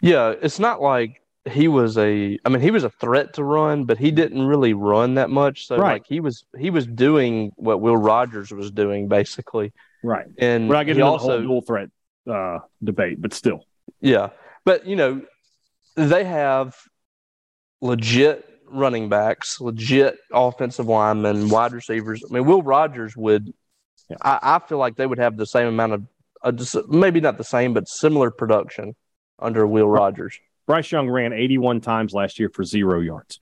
Yeah, 0.00 0.34
it's 0.40 0.60
not 0.60 0.80
like 0.80 1.20
he 1.50 1.66
was 1.68 1.98
a. 1.98 2.38
I 2.44 2.48
mean, 2.48 2.60
he 2.60 2.70
was 2.70 2.84
a 2.84 2.90
threat 2.90 3.34
to 3.34 3.44
run, 3.44 3.84
but 3.84 3.98
he 3.98 4.10
didn't 4.10 4.42
really 4.46 4.74
run 4.74 5.14
that 5.14 5.30
much. 5.30 5.66
So 5.66 5.76
Right. 5.76 5.94
like 5.94 6.06
he 6.06 6.20
was 6.20 6.44
he 6.58 6.70
was 6.70 6.86
doing 6.86 7.52
what 7.56 7.80
Will 7.80 7.96
Rogers 7.96 8.52
was 8.52 8.70
doing 8.70 9.08
basically, 9.08 9.72
Right. 10.02 10.26
and 10.38 10.68
We're 10.68 10.76
not 10.76 10.86
getting 10.86 11.00
into 11.00 11.10
also 11.10 11.26
the 11.26 11.32
whole 11.38 11.42
dual 11.42 11.60
threat 11.62 11.90
uh, 12.30 12.58
debate, 12.82 13.20
but 13.20 13.34
still. 13.34 13.64
Yeah, 14.00 14.30
but 14.64 14.86
you 14.86 14.94
know, 14.96 15.22
they 15.96 16.24
have 16.24 16.76
legit 17.80 18.48
running 18.70 19.08
backs, 19.08 19.60
legit 19.60 20.18
offensive 20.32 20.86
linemen, 20.86 21.48
wide 21.48 21.72
receivers. 21.72 22.22
I 22.28 22.32
mean, 22.32 22.44
Will 22.46 22.62
Rogers 22.62 23.16
would. 23.16 23.52
Yeah. 24.08 24.16
I, 24.22 24.38
I 24.56 24.58
feel 24.60 24.78
like 24.78 24.96
they 24.96 25.06
would 25.06 25.18
have 25.18 25.36
the 25.36 25.46
same 25.46 25.66
amount 25.66 25.92
of, 25.92 26.06
uh, 26.42 26.52
just, 26.52 26.76
maybe 26.88 27.20
not 27.20 27.38
the 27.38 27.44
same, 27.44 27.72
but 27.74 27.88
similar 27.88 28.30
production 28.30 28.94
under 29.38 29.66
Will 29.66 29.88
Rogers. 29.88 30.38
Bryce 30.66 30.90
Young 30.92 31.08
ran 31.08 31.32
81 31.32 31.80
times 31.80 32.12
last 32.12 32.38
year 32.38 32.48
for 32.48 32.64
zero 32.64 33.00
yards. 33.00 33.40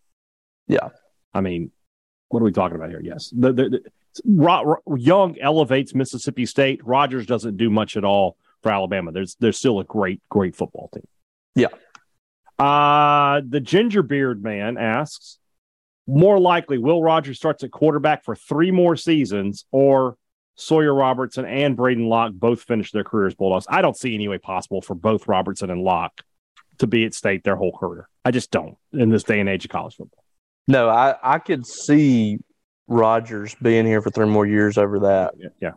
Yeah. 0.67 0.89
I 1.35 1.41
mean, 1.41 1.71
what 2.29 2.41
are 2.41 2.45
we 2.45 2.53
talking 2.53 2.77
about 2.77 2.91
here? 2.91 3.01
Yes. 3.03 3.33
The, 3.37 3.53
the, 3.53 3.69
the, 3.69 3.91
Ro- 4.25 4.65
Ro- 4.87 4.97
Young 4.97 5.39
elevates 5.39 5.95
Mississippi 5.95 6.47
State. 6.47 6.85
Rogers 6.85 7.27
doesn't 7.27 7.57
do 7.57 7.71
much 7.71 7.97
at 7.97 8.05
all 8.05 8.37
for 8.63 8.71
Alabama. 8.71 9.13
There's 9.13 9.37
there's 9.41 9.59
still 9.59 9.81
a 9.81 9.85
great, 9.85 10.21
great 10.29 10.57
football 10.57 10.91
team. 10.93 11.07
Yeah. 11.55 11.69
Uh, 12.59 13.41
the 13.47 13.61
Gingerbeard 13.61 14.43
man 14.43 14.77
asks, 14.77 15.39
more 16.07 16.39
likely, 16.39 16.79
Will 16.79 17.03
Rogers 17.03 17.39
starts 17.39 17.63
at 17.65 17.71
quarterback 17.71 18.25
for 18.25 18.35
three 18.35 18.71
more 18.71 18.97
seasons, 18.97 19.65
or 19.71 20.17
Sawyer 20.57 20.95
Robertson 20.95 21.45
and 21.45 21.77
Braedyn 21.77 22.09
Locke 22.09 22.33
both 22.35 22.63
finish 22.63 22.91
their 22.91 23.05
careers 23.05 23.35
Bulldogs. 23.35 23.67
I 23.69 23.81
don't 23.81 23.97
see 23.97 24.15
any 24.15 24.29
way 24.29 24.39
possible 24.39 24.83
for 24.83 24.95
both 24.95 25.27
Robertson 25.27 25.71
and 25.71 25.83
Locke 25.83 26.23
to 26.81 26.87
be 26.87 27.05
at 27.05 27.15
state 27.15 27.45
their 27.45 27.57
whole 27.57 27.73
career. 27.77 28.09
I 28.25 28.31
just 28.31 28.51
don't 28.51 28.77
in 28.93 29.11
this 29.11 29.23
day 29.23 29.41
and 29.41 29.49
age 29.49 29.65
of 29.65 29.71
college 29.71 29.97
football. 29.97 30.25
No, 30.67 30.89
I, 30.89 31.15
I 31.23 31.39
could 31.39 31.67
see 31.67 32.39
Rogers 32.87 33.55
being 33.63 33.87
here 33.87 34.03
for 34.03 34.11
three 34.11 34.27
more 34.27 34.47
years 34.47 34.77
over 34.77 35.01
that. 35.01 35.35
Yeah. 35.39 35.49
yeah. 35.61 35.73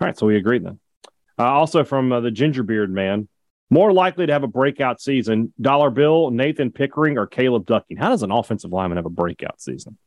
All 0.00 0.06
right, 0.06 0.16
so 0.16 0.26
we 0.26 0.36
agreed 0.36 0.64
then. 0.64 0.78
Uh, 1.38 1.44
also 1.44 1.84
from 1.84 2.12
uh, 2.12 2.20
the 2.20 2.30
Gingerbeard 2.30 2.90
man, 2.90 3.28
more 3.70 3.92
likely 3.92 4.26
to 4.26 4.32
have 4.32 4.44
a 4.44 4.48
breakout 4.48 5.00
season: 5.00 5.52
Dollar 5.60 5.90
Bill, 5.90 6.30
Nathan 6.30 6.70
Pickering, 6.70 7.18
or 7.18 7.26
Caleb 7.26 7.66
Ducking. 7.66 7.96
How 7.96 8.08
does 8.08 8.22
an 8.22 8.30
offensive 8.30 8.72
lineman 8.72 8.96
have 8.96 9.06
a 9.06 9.10
breakout 9.10 9.60
season? 9.60 9.98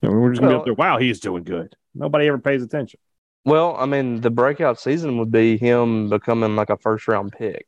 You 0.00 0.08
know, 0.08 0.16
we're 0.16 0.30
just 0.30 0.40
gonna 0.40 0.50
be 0.50 0.54
Well- 0.54 0.60
up 0.60 0.64
there. 0.64 0.74
Wow, 0.74 0.98
he's 0.98 1.20
doing 1.20 1.44
good. 1.44 1.74
Nobody 1.94 2.26
ever 2.26 2.38
pays 2.38 2.62
attention. 2.62 2.98
Well, 3.44 3.76
I 3.76 3.86
mean, 3.86 4.20
the 4.20 4.30
breakout 4.30 4.78
season 4.80 5.18
would 5.18 5.32
be 5.32 5.56
him 5.56 6.08
becoming 6.08 6.54
like 6.56 6.70
a 6.70 6.76
first 6.76 7.08
round 7.08 7.32
pick. 7.32 7.66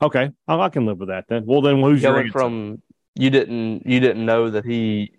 Okay, 0.00 0.30
I, 0.46 0.54
I 0.58 0.68
can 0.68 0.86
live 0.86 0.98
with 0.98 1.08
that 1.08 1.24
then. 1.28 1.44
Well, 1.46 1.60
then 1.60 1.80
who's 1.80 2.02
your 2.02 2.12
Going 2.12 2.26
answer? 2.26 2.32
from 2.38 2.82
you 3.14 3.30
didn't 3.30 3.84
you 3.86 3.98
didn't 4.00 4.24
know 4.24 4.50
that 4.50 4.64
he 4.64 5.12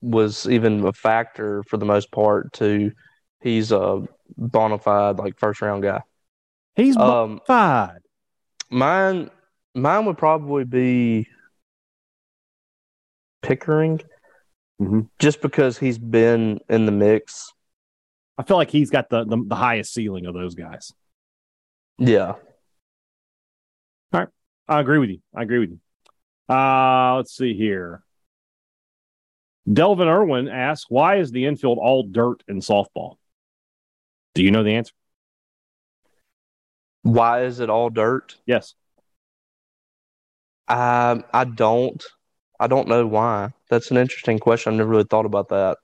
was 0.00 0.48
even 0.48 0.84
a 0.86 0.92
factor 0.92 1.62
for 1.64 1.76
the 1.76 1.84
most 1.84 2.10
part 2.12 2.52
to 2.54 2.92
he's 3.42 3.70
a 3.72 4.02
bona 4.36 4.78
fide 4.78 5.18
like 5.18 5.38
first 5.38 5.60
round 5.62 5.82
guy. 5.82 6.00
He's 6.74 6.96
Um, 6.96 7.40
fine. 7.46 7.98
mine 8.70 9.30
mine 9.74 10.04
would 10.06 10.18
probably 10.18 10.64
be 10.64 11.28
Pickering, 13.40 14.00
Mhm. 14.82 15.08
just 15.20 15.40
because 15.40 15.78
he's 15.78 15.96
been 15.96 16.58
in 16.68 16.86
the 16.86 16.92
mix. 16.92 17.52
I 18.36 18.42
feel 18.42 18.56
like 18.56 18.70
he's 18.70 18.90
got 18.90 19.08
the, 19.10 19.24
the 19.24 19.36
the 19.46 19.54
highest 19.54 19.94
ceiling 19.94 20.26
of 20.26 20.34
those 20.34 20.56
guys. 20.56 20.92
Yeah, 21.98 22.34
I 24.68 24.80
agree 24.80 24.98
with 24.98 25.10
you. 25.10 25.20
I 25.34 25.42
agree 25.42 25.60
with 25.60 25.70
you. 25.70 26.54
Uh, 26.54 27.16
let's 27.16 27.36
see 27.36 27.54
here. 27.54 28.02
Delvin 29.70 30.08
Irwin 30.08 30.48
asks, 30.48 30.86
"Why 30.88 31.16
is 31.16 31.30
the 31.30 31.46
infield 31.46 31.78
all 31.78 32.02
dirt 32.02 32.42
in 32.48 32.60
softball?" 32.60 33.16
Do 34.34 34.42
you 34.42 34.50
know 34.50 34.62
the 34.62 34.74
answer? 34.74 34.92
why 37.02 37.44
is 37.44 37.60
it 37.60 37.70
all 37.70 37.90
dirt? 37.90 38.36
Yes. 38.46 38.74
Um, 40.68 41.24
I 41.32 41.44
don't. 41.44 42.04
I 42.60 42.66
don't 42.66 42.88
know 42.88 43.06
why. 43.06 43.52
That's 43.70 43.90
an 43.90 43.96
interesting 43.96 44.38
question. 44.38 44.72
I've 44.72 44.78
never 44.78 44.90
really 44.90 45.04
thought 45.04 45.26
about 45.26 45.48
that. 45.48 45.78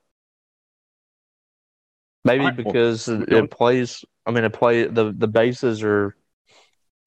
Maybe 2.24 2.44
right, 2.44 2.56
well, 2.56 2.64
because 2.64 3.08
it, 3.08 3.32
it 3.32 3.50
plays. 3.50 4.04
I 4.26 4.30
mean, 4.30 4.44
it 4.44 4.52
play 4.52 4.86
the 4.86 5.12
the 5.16 5.28
bases 5.28 5.82
are 5.82 6.16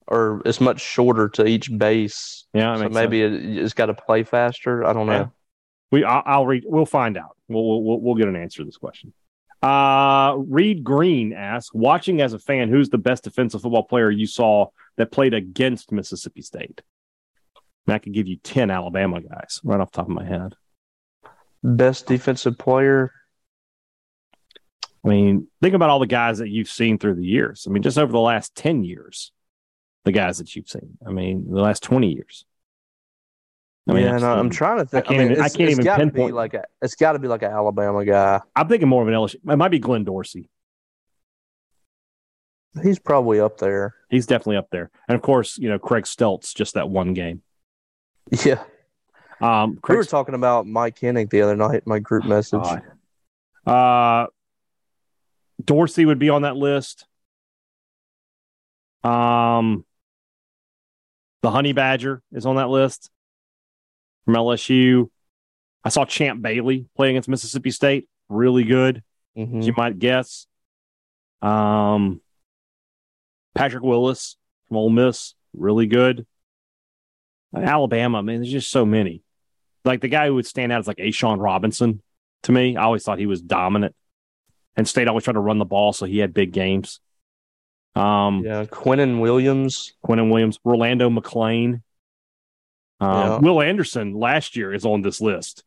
are 0.07 0.41
it's 0.45 0.61
much 0.61 0.81
shorter 0.81 1.29
to 1.29 1.45
each 1.45 1.75
base. 1.77 2.45
Yeah, 2.53 2.77
so 2.77 2.89
maybe 2.89 3.21
it, 3.21 3.33
it's 3.33 3.73
got 3.73 3.87
to 3.87 3.93
play 3.93 4.23
faster. 4.23 4.85
I 4.85 4.93
don't 4.93 5.07
know. 5.07 5.13
Yeah. 5.13 5.27
We, 5.91 6.03
I'll, 6.03 6.23
I'll 6.25 6.45
read. 6.45 6.63
We'll 6.65 6.85
find 6.85 7.17
out. 7.17 7.37
We'll, 7.47 7.83
we'll 7.83 8.01
we'll 8.01 8.15
get 8.15 8.27
an 8.27 8.35
answer 8.35 8.57
to 8.57 8.65
this 8.65 8.77
question. 8.77 9.13
Uh, 9.61 10.35
Reed 10.37 10.83
Green 10.83 11.33
asks, 11.33 11.73
watching 11.73 12.21
as 12.21 12.33
a 12.33 12.39
fan, 12.39 12.69
who's 12.69 12.89
the 12.89 12.97
best 12.97 13.23
defensive 13.23 13.61
football 13.61 13.83
player 13.83 14.11
you 14.11 14.27
saw 14.27 14.67
that 14.97 15.11
played 15.11 15.33
against 15.33 15.91
Mississippi 15.91 16.41
State? 16.41 16.81
And 17.87 17.95
I 17.95 17.99
could 17.99 18.13
give 18.13 18.27
you 18.27 18.37
ten 18.37 18.69
Alabama 18.69 19.21
guys 19.21 19.61
right 19.63 19.79
off 19.79 19.91
the 19.91 19.97
top 19.97 20.09
of 20.09 20.13
my 20.13 20.25
head. 20.25 20.53
Best 21.63 22.05
defensive 22.05 22.57
player. 22.57 23.11
I 25.03 25.09
mean, 25.09 25.47
think 25.61 25.73
about 25.73 25.89
all 25.89 25.99
the 25.99 26.05
guys 26.05 26.39
that 26.39 26.49
you've 26.49 26.69
seen 26.69 26.99
through 26.99 27.15
the 27.15 27.25
years. 27.25 27.65
I 27.65 27.71
mean, 27.71 27.81
just 27.81 27.97
over 27.97 28.11
the 28.11 28.19
last 28.19 28.55
ten 28.55 28.83
years, 28.83 29.31
the 30.07 30.11
guys 30.13 30.37
that 30.39 30.55
you've 30.55 30.69
seen. 30.69 30.97
I 31.05 31.11
mean, 31.11 31.45
the 31.51 31.61
last 31.61 31.83
twenty 31.83 32.13
years. 32.13 32.45
I 33.89 33.93
mean, 33.93 34.03
yeah, 34.03 34.17
no, 34.17 34.33
I'm 34.33 34.49
trying 34.49 34.79
to 34.79 34.85
think. 34.85 35.05
can't 35.05 35.15
I, 35.19 35.23
mean, 35.23 35.31
even- 35.33 35.43
I 35.43 35.47
can't 35.49 35.69
it's 35.69 35.79
even 35.79 35.95
pinpoint- 35.95 36.35
like 36.35 36.53
a. 36.55 36.63
It's 36.81 36.95
got 36.95 37.13
to 37.13 37.19
be 37.19 37.27
like 37.29 37.41
an 37.43 37.51
Alabama 37.51 38.03
guy. 38.03 38.41
I'm 38.55 38.67
thinking 38.67 38.89
more 38.89 39.01
of 39.01 39.07
an 39.07 39.13
LSU. 39.13 39.35
It 39.35 39.55
might 39.57 39.69
be 39.71 39.79
Glenn 39.79 40.03
Dorsey. 40.03 40.49
He's 42.83 42.99
probably 42.99 43.39
up 43.39 43.57
there. 43.59 43.95
He's 44.09 44.25
definitely 44.27 44.57
up 44.57 44.69
there. 44.71 44.91
And 45.07 45.15
of 45.15 45.21
course, 45.21 45.57
you 45.57 45.67
know, 45.69 45.79
Craig 45.79 46.03
Steltz, 46.03 46.53
just 46.53 46.73
that 46.75 46.89
one 46.89 47.13
game. 47.13 47.41
Yeah, 48.45 48.61
Um, 49.39 49.75
we 49.75 49.79
Craig 49.79 49.97
were 49.97 50.03
talking 50.03 50.35
about 50.35 50.67
Mike 50.67 50.99
Hennig 50.99 51.29
the 51.29 51.41
other 51.41 51.55
night. 51.55 51.87
My 51.87 51.99
group 51.99 52.25
message. 52.25 52.61
God. 52.61 52.81
Uh, 53.65 54.27
Dorsey 55.63 56.05
would 56.05 56.19
be 56.19 56.29
on 56.29 56.41
that 56.41 56.55
list. 56.57 57.05
Um, 59.03 59.85
the 61.41 61.51
Honey 61.51 61.73
Badger 61.73 62.21
is 62.31 62.45
on 62.45 62.55
that 62.57 62.69
list 62.69 63.09
from 64.25 64.35
LSU. 64.35 65.09
I 65.83 65.89
saw 65.89 66.05
Champ 66.05 66.41
Bailey 66.41 66.85
play 66.95 67.09
against 67.11 67.29
Mississippi 67.29 67.71
State. 67.71 68.07
Really 68.29 68.63
good, 68.63 69.03
Mhm. 69.37 69.59
as 69.59 69.67
you 69.67 69.73
might 69.77 69.99
guess. 69.99 70.47
Um, 71.41 72.21
Patrick 73.55 73.83
Willis 73.83 74.35
from 74.67 74.77
Ole 74.77 74.89
Miss, 74.89 75.33
really 75.53 75.87
good. 75.87 76.25
Alabama, 77.55 78.21
man, 78.21 78.37
there's 78.41 78.51
just 78.51 78.69
so 78.69 78.85
many. 78.85 79.23
Like 79.85 80.01
the 80.01 80.09
guy 80.09 80.27
who 80.27 80.35
would 80.35 80.45
stand 80.45 80.71
out 80.71 80.81
is 80.81 80.87
like 80.87 80.97
A'Shawn 80.97 81.39
Robinson 81.41 82.01
to 82.43 82.51
me. 82.51 82.75
I 82.75 82.83
always 82.83 83.03
thought 83.03 83.19
he 83.19 83.25
was 83.25 83.41
dominant. 83.41 83.95
And 84.75 84.87
State 84.87 85.07
always 85.07 85.23
tried 85.23 85.33
to 85.33 85.39
run 85.39 85.57
the 85.57 85.65
ball, 85.65 85.93
so 85.93 86.05
he 86.05 86.19
had 86.19 86.33
big 86.33 86.51
games. 86.51 86.99
Um, 87.97 88.43
Yeah, 88.45 88.65
Quinnen 88.65 89.19
Williams. 89.19 89.93
Quentin 90.01 90.29
Williams, 90.29 90.59
Rolando 90.63 91.09
McClain, 91.09 91.81
Um, 92.99 93.09
Yeah. 93.11 93.37
Will 93.39 93.61
Anderson 93.61 94.13
last 94.13 94.55
year 94.55 94.73
is 94.73 94.85
on 94.85 95.01
this 95.01 95.21
list. 95.21 95.63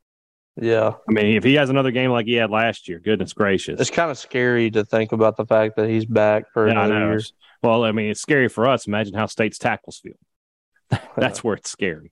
Yeah, 0.60 0.94
I 1.08 1.12
mean, 1.12 1.36
if 1.36 1.44
he 1.44 1.54
has 1.54 1.70
another 1.70 1.90
game 1.92 2.10
like 2.10 2.26
he 2.26 2.34
had 2.34 2.50
last 2.50 2.88
year, 2.88 2.98
goodness 2.98 3.32
gracious. 3.32 3.80
it's 3.80 3.88
kind 3.88 4.10
of 4.10 4.18
scary 4.18 4.70
to 4.72 4.84
think 4.84 5.12
about 5.12 5.36
the 5.36 5.46
fact 5.46 5.76
that 5.76 5.88
he's 5.88 6.04
back 6.04 6.52
for 6.52 6.66
Yeah, 6.66 6.72
another 6.84 7.10
year. 7.12 7.20
Well, 7.62 7.84
I 7.84 7.92
mean, 7.92 8.10
it's 8.10 8.20
scary 8.20 8.48
for 8.48 8.66
us. 8.66 8.86
Imagine 8.86 9.14
how 9.14 9.26
State's 9.26 9.58
tackles 9.58 10.00
feel. 10.00 10.18
That's 11.16 11.42
where 11.44 11.54
it's 11.54 11.70
scary. 11.70 12.10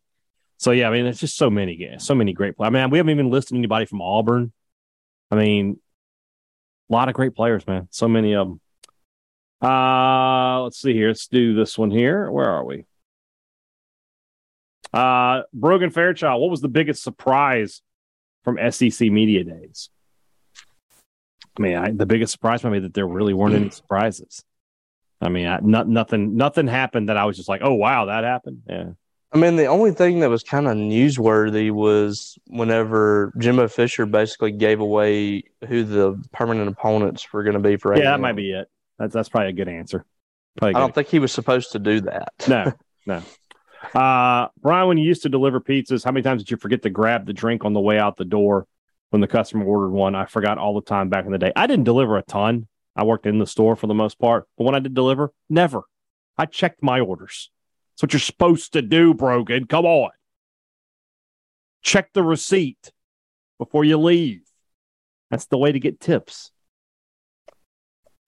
So 0.57 0.71
yeah, 0.71 0.89
I 0.89 0.93
mean, 0.93 1.07
it's 1.07 1.21
just 1.21 1.37
so 1.37 1.51
many 1.51 1.77
guys, 1.77 2.05
so 2.07 2.15
many 2.15 2.33
great 2.33 2.57
players. 2.57 2.69
I 2.69 2.71
mean, 2.71 2.91
we 2.91 2.99
haven't 2.99 3.11
even 3.11 3.29
listed 3.31 3.57
anybody 3.57 3.87
from 3.87 4.01
Auburn. 4.01 4.53
I 5.31 5.37
mean, 5.37 5.79
a 6.89 6.93
lot 6.93 7.09
of 7.09 7.15
great 7.15 7.35
players, 7.35 7.67
man. 7.67 7.89
So 7.91 8.09
many 8.09 8.35
of 8.35 8.49
them. 8.49 8.61
Uh, 9.63 10.63
let's 10.63 10.81
see 10.81 10.93
here. 10.93 11.09
Let's 11.09 11.27
do 11.27 11.55
this 11.55 11.77
one 11.77 11.91
here. 11.91 12.31
Where 12.31 12.49
are 12.49 12.65
we? 12.65 12.85
Uh, 14.93 15.43
Brogan 15.53 15.91
Fairchild. 15.91 16.41
What 16.41 16.51
was 16.51 16.61
the 16.61 16.69
biggest 16.69 17.03
surprise 17.03 17.83
from 18.45 18.59
SEC 18.71 19.11
media 19.11 19.45
days? 19.45 19.91
I 21.59 21.63
mean, 21.63 21.77
I, 21.77 21.91
the 21.91 22.07
biggest 22.07 22.33
surprise 22.33 22.63
might 22.63 22.71
be 22.71 22.79
that 22.81 22.95
there 22.95 23.07
really 23.07 23.35
weren't 23.35 23.55
any 23.55 23.71
surprises. 23.71 24.45
I 25.21 25.29
mean, 25.29 25.47
I, 25.49 25.59
not, 25.61 25.89
nothing, 25.89 26.37
nothing 26.37 26.69
happened 26.69 27.09
that 27.09 27.17
I 27.17 27.25
was 27.25 27.37
just 27.37 27.49
like, 27.49 27.61
oh 27.65 27.75
wow, 27.75 28.05
that 28.05 28.23
happened. 28.23 28.63
Yeah, 28.69 28.91
I 29.31 29.37
mean, 29.37 29.57
the 29.57 29.67
only 29.67 29.93
thing 29.93 30.21
that 30.21 30.31
was 30.31 30.43
kind 30.43 30.67
of 30.67 30.77
newsworthy 30.77 31.71
was 31.71 32.39
whenever 32.47 33.33
Jimbo 33.37 33.69
Fisher 33.69 34.07
basically 34.07 34.53
gave 34.53 34.81
away 34.81 35.43
who 35.67 35.85
the 35.85 36.23
permanent 36.33 36.69
opponents 36.69 37.31
were 37.33 37.43
going 37.43 37.55
to 37.55 37.61
be 37.61 37.77
for. 37.77 37.95
yeah, 37.97 38.05
that 38.05 38.21
might 38.21 38.37
be 38.37 38.53
it. 38.53 38.71
That's 38.99 39.15
that's 39.15 39.29
probably 39.29 39.51
a 39.51 39.53
good 39.53 39.69
answer. 39.69 40.05
Probably 40.57 40.75
I 40.75 40.81
don't 40.81 40.95
think 40.95 41.09
he 41.09 41.19
was 41.19 41.33
supposed 41.33 41.73
to 41.73 41.79
do 41.79 42.01
that. 42.03 42.33
no, 42.49 42.73
no. 43.07 43.23
Uh, 43.95 44.49
Brian, 44.61 44.89
when 44.89 44.99
you 44.99 45.05
used 45.05 45.23
to 45.23 45.29
deliver 45.29 45.61
pizzas, 45.61 46.05
how 46.05 46.11
many 46.11 46.23
times 46.23 46.43
did 46.43 46.51
you 46.51 46.57
forget 46.57 46.83
to 46.83 46.91
grab 46.91 47.27
the 47.27 47.33
drink 47.33 47.65
on 47.65 47.73
the 47.73 47.81
way 47.81 47.99
out 47.99 48.17
the 48.17 48.25
door 48.25 48.67
when 49.11 49.21
the 49.21 49.29
customer 49.29 49.65
ordered 49.65 49.91
one? 49.91 50.15
I 50.15 50.27
forgot 50.27 50.59
all 50.59 50.75
the 50.75 50.87
time 50.87 51.09
back 51.09 51.25
in 51.27 51.33
the 51.33 51.39
day. 51.39 51.53
I 51.55 51.67
didn't 51.67 51.85
deliver 51.85 52.17
a 52.17 52.23
ton. 52.23 52.67
I 52.97 53.05
worked 53.05 53.27
in 53.27 53.39
the 53.39 53.47
store 53.47 53.77
for 53.77 53.87
the 53.87 53.95
most 53.95 54.19
part, 54.19 54.49
but 54.57 54.65
when 54.65 54.75
I 54.75 54.81
did 54.81 54.95
deliver, 54.95 55.33
never. 55.49 55.83
I 56.37 56.47
checked 56.47 56.83
my 56.83 57.01
orders. 57.01 57.51
That's 57.93 58.03
what 58.03 58.13
you're 58.13 58.21
supposed 58.21 58.73
to 58.73 58.83
do, 58.83 59.15
Brogan. 59.15 59.67
Come 59.67 59.87
on. 59.87 60.11
Check 61.83 62.13
the 62.13 62.25
receipt 62.25 62.93
before 63.59 63.85
you 63.85 63.99
leave. 63.99 64.43
That's 65.31 65.47
the 65.47 65.59
way 65.59 65.71
to 65.71 65.79
get 65.79 66.01
tips. 66.01 66.51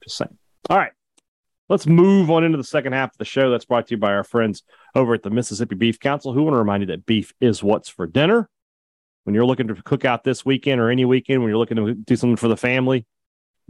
Just 0.02 0.16
saying. 0.16 0.38
All 0.68 0.76
right. 0.76 0.92
Let's 1.68 1.86
move 1.86 2.30
on 2.30 2.42
into 2.42 2.58
the 2.58 2.64
second 2.64 2.94
half 2.94 3.12
of 3.12 3.18
the 3.18 3.24
show. 3.24 3.50
That's 3.50 3.64
brought 3.64 3.86
to 3.86 3.94
you 3.94 3.98
by 3.98 4.12
our 4.12 4.24
friends 4.24 4.64
over 4.94 5.14
at 5.14 5.22
the 5.22 5.30
Mississippi 5.30 5.76
Beef 5.76 6.00
Council, 6.00 6.32
who 6.32 6.42
want 6.42 6.54
to 6.54 6.58
remind 6.58 6.82
you 6.82 6.88
that 6.88 7.06
beef 7.06 7.32
is 7.40 7.62
what's 7.62 7.88
for 7.88 8.06
dinner. 8.06 8.48
When 9.24 9.34
you're 9.34 9.46
looking 9.46 9.68
to 9.68 9.74
cook 9.82 10.04
out 10.04 10.24
this 10.24 10.44
weekend 10.44 10.80
or 10.80 10.90
any 10.90 11.04
weekend, 11.04 11.42
when 11.42 11.48
you're 11.48 11.58
looking 11.58 11.76
to 11.76 11.94
do 11.94 12.16
something 12.16 12.36
for 12.36 12.48
the 12.48 12.56
family, 12.56 13.06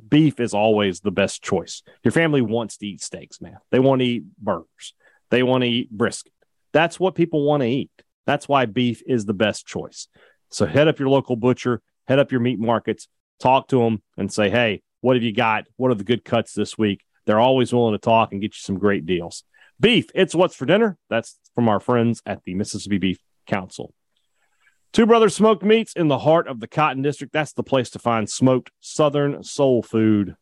beef 0.09 0.41
is 0.41 0.55
always 0.55 1.01
the 1.01 1.11
best 1.11 1.43
choice. 1.43 1.83
Your 2.03 2.13
family 2.13 2.41
wants 2.41 2.79
to 2.79 2.87
eat 2.87 3.03
steaks, 3.03 3.41
man. 3.41 3.59
They 3.71 3.81
want 3.81 4.01
to 4.01 4.07
eat 4.07 4.25
burgers. 4.39 4.95
They 5.29 5.43
want 5.43 5.63
to 5.63 5.69
eat 5.69 5.91
brisket. 5.91 6.33
That's 6.73 6.99
what 6.99 7.15
people 7.15 7.45
want 7.45 7.63
to 7.63 7.69
eat. 7.69 7.91
That's 8.25 8.49
why 8.49 8.65
beef 8.65 9.03
is 9.07 9.27
the 9.27 9.35
best 9.35 9.67
choice. 9.67 10.09
So 10.51 10.65
head 10.65 10.89
up 10.89 10.99
your 10.99 11.09
local 11.09 11.37
butcher, 11.37 11.83
head 12.07 12.19
up 12.19 12.33
your 12.33 12.41
meat 12.41 12.59
markets, 12.59 13.09
talk 13.41 13.69
to 13.69 13.81
them 13.81 14.03
and 14.17 14.33
say, 14.33 14.49
hey, 14.49 14.83
what 15.01 15.17
have 15.17 15.23
you 15.23 15.33
got? 15.33 15.65
What 15.77 15.91
are 15.91 15.97
the 15.97 16.05
good 16.05 16.25
cuts 16.25 16.53
this 16.53 16.77
week? 16.77 17.05
They're 17.27 17.41
always 17.41 17.73
willing 17.73 17.95
to 17.95 17.99
talk 17.99 18.33
and 18.33 18.41
get 18.41 18.55
you 18.55 18.61
some 18.61 18.79
great 18.79 19.07
deals. 19.07 19.45
Beef, 19.79 20.07
it's 20.15 20.35
what's 20.35 20.57
for 20.57 20.67
dinner. 20.67 20.99
That's 21.09 21.39
from 21.55 21.69
our 21.69 21.81
friends 21.81 22.23
at 22.27 22.43
the 22.45 22.55
Mississippi 22.55 22.99
Beef 22.99 23.19
Council. 23.47 23.95
Two 24.93 25.07
Brothers 25.07 25.37
Smoked 25.37 25.63
Meats 25.63 25.93
in 25.95 26.09
the 26.09 26.19
heart 26.19 26.49
of 26.49 26.61
the 26.61 26.67
Cotton 26.67 27.03
District. 27.03 27.33
That's 27.33 27.53
the 27.53 27.63
place 27.63 27.91
to 27.91 27.99
find 27.99 28.29
smoked 28.29 28.71
Southern 28.81 29.43
soul 29.45 29.83
food. 29.83 30.35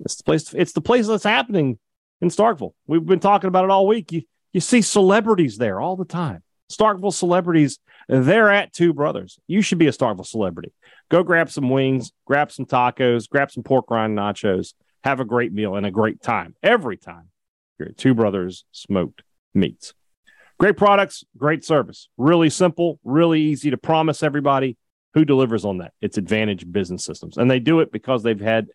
It's 0.00 0.16
the 0.16 0.24
place. 0.24 0.52
It's 0.52 0.72
the 0.72 0.80
place 0.80 1.06
that's 1.06 1.24
happening 1.24 1.78
in 2.20 2.28
Starkville. 2.28 2.72
We've 2.86 3.04
been 3.04 3.20
talking 3.20 3.48
about 3.48 3.64
it 3.64 3.70
all 3.70 3.86
week. 3.86 4.10
You 4.10 4.22
you 4.52 4.60
see 4.60 4.82
celebrities 4.82 5.56
there 5.56 5.80
all 5.80 5.96
the 5.96 6.04
time. 6.04 6.42
Starkville 6.70 7.12
celebrities. 7.12 7.78
They're 8.08 8.50
at 8.50 8.72
Two 8.72 8.92
Brothers. 8.92 9.38
You 9.46 9.62
should 9.62 9.78
be 9.78 9.86
a 9.86 9.92
Starkville 9.92 10.26
celebrity. 10.26 10.72
Go 11.10 11.22
grab 11.22 11.50
some 11.50 11.70
wings, 11.70 12.12
grab 12.26 12.50
some 12.50 12.66
tacos, 12.66 13.28
grab 13.28 13.50
some 13.50 13.62
pork 13.62 13.90
rind 13.90 14.16
nachos. 14.16 14.74
have 15.04 15.20
a 15.20 15.24
great 15.24 15.52
meal 15.52 15.76
and 15.76 15.86
a 15.86 15.90
great 15.90 16.22
time 16.22 16.54
every 16.62 16.96
time 16.96 17.28
you're 17.78 17.88
at 17.88 17.96
Two 17.96 18.14
Brothers 18.14 18.64
Smoked 18.72 19.22
Meats. 19.54 19.94
Great 20.58 20.76
products, 20.76 21.24
great 21.36 21.64
service. 21.64 22.08
Really 22.16 22.48
simple, 22.48 23.00
really 23.04 23.40
easy 23.40 23.70
to 23.70 23.76
promise 23.76 24.22
everybody. 24.22 24.76
Who 25.14 25.24
delivers 25.24 25.64
on 25.64 25.78
that? 25.78 25.92
It's 26.00 26.18
Advantage 26.18 26.70
Business 26.70 27.04
Systems. 27.04 27.36
And 27.36 27.50
they 27.50 27.58
do 27.58 27.80
it 27.80 27.92
because 27.92 28.22
they've 28.22 28.40
had 28.40 28.68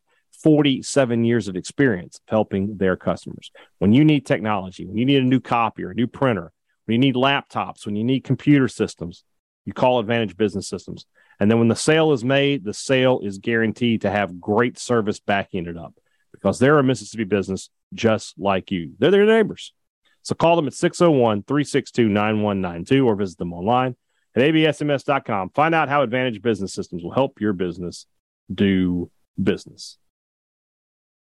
47 0.43 1.23
years 1.23 1.47
of 1.47 1.55
experience 1.55 2.19
helping 2.27 2.77
their 2.77 2.95
customers. 2.95 3.51
When 3.79 3.93
you 3.93 4.05
need 4.05 4.25
technology, 4.25 4.85
when 4.85 4.97
you 4.97 5.05
need 5.05 5.21
a 5.21 5.25
new 5.25 5.39
copier, 5.39 5.91
a 5.91 5.95
new 5.95 6.07
printer, 6.07 6.51
when 6.87 6.93
you 6.93 6.99
need 6.99 7.15
laptops, 7.15 7.85
when 7.85 7.97
you 7.97 8.03
need 8.03 8.23
computer 8.23 8.69
systems, 8.69 9.23
you 9.65 9.73
call 9.73 9.99
Advantage 9.99 10.37
Business 10.37 10.69
Systems. 10.69 11.05
And 11.39 11.51
then 11.51 11.59
when 11.59 11.67
the 11.67 11.75
sale 11.75 12.13
is 12.13 12.23
made, 12.23 12.63
the 12.63 12.73
sale 12.73 13.19
is 13.21 13.37
guaranteed 13.39 14.01
to 14.01 14.09
have 14.09 14.39
great 14.39 14.79
service 14.79 15.19
backing 15.19 15.67
it 15.67 15.77
up 15.77 15.93
because 16.31 16.59
they're 16.59 16.79
a 16.79 16.83
Mississippi 16.83 17.25
business 17.25 17.69
just 17.93 18.39
like 18.39 18.71
you. 18.71 18.93
They're 18.99 19.11
their 19.11 19.25
neighbors. 19.25 19.73
So 20.23 20.33
call 20.33 20.55
them 20.55 20.67
at 20.67 20.73
601 20.73 21.43
362 21.43 22.07
9192 22.07 23.05
or 23.05 23.15
visit 23.15 23.37
them 23.37 23.53
online 23.53 23.95
at 24.33 24.41
absms.com. 24.41 25.49
Find 25.49 25.75
out 25.75 25.89
how 25.89 26.03
Advantage 26.03 26.41
Business 26.41 26.73
Systems 26.73 27.03
will 27.03 27.11
help 27.11 27.41
your 27.41 27.53
business 27.53 28.05
do 28.53 29.11
business. 29.41 29.97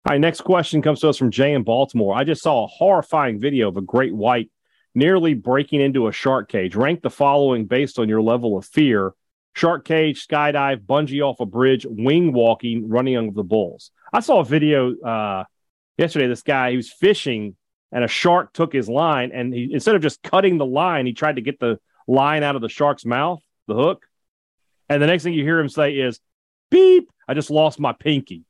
All 0.06 0.12
right, 0.12 0.20
next 0.20 0.42
question 0.42 0.80
comes 0.80 1.00
to 1.00 1.08
us 1.08 1.18
from 1.18 1.32
Jay 1.32 1.52
in 1.52 1.64
Baltimore. 1.64 2.16
I 2.16 2.24
just 2.24 2.42
saw 2.42 2.64
a 2.64 2.68
horrifying 2.68 3.40
video 3.40 3.68
of 3.68 3.76
a 3.76 3.82
great 3.82 4.14
white 4.14 4.50
nearly 5.00 5.32
breaking 5.32 5.80
into 5.80 6.08
a 6.08 6.12
shark 6.12 6.50
cage. 6.50 6.76
Rank 6.76 7.00
the 7.00 7.08
following 7.08 7.64
based 7.64 7.98
on 7.98 8.06
your 8.06 8.20
level 8.20 8.58
of 8.58 8.66
fear 8.66 9.14
shark 9.56 9.84
cage, 9.84 10.26
skydive, 10.28 10.84
bungee 10.84 11.22
off 11.22 11.40
a 11.40 11.46
bridge, 11.46 11.86
wing 11.88 12.32
walking, 12.32 12.88
running 12.88 13.16
under 13.16 13.32
the 13.32 13.42
bulls. 13.42 13.90
I 14.12 14.20
saw 14.20 14.40
a 14.40 14.44
video 14.44 14.94
uh, 15.00 15.44
yesterday. 15.96 16.28
This 16.28 16.42
guy, 16.42 16.70
he 16.70 16.76
was 16.76 16.92
fishing 16.92 17.56
and 17.90 18.04
a 18.04 18.08
shark 18.08 18.52
took 18.52 18.72
his 18.72 18.88
line 18.88 19.32
and 19.32 19.52
he, 19.52 19.70
instead 19.72 19.96
of 19.96 20.02
just 20.02 20.22
cutting 20.22 20.58
the 20.58 20.66
line, 20.66 21.06
he 21.06 21.14
tried 21.14 21.36
to 21.36 21.42
get 21.42 21.58
the 21.58 21.80
line 22.06 22.42
out 22.42 22.54
of 22.54 22.62
the 22.62 22.68
shark's 22.68 23.04
mouth, 23.04 23.40
the 23.66 23.74
hook. 23.74 24.04
And 24.88 25.02
the 25.02 25.06
next 25.06 25.22
thing 25.22 25.32
you 25.32 25.44
hear 25.44 25.58
him 25.58 25.68
say 25.68 25.94
is, 25.94 26.20
beep, 26.70 27.10
I 27.26 27.32
just 27.34 27.50
lost 27.50 27.80
my 27.80 27.92
pinky. 27.92 28.44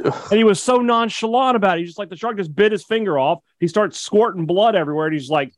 And 0.00 0.32
he 0.32 0.44
was 0.44 0.62
so 0.62 0.78
nonchalant 0.78 1.56
about 1.56 1.78
it. 1.78 1.80
He's 1.80 1.90
just 1.90 1.98
like 1.98 2.10
the 2.10 2.16
shark 2.16 2.36
just 2.36 2.54
bit 2.54 2.72
his 2.72 2.84
finger 2.84 3.18
off. 3.18 3.40
He 3.58 3.68
starts 3.68 3.98
squirting 3.98 4.46
blood 4.46 4.74
everywhere. 4.74 5.06
And 5.06 5.14
he's 5.14 5.30
like, 5.30 5.52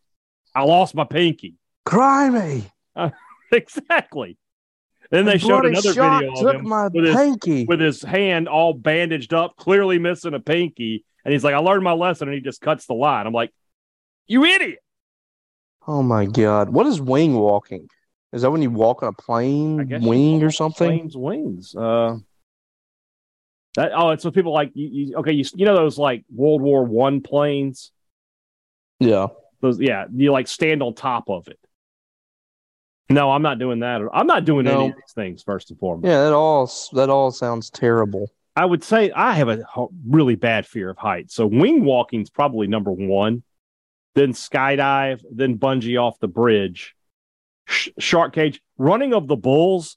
I 0.55 0.65
lost 0.65 0.95
my 0.95 1.05
pinky. 1.05 1.57
Cry 1.85 2.31
me. 2.31 2.71
Uh, 2.95 3.11
exactly. 3.53 4.37
Then 5.11 5.25
they 5.25 5.39
showed 5.39 5.67
another 5.67 5.93
video 5.93 6.33
of 6.33 6.55
him 6.55 6.71
with 6.93 7.05
his, 7.05 7.67
with 7.67 7.81
his, 7.81 8.03
hand 8.03 8.49
all 8.49 8.73
bandaged 8.73 9.35
up, 9.35 9.57
clearly 9.57 9.99
missing 9.99 10.35
a 10.35 10.41
pinky. 10.41 11.05
And 11.25 11.33
he's 11.33 11.43
like, 11.43 11.55
I 11.55 11.59
learned 11.59 11.83
my 11.83 11.93
lesson. 11.93 12.29
And 12.29 12.35
he 12.35 12.41
just 12.41 12.61
cuts 12.61 12.87
the 12.87 12.95
line. 12.95 13.27
I'm 13.27 13.33
like, 13.33 13.51
you 14.29 14.45
idiot. 14.45 14.79
Oh 15.87 16.03
my 16.05 16.27
God. 16.27 16.71
What 16.71 16.87
is 16.87 17.01
wing 17.01 17.35
walking? 17.35 17.89
Is 18.33 18.43
that 18.43 18.53
when 18.53 18.63
you 18.63 18.71
walk 18.71 19.03
on 19.03 19.09
a 19.09 19.13
plane 19.13 19.89
wing 20.03 20.45
or 20.45 20.53
something? 20.53 20.87
Plane's 20.87 21.17
wings. 21.17 21.75
Uh, 21.75 22.19
that, 23.77 23.93
oh, 23.95 24.11
it's 24.11 24.23
so 24.23 24.31
people 24.31 24.53
like 24.53 24.73
you, 24.75 24.89
you, 24.89 25.17
okay, 25.19 25.33
you 25.33 25.45
you 25.55 25.65
know 25.65 25.77
those 25.77 25.99
like 25.99 26.25
World 26.35 26.61
War 26.61 26.85
One 26.85 27.21
planes. 27.21 27.93
Yeah, 28.99 29.29
those 29.61 29.81
yeah, 29.81 30.07
you 30.13 30.33
like 30.33 30.49
stand 30.49 30.83
on 30.83 30.95
top 30.95 31.31
of 31.31 31.49
it. 31.49 31.59
No, 33.09 33.31
I'm 33.31 33.43
not 33.43 33.59
doing 33.59 33.81
that. 33.81 34.03
I'm 34.13 34.27
not 34.27 34.45
doing 34.45 34.65
no. 34.65 34.81
any 34.81 34.91
of 34.91 34.97
these 34.97 35.13
things. 35.15 35.43
First 35.43 35.71
and 35.71 35.79
foremost. 35.79 36.07
Yeah, 36.07 36.25
that 36.25 36.33
all 36.33 36.71
that 36.93 37.11
all 37.11 37.31
sounds 37.31 37.71
terrible. 37.71 38.31
I 38.57 38.65
would 38.65 38.83
say 38.83 39.11
I 39.13 39.35
have 39.35 39.49
a 39.49 39.65
really 40.07 40.35
bad 40.35 40.67
fear 40.67 40.91
of 40.91 40.99
heights. 40.99 41.35
So 41.35 41.47
wing 41.47 41.85
walking 41.85 42.21
is 42.21 42.31
probably 42.31 42.67
number 42.67 42.93
one. 42.93 43.43
Then 44.17 44.33
skydive, 44.33 45.23
then 45.31 45.57
bungee 45.57 46.01
off 46.01 46.19
the 46.19 46.29
bridge, 46.29 46.97
Sh- 47.67 47.91
shark 47.99 48.35
cage, 48.35 48.61
running 48.77 49.15
of 49.15 49.29
the 49.29 49.37
bulls 49.37 49.97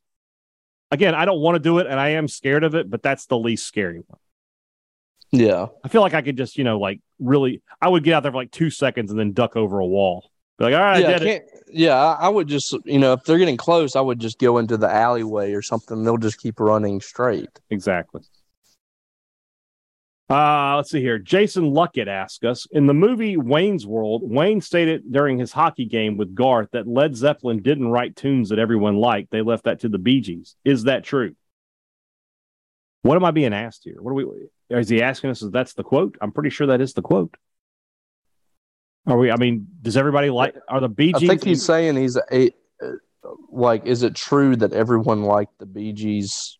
again, 0.94 1.16
I 1.16 1.26
don't 1.26 1.40
want 1.40 1.56
to 1.56 1.60
do 1.60 1.80
it 1.80 1.88
and 1.88 2.00
I 2.00 2.10
am 2.10 2.28
scared 2.28 2.64
of 2.64 2.76
it, 2.76 2.90
but 2.90 3.02
that's 3.02 3.26
the 3.26 3.38
least 3.38 3.66
scary 3.66 4.04
one. 4.08 4.20
Yeah. 5.32 5.68
I 5.84 5.88
feel 5.88 6.02
like 6.02 6.14
I 6.14 6.22
could 6.22 6.38
just, 6.38 6.58
you 6.58 6.64
know, 6.64 6.80
like 6.80 7.02
really, 7.20 7.64
I 7.82 7.90
would 7.90 8.04
get 8.04 8.14
out 8.14 8.22
there 8.24 8.32
for 8.32 8.38
like 8.38 8.52
two 8.52 8.70
seconds 8.70 9.10
and 9.10 9.20
then 9.20 9.34
duck 9.34 9.56
over 9.56 9.80
a 9.80 9.86
wall. 9.86 10.30
Be 10.60 10.66
like, 10.66 10.76
all 10.76 10.82
right, 10.82 11.02
yeah, 11.02 11.16
I 11.16 11.18
did 11.18 11.28
it. 11.28 11.46
Yeah, 11.72 11.98
I 11.98 12.30
would 12.30 12.48
just, 12.48 12.76
you 12.86 13.00
know, 13.00 13.14
if 13.14 13.24
they're 13.24 13.40
getting 13.40 13.58
close, 13.58 13.96
I 13.96 14.02
would 14.02 14.20
just 14.20 14.38
go 14.38 14.60
into 14.60 14.78
the 14.78 14.88
alleyway 14.88 15.54
or 15.54 15.64
something. 15.64 16.04
They'll 16.04 16.18
just 16.18 16.40
keep 16.40 16.60
running 16.60 17.02
straight. 17.02 17.50
Exactly. 17.72 18.22
Uh, 20.30 20.78
let's 20.78 20.90
see 20.90 21.02
here. 21.02 21.20
Jason 21.20 21.66
Luckett 21.66 22.08
asked 22.08 22.46
us 22.46 22.66
in 22.72 22.88
the 22.88 22.94
movie 22.94 23.36
Wayne's 23.36 23.86
World, 23.86 24.22
Wayne 24.24 24.62
stated 24.62 25.12
during 25.12 25.38
his 25.38 25.52
hockey 25.52 25.86
game 25.86 26.18
with 26.18 26.34
Garth 26.34 26.70
that 26.72 26.88
Led 26.88 27.16
Zeppelin 27.16 27.62
didn't 27.62 27.90
write 27.90 28.16
tunes 28.16 28.50
that 28.50 28.60
everyone 28.60 28.96
liked. 28.96 29.32
They 29.32 29.42
left 29.42 29.66
that 29.66 29.82
to 29.82 29.90
the 29.90 29.98
Bee 29.98 30.22
Gees. 30.22 30.56
Is 30.64 30.86
that 30.86 31.04
true? 31.04 31.36
What 33.02 33.18
am 33.18 33.26
I 33.26 33.32
being 33.32 33.54
asked 33.54 33.82
here? 33.84 34.02
What 34.02 34.12
are 34.12 34.14
we 34.14 34.26
is 34.70 34.90
he 34.90 35.02
asking 35.02 35.30
us 35.30 35.42
if 35.42 35.52
that's 35.52 35.74
the 35.74 35.84
quote? 35.84 36.18
I'm 36.22 36.32
pretty 36.32 36.50
sure 36.50 36.68
that 36.68 36.82
is 36.82 36.94
the 36.94 37.02
quote. 37.02 37.36
Are 39.06 39.18
we 39.18 39.30
I 39.30 39.36
mean, 39.36 39.68
does 39.82 39.98
everybody 39.98 40.30
like 40.30 40.56
are 40.70 40.80
the 40.80 40.88
Bee 40.88 41.12
Gees? 41.12 41.30
I 41.30 41.34
think 41.34 41.44
he's 41.44 41.66
saying 41.66 41.98
he's 41.98 42.18
a 42.32 42.52
like 43.52 43.86
is 43.86 44.04
it 44.04 44.16
true 44.16 44.56
that 44.56 44.72
everyone 44.72 45.24
liked 45.24 45.60
the 45.60 45.66
Bee 45.66 45.92
Gees 45.92 46.58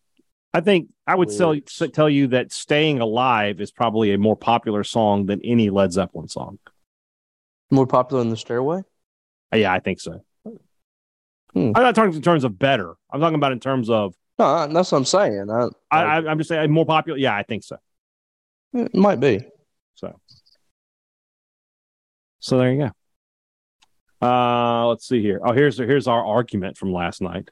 I 0.52 0.60
think 0.60 0.90
I 1.06 1.14
would 1.14 1.30
sell, 1.30 1.58
tell 1.92 2.08
you 2.08 2.28
that 2.28 2.52
"Staying 2.52 3.00
Alive" 3.00 3.60
is 3.60 3.70
probably 3.70 4.12
a 4.12 4.18
more 4.18 4.36
popular 4.36 4.84
song 4.84 5.26
than 5.26 5.40
any 5.44 5.68
Led 5.70 5.92
Zeppelin 5.92 6.28
song. 6.28 6.58
More 7.70 7.86
popular 7.86 8.22
than 8.22 8.30
the 8.30 8.36
Stairway? 8.36 8.82
Uh, 9.52 9.56
yeah, 9.56 9.72
I 9.72 9.80
think 9.80 10.00
so. 10.00 10.24
Hmm. 11.52 11.72
I'm 11.74 11.82
not 11.82 11.94
talking 11.94 12.14
in 12.14 12.22
terms 12.22 12.44
of 12.44 12.58
better. 12.58 12.94
I'm 13.10 13.20
talking 13.20 13.36
about 13.36 13.52
in 13.52 13.60
terms 13.60 13.90
of. 13.90 14.14
No, 14.38 14.66
that's 14.66 14.90
what 14.90 14.98
I'm 14.98 15.04
saying. 15.04 15.48
I, 15.50 15.68
I, 15.90 16.02
I, 16.02 16.30
am 16.30 16.38
just 16.38 16.48
saying 16.48 16.70
more 16.70 16.86
popular. 16.86 17.18
Yeah, 17.18 17.36
I 17.36 17.44
think 17.44 17.62
so. 17.62 17.76
It 18.72 18.94
might 18.94 19.20
be. 19.20 19.40
So. 19.94 20.18
So 22.40 22.58
there 22.58 22.72
you 22.72 22.90
go. 24.20 24.26
Uh, 24.26 24.86
let's 24.88 25.06
see 25.06 25.20
here. 25.20 25.40
Oh, 25.44 25.52
here's 25.52 25.76
here's 25.76 26.06
our 26.06 26.24
argument 26.24 26.78
from 26.78 26.92
last 26.92 27.20
night 27.20 27.50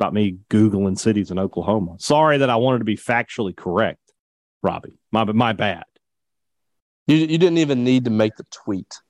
about 0.00 0.14
me 0.14 0.38
Googling 0.48 0.98
cities 0.98 1.30
in 1.30 1.38
Oklahoma. 1.38 1.96
Sorry 1.98 2.38
that 2.38 2.48
I 2.48 2.56
wanted 2.56 2.78
to 2.78 2.84
be 2.84 2.96
factually 2.96 3.54
correct, 3.54 4.00
Robbie. 4.62 4.98
My, 5.12 5.24
my 5.24 5.52
bad. 5.52 5.84
You, 7.06 7.16
you 7.16 7.38
didn't 7.38 7.58
even 7.58 7.84
need 7.84 8.04
to 8.04 8.10
make 8.10 8.36
the 8.36 8.46
tweet. 8.50 9.00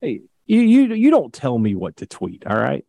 Hey, 0.00 0.22
you, 0.46 0.60
you, 0.60 0.94
you 0.94 1.10
don't 1.10 1.32
tell 1.32 1.58
me 1.58 1.74
what 1.74 1.96
to 1.98 2.06
tweet. 2.06 2.46
All 2.46 2.56
right. 2.56 2.86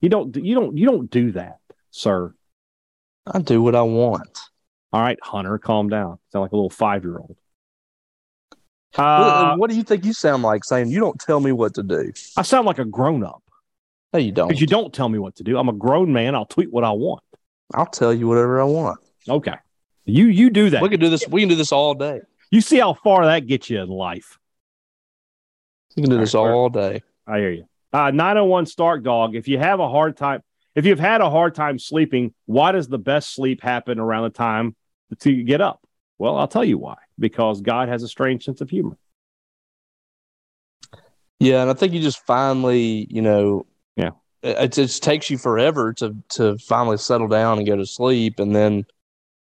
You 0.00 0.08
don't, 0.08 0.34
you 0.34 0.54
don't, 0.54 0.76
you 0.76 0.86
don't 0.86 1.10
do 1.10 1.32
that, 1.32 1.58
sir. 1.90 2.34
I 3.26 3.38
do 3.38 3.62
what 3.62 3.76
I 3.76 3.82
want. 3.82 4.38
All 4.92 5.00
right, 5.00 5.18
Hunter, 5.22 5.58
calm 5.58 5.88
down. 5.88 6.18
Sound 6.32 6.42
like 6.42 6.52
a 6.52 6.56
little 6.56 6.70
five 6.70 7.04
year 7.04 7.18
old. 7.18 7.36
Uh, 8.96 9.54
what 9.54 9.70
do 9.70 9.76
you 9.76 9.84
think 9.84 10.04
you 10.04 10.12
sound 10.12 10.42
like 10.42 10.64
saying 10.64 10.90
you 10.90 10.98
don't 10.98 11.20
tell 11.20 11.38
me 11.38 11.52
what 11.52 11.74
to 11.74 11.84
do? 11.84 12.12
I 12.36 12.42
sound 12.42 12.66
like 12.66 12.80
a 12.80 12.84
grown 12.84 13.22
up. 13.22 13.44
No, 14.12 14.18
you 14.18 14.32
don't. 14.32 14.48
Because 14.48 14.60
you 14.60 14.66
don't 14.66 14.92
tell 14.92 15.08
me 15.08 15.18
what 15.18 15.36
to 15.36 15.44
do. 15.44 15.56
I'm 15.58 15.68
a 15.68 15.72
grown 15.72 16.12
man. 16.12 16.34
I'll 16.34 16.46
tweet 16.46 16.72
what 16.72 16.84
I 16.84 16.90
want. 16.90 17.22
I'll 17.74 17.86
tell 17.86 18.12
you 18.12 18.26
whatever 18.26 18.60
I 18.60 18.64
want. 18.64 18.98
Okay. 19.28 19.54
You 20.04 20.26
you 20.26 20.50
do 20.50 20.70
that. 20.70 20.82
We 20.82 20.88
can 20.88 21.00
do 21.00 21.08
this. 21.08 21.26
We 21.28 21.42
can 21.42 21.48
do 21.48 21.54
this 21.54 21.72
all 21.72 21.94
day. 21.94 22.20
You 22.50 22.60
see 22.60 22.78
how 22.78 22.94
far 22.94 23.26
that 23.26 23.46
gets 23.46 23.70
you 23.70 23.80
in 23.80 23.88
life. 23.88 24.38
You 25.94 26.02
can 26.02 26.10
do 26.10 26.18
this 26.18 26.34
all 26.34 26.68
day. 26.68 27.02
I 27.26 27.38
hear 27.38 27.50
you. 27.50 27.64
Uh, 27.92 28.10
901 28.10 28.66
Stark 28.66 29.02
Dog. 29.02 29.34
If 29.34 29.48
you 29.48 29.58
have 29.58 29.80
a 29.80 29.88
hard 29.88 30.16
time, 30.16 30.42
if 30.74 30.84
you've 30.84 31.00
had 31.00 31.20
a 31.20 31.30
hard 31.30 31.54
time 31.54 31.78
sleeping, 31.78 32.34
why 32.46 32.72
does 32.72 32.88
the 32.88 32.98
best 32.98 33.34
sleep 33.34 33.62
happen 33.62 33.98
around 33.98 34.24
the 34.24 34.30
time 34.30 34.74
to 35.20 35.42
get 35.42 35.60
up? 35.60 35.80
Well, 36.18 36.36
I'll 36.36 36.48
tell 36.48 36.64
you 36.64 36.78
why. 36.78 36.96
Because 37.18 37.60
God 37.60 37.88
has 37.88 38.02
a 38.02 38.08
strange 38.08 38.44
sense 38.44 38.60
of 38.60 38.70
humor. 38.70 38.96
Yeah, 41.38 41.62
and 41.62 41.70
I 41.70 41.74
think 41.74 41.92
you 41.92 42.00
just 42.00 42.24
finally, 42.26 43.06
you 43.10 43.22
know, 43.22 43.66
yeah. 43.66 43.69
It, 44.42 44.72
just 44.72 45.02
takes 45.02 45.28
you 45.28 45.38
forever 45.38 45.92
to 45.94 46.16
to 46.30 46.56
finally 46.58 46.96
settle 46.96 47.28
down 47.28 47.58
and 47.58 47.66
go 47.66 47.76
to 47.76 47.86
sleep, 47.86 48.38
and 48.38 48.54
then 48.54 48.86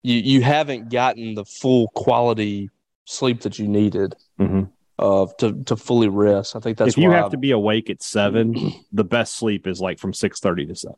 you 0.04 0.18
you 0.18 0.42
haven't 0.42 0.90
gotten 0.90 1.36
the 1.36 1.46
full 1.46 1.88
quality 1.90 2.70
sleep 3.06 3.42
that 3.42 3.60
you 3.60 3.68
needed. 3.68 4.16
Mm-hmm. 4.40 4.64
Uh, 5.00 5.26
to 5.40 5.64
to 5.64 5.76
fully 5.76 6.08
rest. 6.08 6.56
I 6.56 6.60
think 6.60 6.78
that's 6.78 6.90
if 6.90 6.98
you 6.98 7.10
have 7.10 7.26
I've, 7.26 7.32
to 7.32 7.38
be 7.38 7.52
awake 7.52 7.90
at 7.90 8.04
seven, 8.04 8.74
the 8.92 9.04
best 9.04 9.34
sleep 9.34 9.66
is 9.66 9.82
like 9.82 9.98
from 9.98 10.14
six 10.14 10.40
thirty 10.40 10.66
to 10.68 10.76
seven. 10.76 10.98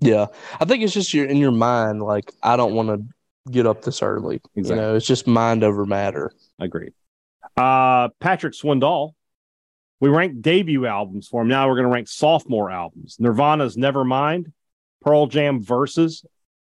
Yeah, 0.00 0.26
I 0.60 0.64
think 0.66 0.82
it's 0.82 0.92
just 0.92 1.14
your 1.14 1.24
in 1.24 1.38
your 1.38 1.52
mind. 1.52 2.02
Like 2.02 2.30
I 2.42 2.56
don't 2.56 2.74
want 2.74 2.88
to 2.88 3.50
get 3.50 3.66
up 3.66 3.82
this 3.82 4.02
early. 4.02 4.42
Exactly. 4.54 4.70
You 4.70 4.74
know, 4.76 4.96
it's 4.96 5.06
just 5.06 5.26
mind 5.26 5.64
over 5.64 5.86
matter. 5.86 6.30
Agreed. 6.58 6.92
Uh, 7.56 8.08
Patrick 8.20 8.52
Swindoll 8.52 9.14
we 10.00 10.08
ranked 10.08 10.42
debut 10.42 10.86
albums 10.86 11.28
for 11.28 11.42
him. 11.42 11.48
Now 11.48 11.68
we're 11.68 11.74
going 11.74 11.86
to 11.88 11.92
rank 11.92 12.08
sophomore 12.08 12.70
albums. 12.70 13.16
Nirvana's 13.18 13.76
Nevermind, 13.76 14.52
Pearl 15.02 15.26
Jam 15.26 15.62
Versus, 15.62 16.24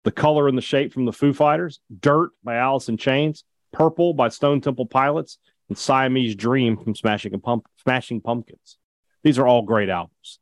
The 0.03 0.11
Color 0.11 0.47
and 0.47 0.57
the 0.57 0.61
Shape 0.61 0.93
from 0.93 1.05
the 1.05 1.13
Foo 1.13 1.33
Fighters, 1.33 1.79
Dirt 1.99 2.31
by 2.43 2.55
Alice 2.55 2.89
in 2.89 2.97
Chains, 2.97 3.43
Purple 3.73 4.13
by 4.13 4.29
Stone 4.29 4.61
Temple 4.61 4.85
Pilots, 4.85 5.37
and 5.69 5.77
Siamese 5.77 6.35
Dream 6.35 6.77
from 6.77 6.93
Smashing, 6.95 7.39
Pump- 7.39 7.67
Smashing 7.81 8.21
Pumpkins. 8.21 8.77
These 9.23 9.39
are 9.39 9.47
all 9.47 9.63
great 9.63 9.89
albums. 9.89 10.39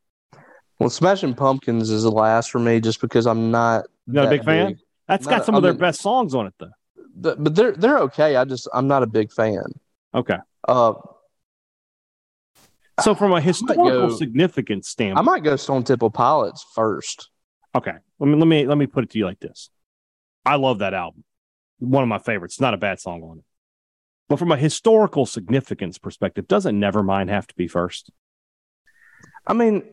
Well, 0.80 0.90
Smashing 0.90 1.36
Pumpkins 1.36 1.90
is 1.90 2.04
the 2.04 2.12
last 2.12 2.52
for 2.52 2.60
me 2.60 2.82
just 2.82 3.00
because 3.00 3.26
I'm 3.26 3.50
not. 3.52 3.86
Not 4.06 4.26
a 4.26 4.28
that 4.28 4.30
big 4.38 4.44
fan? 4.44 4.80
That's 5.08 5.26
got 5.26 5.38
Not- 5.38 5.46
some 5.46 5.56
I 5.56 5.58
of 5.60 5.64
their 5.64 5.72
mean- 5.74 5.80
best 5.80 6.02
songs 6.02 6.36
on 6.36 6.48
it, 6.48 6.54
though. 6.60 6.72
But, 7.16 7.42
but 7.44 7.56
they're 7.56 7.72
they're 7.74 8.00
okay. 8.00 8.36
I 8.36 8.44
just 8.44 8.68
I'm 8.74 8.88
not 8.88 9.04
a 9.04 9.08
big 9.08 9.32
fan. 9.32 9.64
Okay. 10.16 10.38
Uh, 10.68 10.94
So, 13.02 13.16
from 13.16 13.34
a 13.34 13.42
historical 13.42 14.10
go- 14.10 14.16
significance 14.16 14.88
standpoint, 14.90 15.28
I 15.28 15.32
might 15.32 15.44
go 15.44 15.56
Stone 15.56 15.84
Temple 15.84 16.12
Pilots 16.12 16.66
first. 16.76 17.30
okay, 17.76 17.94
let 18.20 18.28
me 18.28 18.36
let 18.36 18.48
me 18.48 18.68
let 18.68 18.78
me 18.78 18.86
put 18.88 19.04
it 19.04 19.10
to 19.12 19.18
you 19.18 19.26
like 19.26 19.40
this: 19.40 19.70
I 20.46 20.56
love 20.56 20.80
that 20.80 20.94
album, 20.94 21.24
one 21.80 22.04
of 22.04 22.10
my 22.10 22.20
favorites. 22.20 22.60
Not 22.62 22.74
a 22.74 22.78
bad 22.78 23.00
song 23.00 23.24
on 23.24 23.40
it, 23.40 23.46
but 24.30 24.38
from 24.38 24.52
a 24.52 24.58
historical 24.58 25.26
significance 25.26 25.98
perspective, 25.98 26.48
doesn't 26.48 26.80
Nevermind 26.80 27.30
have 27.30 27.48
to 27.48 27.56
be 27.56 27.68
first? 27.68 28.12
I 29.48 29.54
mean, 29.54 29.84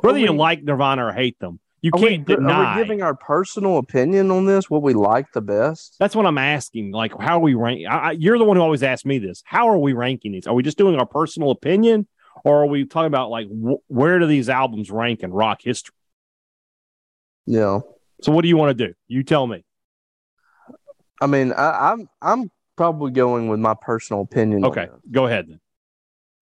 Whether 0.00 0.18
are 0.18 0.20
you 0.20 0.32
like 0.32 0.62
Nirvana 0.62 1.06
or 1.06 1.12
hate 1.12 1.38
them, 1.38 1.60
you 1.80 1.90
are 1.94 1.98
can't 2.00 2.28
are 2.30 2.36
deny. 2.36 2.76
we 2.76 2.82
giving 2.82 3.02
our 3.02 3.14
personal 3.14 3.78
opinion 3.78 4.30
on 4.30 4.46
this? 4.46 4.68
What 4.68 4.82
we 4.82 4.92
like 4.94 5.32
the 5.32 5.40
best? 5.40 5.96
That's 5.98 6.14
what 6.16 6.26
I'm 6.26 6.38
asking. 6.38 6.90
Like, 6.90 7.12
how 7.18 7.36
are 7.36 7.40
we 7.40 7.54
rank? 7.54 7.86
I, 7.88 7.96
I, 7.96 8.10
you're 8.12 8.36
the 8.36 8.44
one 8.44 8.56
who 8.56 8.62
always 8.62 8.82
asks 8.82 9.06
me 9.06 9.18
this. 9.18 9.42
How 9.46 9.68
are 9.68 9.78
we 9.78 9.92
ranking 9.92 10.32
these? 10.32 10.46
Are 10.46 10.54
we 10.54 10.62
just 10.62 10.76
doing 10.76 10.96
our 10.98 11.06
personal 11.06 11.50
opinion, 11.50 12.06
or 12.46 12.62
are 12.62 12.66
we 12.66 12.84
talking 12.84 13.08
about 13.08 13.28
like 13.28 13.48
wh- 13.48 13.82
where 13.90 14.20
do 14.20 14.26
these 14.26 14.48
albums 14.48 14.88
rank 14.90 15.24
in 15.24 15.32
rock 15.32 15.60
history? 15.62 15.94
Yeah. 17.44 17.80
So, 18.22 18.30
what 18.30 18.42
do 18.42 18.48
you 18.48 18.56
want 18.56 18.76
to 18.78 18.86
do? 18.86 18.94
You 19.08 19.24
tell 19.24 19.46
me. 19.46 19.64
I 21.20 21.26
mean, 21.26 21.52
I, 21.52 21.92
I'm 21.92 22.08
I'm 22.22 22.50
probably 22.76 23.10
going 23.10 23.48
with 23.48 23.58
my 23.58 23.74
personal 23.74 24.22
opinion. 24.22 24.64
Okay, 24.64 24.86
go 25.10 25.26
ahead 25.26 25.46
then. 25.48 25.60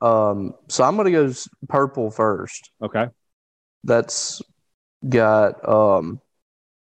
Um. 0.06 0.54
So 0.68 0.84
I'm 0.84 0.96
gonna 0.96 1.10
go 1.10 1.32
purple 1.68 2.10
first. 2.10 2.70
Okay, 2.82 3.06
That's 3.84 4.42
got 5.08 5.66
um. 5.66 6.20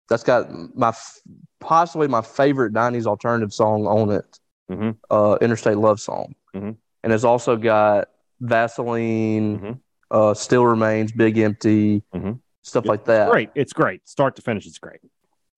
That's 0.09 0.23
got 0.23 0.49
my 0.75 0.89
f- 0.89 1.19
possibly 1.61 2.07
my 2.09 2.21
favorite 2.21 2.73
'90s 2.73 3.05
alternative 3.05 3.53
song 3.53 3.87
on 3.87 4.11
it. 4.11 4.39
Mhm. 4.69 4.97
Uh, 5.09 5.37
Interstate 5.41 5.77
Love 5.77 5.99
Song, 6.01 6.33
Mhm. 6.55 6.75
and 7.03 7.13
it's 7.13 7.23
also 7.23 7.55
got 7.55 8.09
Vaseline, 8.39 9.59
Mhm. 9.59 9.79
uh, 10.11 10.33
Still 10.33 10.65
Remains, 10.65 11.11
Big 11.11 11.37
Empty, 11.37 12.03
Mhm. 12.13 12.39
stuff 12.61 12.85
like 12.85 13.05
that. 13.05 13.29
great. 13.31 13.49
It's 13.55 13.73
great. 13.73 14.07
Start 14.07 14.35
to 14.35 14.41
finish, 14.41 14.65
it's 14.67 14.79
great. 14.79 14.99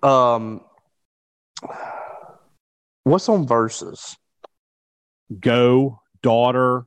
Um, 0.04 0.62
what's 3.04 3.28
on 3.30 3.48
Versus? 3.48 4.18
Go, 5.40 6.02
daughter, 6.22 6.86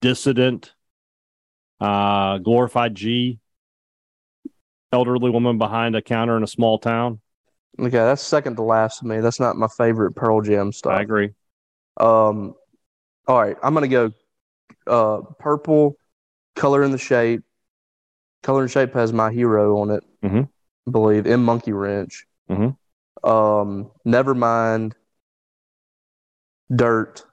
dissident, 0.00 0.74
uh, 1.80 2.38
glorified 2.38 2.94
G, 2.94 3.38
elderly 4.92 5.30
woman 5.30 5.58
behind 5.58 5.94
a 5.94 6.02
counter 6.02 6.36
in 6.36 6.42
a 6.42 6.46
small 6.48 6.78
town. 6.78 7.20
Okay, 7.78 7.90
that's 7.90 8.22
second 8.22 8.56
to 8.56 8.62
last 8.62 9.00
to 9.00 9.06
me. 9.06 9.20
That's 9.20 9.38
not 9.38 9.56
my 9.56 9.68
favorite 9.68 10.12
Pearl 10.12 10.40
Jam 10.40 10.72
stuff. 10.72 10.94
I 10.94 11.02
agree. 11.02 11.34
Um, 11.98 12.54
all 13.28 13.38
right, 13.40 13.56
I'm 13.62 13.74
gonna 13.74 13.88
go 13.88 14.12
uh 14.86 15.20
purple, 15.38 15.96
color 16.54 16.82
in 16.82 16.90
the 16.90 16.98
shape. 16.98 17.42
Color 18.42 18.62
and 18.62 18.70
shape 18.70 18.94
has 18.94 19.12
my 19.12 19.32
hero 19.32 19.78
on 19.78 19.90
it, 19.90 20.04
Mhm. 20.22 20.48
I 20.86 20.90
believe, 20.90 21.26
in 21.26 21.42
Monkey 21.42 21.72
Wrench. 21.72 22.26
Mhm. 22.48 22.76
Um, 23.24 23.90
never 24.04 24.34
mind. 24.34 24.94
Dirt 26.74 27.24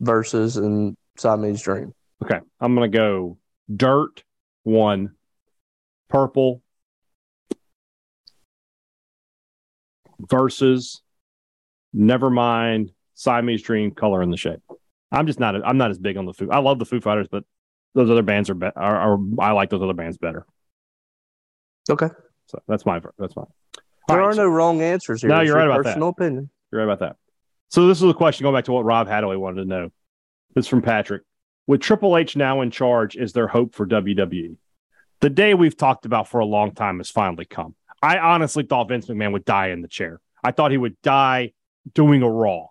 versus 0.00 0.56
and 0.56 0.96
Siamese 1.16 1.62
Dream. 1.62 1.94
Okay, 2.22 2.40
I'm 2.60 2.74
gonna 2.74 2.88
go 2.88 3.38
dirt 3.74 4.24
one, 4.62 5.14
purple 6.08 6.62
versus 10.30 11.00
Never 11.96 12.28
mind. 12.28 12.90
Siamese 13.14 13.62
Dream, 13.62 13.92
Color 13.92 14.22
in 14.22 14.30
the 14.32 14.36
Shape. 14.36 14.60
I'm 15.14 15.26
just 15.26 15.40
not. 15.40 15.54
I'm 15.66 15.78
not 15.78 15.90
as 15.90 15.98
big 15.98 16.16
on 16.16 16.26
the 16.26 16.32
Foo. 16.32 16.48
I 16.50 16.58
love 16.58 16.78
the 16.78 16.84
Foo 16.84 17.00
Fighters, 17.00 17.28
but 17.30 17.44
those 17.94 18.10
other 18.10 18.22
bands 18.22 18.50
are, 18.50 18.54
be- 18.54 18.66
are, 18.74 19.14
are 19.14 19.18
I 19.38 19.52
like 19.52 19.70
those 19.70 19.82
other 19.82 19.92
bands 19.94 20.18
better. 20.18 20.46
Okay, 21.90 22.08
So 22.46 22.62
that's 22.66 22.86
my 22.86 23.00
that's 23.18 23.36
mine. 23.36 23.46
there 24.08 24.18
All 24.20 24.24
are 24.24 24.28
right, 24.28 24.36
no 24.36 24.46
wrong 24.46 24.80
answers 24.80 25.20
here. 25.20 25.30
No, 25.30 25.40
you're 25.42 25.56
right 25.56 25.66
about 25.66 25.84
that. 25.84 25.90
personal 25.90 26.08
opinion. 26.08 26.50
You're 26.72 26.84
right 26.84 26.92
about 26.92 27.00
that. 27.06 27.16
So 27.68 27.86
this 27.86 27.98
is 28.02 28.08
a 28.08 28.14
question 28.14 28.44
going 28.44 28.54
back 28.54 28.64
to 28.66 28.72
what 28.72 28.84
Rob 28.84 29.06
Hadaway 29.08 29.38
wanted 29.38 29.62
to 29.62 29.68
know. 29.68 29.90
This 30.54 30.66
from 30.66 30.82
Patrick. 30.82 31.22
With 31.66 31.80
Triple 31.80 32.16
H 32.16 32.36
now 32.36 32.60
in 32.60 32.70
charge, 32.70 33.16
is 33.16 33.32
there 33.32 33.48
hope 33.48 33.74
for 33.74 33.86
WWE? 33.86 34.56
The 35.20 35.30
day 35.30 35.54
we've 35.54 35.76
talked 35.76 36.04
about 36.06 36.28
for 36.28 36.40
a 36.40 36.44
long 36.44 36.72
time 36.72 36.98
has 36.98 37.10
finally 37.10 37.44
come. 37.46 37.74
I 38.02 38.18
honestly 38.18 38.64
thought 38.64 38.88
Vince 38.88 39.06
McMahon 39.06 39.32
would 39.32 39.44
die 39.46 39.68
in 39.68 39.80
the 39.82 39.88
chair. 39.88 40.20
I 40.42 40.50
thought 40.52 40.70
he 40.70 40.76
would 40.76 41.00
die 41.02 41.52
doing 41.94 42.22
a 42.22 42.28
Raw, 42.30 42.66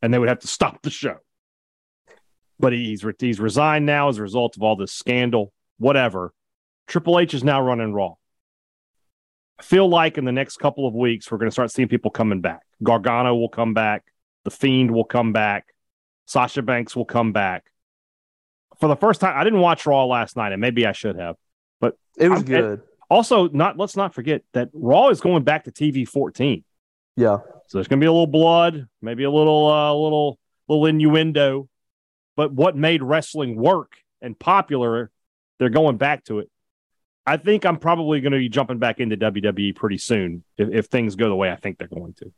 and 0.00 0.12
they 0.12 0.18
would 0.18 0.28
have 0.30 0.38
to 0.40 0.46
stop 0.46 0.80
the 0.82 0.88
show. 0.90 1.18
But 2.60 2.72
he's 2.72 3.04
re- 3.04 3.14
he's 3.18 3.40
resigned 3.40 3.86
now 3.86 4.08
as 4.08 4.18
a 4.18 4.22
result 4.22 4.56
of 4.56 4.62
all 4.62 4.76
this 4.76 4.92
scandal. 4.92 5.52
Whatever. 5.78 6.32
Triple 6.86 7.18
H 7.18 7.34
is 7.34 7.42
now 7.44 7.60
running 7.62 7.92
Raw. 7.92 8.14
I 9.58 9.62
feel 9.62 9.88
like 9.88 10.18
in 10.18 10.24
the 10.24 10.32
next 10.32 10.56
couple 10.58 10.86
of 10.86 10.94
weeks 10.94 11.30
we're 11.30 11.38
going 11.38 11.48
to 11.48 11.52
start 11.52 11.70
seeing 11.70 11.88
people 11.88 12.10
coming 12.10 12.40
back. 12.40 12.62
Gargano 12.82 13.34
will 13.34 13.48
come 13.48 13.74
back. 13.74 14.04
The 14.44 14.50
Fiend 14.50 14.90
will 14.90 15.04
come 15.04 15.32
back. 15.32 15.66
Sasha 16.26 16.62
Banks 16.62 16.96
will 16.96 17.04
come 17.04 17.32
back. 17.32 17.64
For 18.80 18.88
the 18.88 18.96
first 18.96 19.20
time, 19.20 19.34
I 19.36 19.44
didn't 19.44 19.60
watch 19.60 19.86
Raw 19.86 20.04
last 20.06 20.36
night, 20.36 20.52
and 20.52 20.60
maybe 20.60 20.86
I 20.86 20.92
should 20.92 21.16
have. 21.16 21.36
But 21.80 21.96
it 22.18 22.28
was 22.28 22.38
I'm- 22.40 22.46
good. 22.46 22.82
Also, 23.08 23.48
not 23.48 23.76
let's 23.76 23.94
not 23.94 24.14
forget 24.14 24.42
that 24.54 24.70
Raw 24.72 25.10
is 25.10 25.20
going 25.20 25.44
back 25.44 25.64
to 25.64 25.70
TV 25.70 26.08
14. 26.08 26.64
Yeah. 27.16 27.36
So 27.66 27.78
there's 27.78 27.86
going 27.86 28.00
to 28.00 28.04
be 28.04 28.06
a 28.08 28.12
little 28.12 28.26
blood, 28.26 28.86
maybe 29.02 29.24
a 29.24 29.30
little, 29.30 29.70
uh, 29.70 29.92
little, 29.92 30.38
little 30.66 30.86
innuendo. 30.86 31.68
But 32.36 32.52
what 32.52 32.76
made 32.76 33.02
wrestling 33.02 33.56
work 33.56 33.96
and 34.20 34.38
popular, 34.38 35.10
they're 35.58 35.68
going 35.68 35.96
back 35.96 36.24
to 36.24 36.38
it. 36.38 36.50
I 37.26 37.36
think 37.36 37.64
I'm 37.64 37.76
probably 37.76 38.20
going 38.20 38.32
to 38.32 38.38
be 38.38 38.48
jumping 38.48 38.78
back 38.78 38.98
into 38.98 39.16
WWE 39.16 39.76
pretty 39.76 39.98
soon 39.98 40.42
if, 40.56 40.68
if 40.70 40.86
things 40.86 41.14
go 41.14 41.28
the 41.28 41.36
way 41.36 41.52
I 41.52 41.56
think 41.56 41.78
they're 41.78 41.88
going 41.88 42.14
to. 42.14 42.32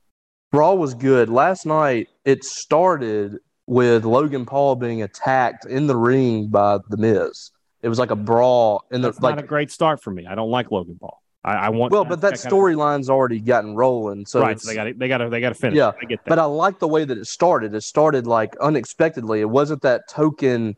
Raw 0.53 0.75
was 0.75 0.95
good. 0.95 1.29
Last 1.29 1.65
night 1.65 2.09
it 2.25 2.45
started 2.45 3.39
with 3.67 4.05
Logan 4.05 4.45
Paul 4.45 4.77
being 4.77 5.03
attacked 5.03 5.65
in 5.65 5.87
the 5.87 5.97
ring 5.97 6.49
by 6.49 6.79
The 6.89 6.97
Miz. 6.97 7.51
It 7.83 7.89
was 7.89 7.99
like 7.99 8.11
a 8.11 8.17
brawl 8.17 8.85
in 8.91 9.01
the 9.01 9.09
That's 9.09 9.21
like. 9.21 9.37
not 9.37 9.45
a 9.45 9.47
great 9.47 9.71
start 9.71 10.03
for 10.03 10.11
me. 10.11 10.27
I 10.27 10.35
don't 10.35 10.51
like 10.51 10.71
Logan 10.71 10.99
Paul. 11.01 11.23
I, 11.45 11.67
I 11.67 11.69
want 11.69 11.93
well, 11.93 12.05
but 12.05 12.21
that 12.23 12.35
of- 12.35 12.41
storyline's 12.41 13.11
already 13.11 13.39
gotten 13.41 13.75
rolling. 13.75 14.25
So 14.27 14.41
right. 14.41 14.59
So 14.59 14.69
they 14.71 14.75
got 14.75 14.99
they 14.99 15.09
got 15.09 15.19
to 15.19 15.29
they 15.29 15.41
got 15.41 15.51
to 15.51 15.55
finish. 15.55 15.77
Yeah, 15.77 15.93
I 16.01 16.05
get 16.07 16.25
that. 16.25 16.29
but 16.29 16.39
I 16.39 16.45
like 16.45 16.79
the 16.79 16.89
way 16.89 17.05
that 17.05 17.19
it 17.19 17.27
started. 17.27 17.75
It 17.75 17.83
started 17.83 18.27
like 18.27 18.57
unexpectedly. 18.61 19.41
It 19.41 19.51
wasn't 19.51 19.83
that 19.83 20.09
token. 20.09 20.77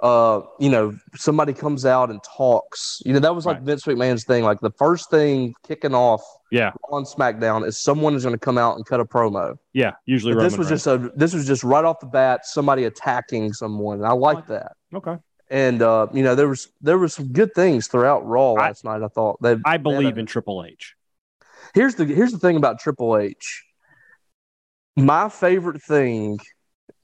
Uh, 0.00 0.42
you 0.60 0.70
know, 0.70 0.96
somebody 1.16 1.52
comes 1.52 1.84
out 1.84 2.08
and 2.08 2.20
talks. 2.22 3.02
You 3.04 3.12
know, 3.12 3.18
that 3.18 3.34
was 3.34 3.44
like 3.46 3.56
Right. 3.56 3.64
Vince 3.64 3.84
McMahon's 3.84 4.24
thing. 4.24 4.44
Like 4.44 4.60
the 4.60 4.70
first 4.70 5.10
thing 5.10 5.54
kicking 5.66 5.92
off 5.92 6.22
yeah, 6.52 6.70
on 6.92 7.02
SmackDown 7.04 7.66
is 7.66 7.76
someone 7.76 8.14
is 8.14 8.22
going 8.22 8.32
to 8.34 8.38
come 8.38 8.58
out 8.58 8.76
and 8.76 8.86
cut 8.86 9.00
a 9.00 9.04
promo. 9.04 9.56
yeah. 9.72 9.92
Usually, 10.06 10.34
this 10.34 10.56
was 10.56 10.70
Reigns. 10.70 10.84
just 10.84 10.86
a 10.86 11.10
this 11.16 11.34
was 11.34 11.46
just 11.48 11.64
right 11.64 11.84
off 11.84 11.98
the 11.98 12.06
bat 12.06 12.46
somebody 12.46 12.84
attacking 12.84 13.52
someone. 13.52 13.98
And 13.98 14.06
I 14.06 14.12
like 14.12 14.46
that. 14.46 14.72
okay. 14.94 15.16
And 15.50 15.80
uh, 15.82 16.08
you 16.12 16.22
know, 16.22 16.34
there 16.34 16.48
was 16.48 16.68
there 16.80 16.98
was 16.98 17.14
some 17.14 17.28
good 17.32 17.54
things 17.54 17.86
throughout 17.88 18.26
Raw 18.26 18.52
I- 18.54 18.68
last 18.68 18.84
night. 18.84 19.02
I 19.02 19.08
thought 19.08 19.40
they. 19.42 19.56
I 19.64 19.76
believe 19.78 20.14
they- 20.16 20.20
in 20.20 20.26
Triple 20.26 20.64
H. 20.64 20.94
Here's 21.74 21.94
the 21.94 22.04
here's 22.04 22.32
the 22.32 22.38
thing 22.38 22.56
about 22.56 22.80
Triple 22.80 23.16
H. 23.16 23.64
My 24.96 25.28
favorite 25.28 25.80
thing 25.82 26.38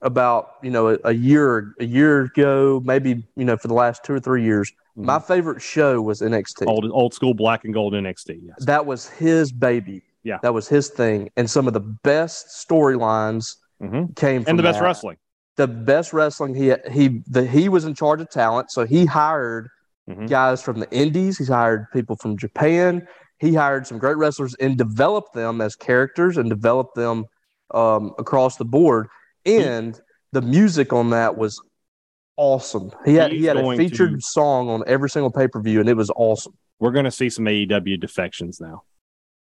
about 0.03 0.51
you 0.63 0.71
know 0.71 0.89
a, 0.89 0.99
a 1.05 1.13
year 1.13 1.75
a 1.81 1.85
year 1.85 2.23
ago, 2.23 2.83
maybe 2.85 3.25
you 3.37 3.45
know 3.45 3.57
for 3.57 3.69
the 3.69 3.75
last 3.75 4.05
two 4.05 4.13
or 4.15 4.21
three 4.21 4.43
years, 4.45 4.73
my 4.97 5.19
favorite 5.19 5.63
show 5.63 6.03
was 6.03 6.21
NXT. 6.21 6.67
old 6.67 6.85
old 6.91 7.15
school 7.15 7.35
black 7.35 7.65
and 7.65 7.73
gold 7.73 7.93
NXT. 7.95 8.41
Yes. 8.43 8.65
That 8.65 8.85
was 8.87 9.09
his 9.09 9.53
baby. 9.53 10.03
Yeah. 10.23 10.39
that 10.43 10.55
was 10.55 10.67
his 10.69 10.89
thing, 10.89 11.31
and 11.37 11.49
some 11.51 11.67
of 11.67 11.75
the 11.75 11.81
best 11.81 12.67
storylines 12.69 13.57
hmm 13.81 14.07
came 14.17 14.43
from 14.43 14.51
And 14.51 14.59
the 14.59 14.63
best 14.63 14.79
that. 14.79 14.85
wrestling. 14.85 15.17
The 15.57 15.69
best 15.69 16.13
wrestling 16.13 16.55
he 16.55 16.75
he 16.93 17.23
the, 17.27 17.47
he 17.47 17.69
was 17.69 17.85
in 17.85 17.95
charge 17.95 18.21
of 18.21 18.31
talent. 18.31 18.71
So 18.71 18.85
he 18.87 19.07
hired 19.07 19.69
Mhm. 20.09 20.29
guys 20.29 20.61
from 20.63 20.81
the 20.81 20.91
indies. 20.91 21.39
He 21.39 21.45
hired 21.47 21.87
people 21.93 22.17
from 22.17 22.37
japan. 22.37 23.07
He 23.39 23.55
hired 23.55 23.87
some 23.87 23.99
great 23.99 24.17
wrestlers 24.19 24.55
and 24.57 24.77
developed 24.77 25.33
them 25.33 25.61
as 25.63 25.75
characters 25.77 26.37
and 26.37 26.49
developed 26.51 26.95
them 26.95 27.25
um, 27.73 28.13
across 28.19 28.57
the 28.57 28.65
board. 28.67 29.07
And 29.47 29.99
the 30.33 30.43
music 30.43 30.93
on 30.93 31.11
that 31.11 31.37
was 31.39 31.61
awesome. 32.37 32.91
He 33.05 33.15
had 33.15 33.33
he 33.33 33.45
had 33.45 33.57
a 33.57 33.77
featured 33.77 34.15
to- 34.15 34.21
song 34.21 34.69
on 34.69 34.83
every 34.87 35.09
single 35.09 35.31
pay-per-view 35.31 35.81
and 35.81 35.89
it 35.89 35.97
was 35.97 36.11
awesome. 36.17 36.53
We're 36.81 36.91
going 36.93 37.05
to 37.07 37.11
see 37.11 37.31
some 37.31 37.45
AEW 37.47 37.99
defections 38.01 38.61
now. 38.61 38.83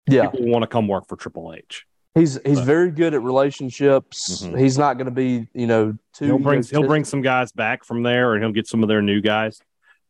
Yeah, 0.07 0.27
people 0.29 0.47
want 0.47 0.63
to 0.63 0.67
come 0.67 0.87
work 0.87 1.07
for 1.07 1.15
Triple 1.15 1.53
H. 1.57 1.85
he's 2.15 2.39
he's 2.45 2.57
But- 2.59 2.65
very 2.65 2.91
good 2.91 3.13
at 3.13 3.21
relationships. 3.21 4.43
Mhm. 4.43 4.59
He's 4.59 4.77
not 4.77 4.97
going 4.97 5.05
to 5.05 5.11
be 5.11 5.47
you 5.53 5.67
know 5.67 5.95
too. 6.13 6.25
He'll 6.25 6.39
bring 6.39 6.63
he'll 6.63 6.87
bring 6.87 7.03
some 7.05 7.21
guys 7.21 7.51
back 7.51 7.83
from 7.83 8.01
there, 8.03 8.33
and 8.33 8.43
he'll 8.43 8.53
get 8.53 8.67
some 8.67 8.81
of 8.81 8.89
their 8.89 9.01
new 9.01 9.21
guys. 9.21 9.59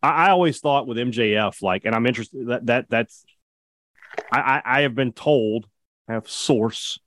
I, 0.02 0.28
I 0.28 0.30
always 0.30 0.60
thought 0.60 0.88
with 0.88 0.98
MJF, 0.98 1.62
like, 1.62 1.84
and 1.86 1.94
I'm 1.96 2.06
interested 2.06 2.48
that 2.48 2.66
that 2.68 2.90
that's. 2.90 3.26
I, 4.32 4.40
I, 4.40 4.62
I 4.78 4.82
have 4.84 4.96
been 4.96 5.12
told, 5.12 5.68
I 6.08 6.14
have 6.14 6.30
source 6.30 7.00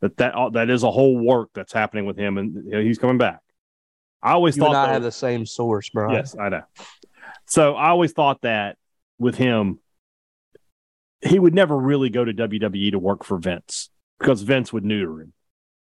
that 0.00 0.16
that 0.18 0.34
uh, 0.34 0.50
that 0.50 0.70
is 0.70 0.82
a 0.84 0.90
whole 0.90 1.18
work 1.18 1.50
that's 1.54 1.72
happening 1.72 2.06
with 2.06 2.16
him, 2.16 2.38
and 2.38 2.54
you 2.66 2.70
know, 2.70 2.80
he's 2.82 2.98
coming 2.98 3.18
back. 3.18 3.40
I 4.22 4.32
always 4.32 4.56
You 4.56 4.64
and 4.64 4.72
thought 4.74 4.82
I 4.84 4.86
though- 4.88 4.92
have 4.94 5.02
the 5.02 5.10
same 5.12 5.46
source, 5.46 5.88
bro. 5.88 6.12
Yes, 6.12 6.36
I 6.38 6.50
know. 6.50 6.62
So 7.46 7.74
I 7.74 7.88
always 7.88 8.12
thought 8.12 8.42
that 8.42 8.76
with 9.18 9.34
him, 9.34 9.78
he 11.22 11.38
would 11.38 11.54
never 11.54 11.76
really 11.76 12.10
go 12.10 12.24
to 12.24 12.32
WWE 12.32 12.92
to 12.92 12.98
work 12.98 13.24
for 13.24 13.38
Vince 13.38 13.90
because 14.20 14.42
Vince 14.42 14.72
would 14.72 14.84
neuter 14.84 15.22
him. 15.22 15.32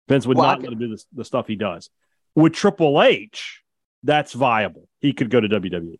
Vince 0.09 0.27
would 0.27 0.37
Well, 0.37 0.47
not 0.49 0.61
let 0.63 0.73
him 0.73 0.79
do 0.79 0.89
the, 0.89 1.03
the 1.15 1.25
stuff 1.25 1.47
he 1.47 1.57
does. 1.57 1.89
With 2.35 2.53
Triple 2.53 3.03
H, 3.03 3.63
that's 4.03 4.33
viable. 4.35 4.89
He 5.01 5.13
could 5.15 5.31
go 5.31 5.41
to. 5.41 5.49
WWE. 5.49 5.99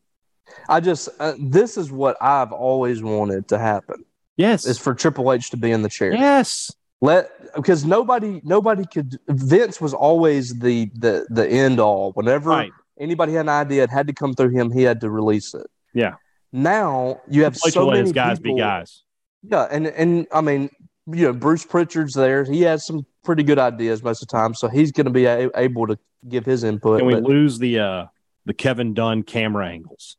I 0.69 0.81
just 0.81 1.09
uh, 1.19 1.33
this 1.41 1.77
is 1.77 1.91
what 1.91 2.17
I've 2.21 2.53
always 2.53 3.03
wanted 3.03 3.49
to 3.49 3.59
happen 3.59 4.05
Yes. 4.37 4.65
is 4.67 4.79
for 4.79 4.95
Triple 4.95 5.33
H 5.33 5.51
to 5.51 5.57
be 5.57 5.71
in 5.73 5.83
the 5.83 5.89
chair. 5.89 6.13
yes. 6.13 6.71
Let 7.01 7.29
because 7.55 7.85
nobody 7.85 8.41
nobody 8.45 8.85
could 8.87 9.19
Vince 9.29 9.81
was 9.81 9.93
always 9.93 10.59
the 10.59 10.91
the 10.95 11.27
the 11.31 11.47
end 11.47 11.79
all. 11.81 12.13
Whenever 12.13 12.51
Right. 12.51 12.73
anybody 12.99 13.33
had 13.33 13.41
an 13.43 13.49
idea, 13.51 13.83
it 13.85 13.91
had 13.91 14.07
to 14.07 14.15
come 14.15 14.33
through 14.35 14.51
him. 14.51 14.71
He 14.71 14.83
had 14.83 15.01
to 15.03 15.11
release 15.11 15.53
it. 15.53 15.67
Yeah. 15.93 16.15
Now 16.53 17.21
you 17.29 17.45
have 17.45 17.53
Triple 17.55 17.69
H 17.69 17.75
so 17.75 17.87
let 17.87 17.99
many 17.99 18.13
guys 18.13 18.39
people, 18.39 18.57
be 18.57 18.61
guys. 18.63 19.03
Yeah, 19.43 19.65
and 19.71 19.87
and 19.89 20.27
I 20.33 20.41
mean, 20.41 20.71
you 21.07 21.27
know, 21.27 21.33
Bruce 21.33 21.65
Pritchard's 21.65 22.15
there. 22.15 22.45
He 22.45 22.63
has 22.63 22.87
some 22.87 23.07
pretty 23.25 23.43
good 23.43 23.59
ideas 23.59 24.03
most 24.03 24.23
of 24.23 24.29
the 24.29 24.33
time, 24.33 24.55
so 24.55 24.69
he's 24.69 24.93
going 24.93 25.07
to 25.07 25.13
be 25.13 25.25
a- 25.27 25.51
able 25.57 25.87
to 25.87 25.99
give 26.29 26.45
his 26.45 26.65
input. 26.65 26.99
Can 26.99 27.07
we 27.07 27.15
but- 27.15 27.25
lose 27.25 27.59
the 27.59 27.79
uh 27.79 28.07
the 28.45 28.55
Kevin 28.55 28.95
Dunn 28.95 29.23
camera 29.23 29.69
angles? 29.69 30.17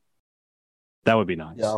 That 1.05 1.15
would 1.15 1.27
be 1.27 1.37
nice. 1.37 1.55
yeah, 1.57 1.77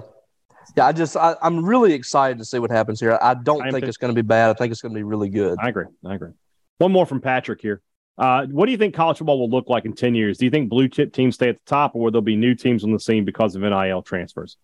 yeah. 0.76 0.88
I 0.88 0.92
just 0.92 1.16
I, 1.16 1.36
I'm 1.42 1.64
really 1.64 1.94
excited 1.94 2.40
to 2.40 2.46
see 2.46 2.58
what 2.60 2.72
happens 2.72 3.00
here. 3.00 3.18
I 3.22 3.36
don't 3.36 3.62
I 3.62 3.72
think 3.72 3.86
it's 3.86 3.98
going 3.98 4.14
to 4.14 4.20
be 4.20 4.26
bad. 4.26 4.50
I 4.50 4.54
think 4.54 4.72
it's 4.72 4.82
going 4.82 4.94
to 4.94 4.98
be 4.98 5.04
really 5.04 5.30
good. 5.30 5.58
I 5.62 5.70
agree. 5.70 5.86
I 6.06 6.16
agree. 6.16 6.32
One 6.80 6.92
more 6.92 7.06
from 7.06 7.22
Patrick 7.22 7.62
here. 7.62 7.82
Uh, 8.18 8.46
what 8.48 8.66
do 8.66 8.72
you 8.74 8.78
think 8.78 8.94
college 8.96 9.18
football 9.18 9.40
will 9.40 9.50
look 9.50 9.70
like 9.70 9.86
in 9.86 9.94
10 9.94 10.14
years? 10.14 10.38
Do 10.38 10.46
you 10.46 10.52
think 10.52 10.70
blue 10.70 10.90
chip 10.90 11.14
teams 11.14 11.36
stay 11.36 11.50
at 11.50 11.56
the 11.56 11.70
top 11.70 11.96
or 11.96 12.02
will 12.02 12.12
there 12.12 12.22
be 12.22 12.36
new 12.36 12.54
teams 12.54 12.84
on 12.84 12.92
the 12.92 13.00
scene 13.00 13.24
because 13.24 13.56
of 13.56 13.62
NIL 13.62 14.02
transfers? 14.02 14.58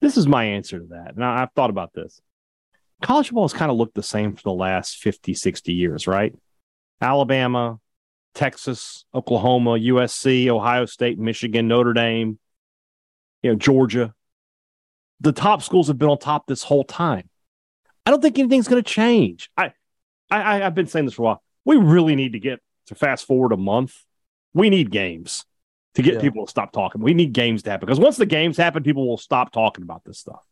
This 0.00 0.16
is 0.16 0.26
my 0.26 0.44
answer 0.44 0.78
to 0.78 0.86
that. 0.86 1.14
And 1.14 1.24
I, 1.24 1.42
I've 1.42 1.52
thought 1.52 1.68
about 1.68 1.92
this. 1.92 2.20
College 3.02 3.28
football 3.28 3.44
has 3.44 3.52
kind 3.52 3.70
of 3.70 3.76
looked 3.76 3.94
the 3.94 4.02
same 4.02 4.34
for 4.34 4.42
the 4.42 4.52
last 4.52 4.96
50, 4.96 5.34
60 5.34 5.72
years, 5.72 6.06
right? 6.06 6.34
Alabama, 7.00 7.78
Texas, 8.34 9.04
Oklahoma, 9.14 9.72
USC, 9.72 10.48
Ohio 10.48 10.86
State, 10.86 11.18
Michigan, 11.18 11.68
Notre 11.68 11.92
Dame, 11.92 12.38
you 13.42 13.50
know, 13.52 13.56
Georgia. 13.56 14.14
The 15.20 15.32
top 15.32 15.62
schools 15.62 15.88
have 15.88 15.98
been 15.98 16.08
on 16.08 16.18
top 16.18 16.46
this 16.46 16.62
whole 16.62 16.84
time. 16.84 17.28
I 18.04 18.10
don't 18.10 18.20
think 18.22 18.38
anything's 18.38 18.68
going 18.68 18.82
to 18.82 18.88
change. 18.90 19.50
I, 19.56 19.72
I, 20.30 20.62
I've 20.62 20.74
been 20.74 20.86
saying 20.86 21.06
this 21.06 21.14
for 21.14 21.22
a 21.22 21.24
while. 21.26 21.42
We 21.64 21.76
really 21.76 22.14
need 22.16 22.32
to 22.32 22.38
get 22.40 22.60
to 22.86 22.94
fast 22.94 23.26
forward 23.26 23.52
a 23.52 23.56
month. 23.56 23.94
We 24.54 24.70
need 24.70 24.90
games 24.90 25.44
to 25.94 26.02
get 26.02 26.14
Yeah. 26.14 26.20
people 26.20 26.46
to 26.46 26.50
stop 26.50 26.72
talking. 26.72 27.00
We 27.02 27.14
need 27.14 27.32
games 27.32 27.62
to 27.64 27.70
happen 27.70 27.86
because 27.86 27.98
once 28.00 28.16
the 28.16 28.26
games 28.26 28.56
happen, 28.56 28.82
people 28.82 29.06
will 29.08 29.16
stop 29.18 29.52
talking 29.52 29.82
about 29.82 30.02
this 30.04 30.18
stuff. 30.18 30.42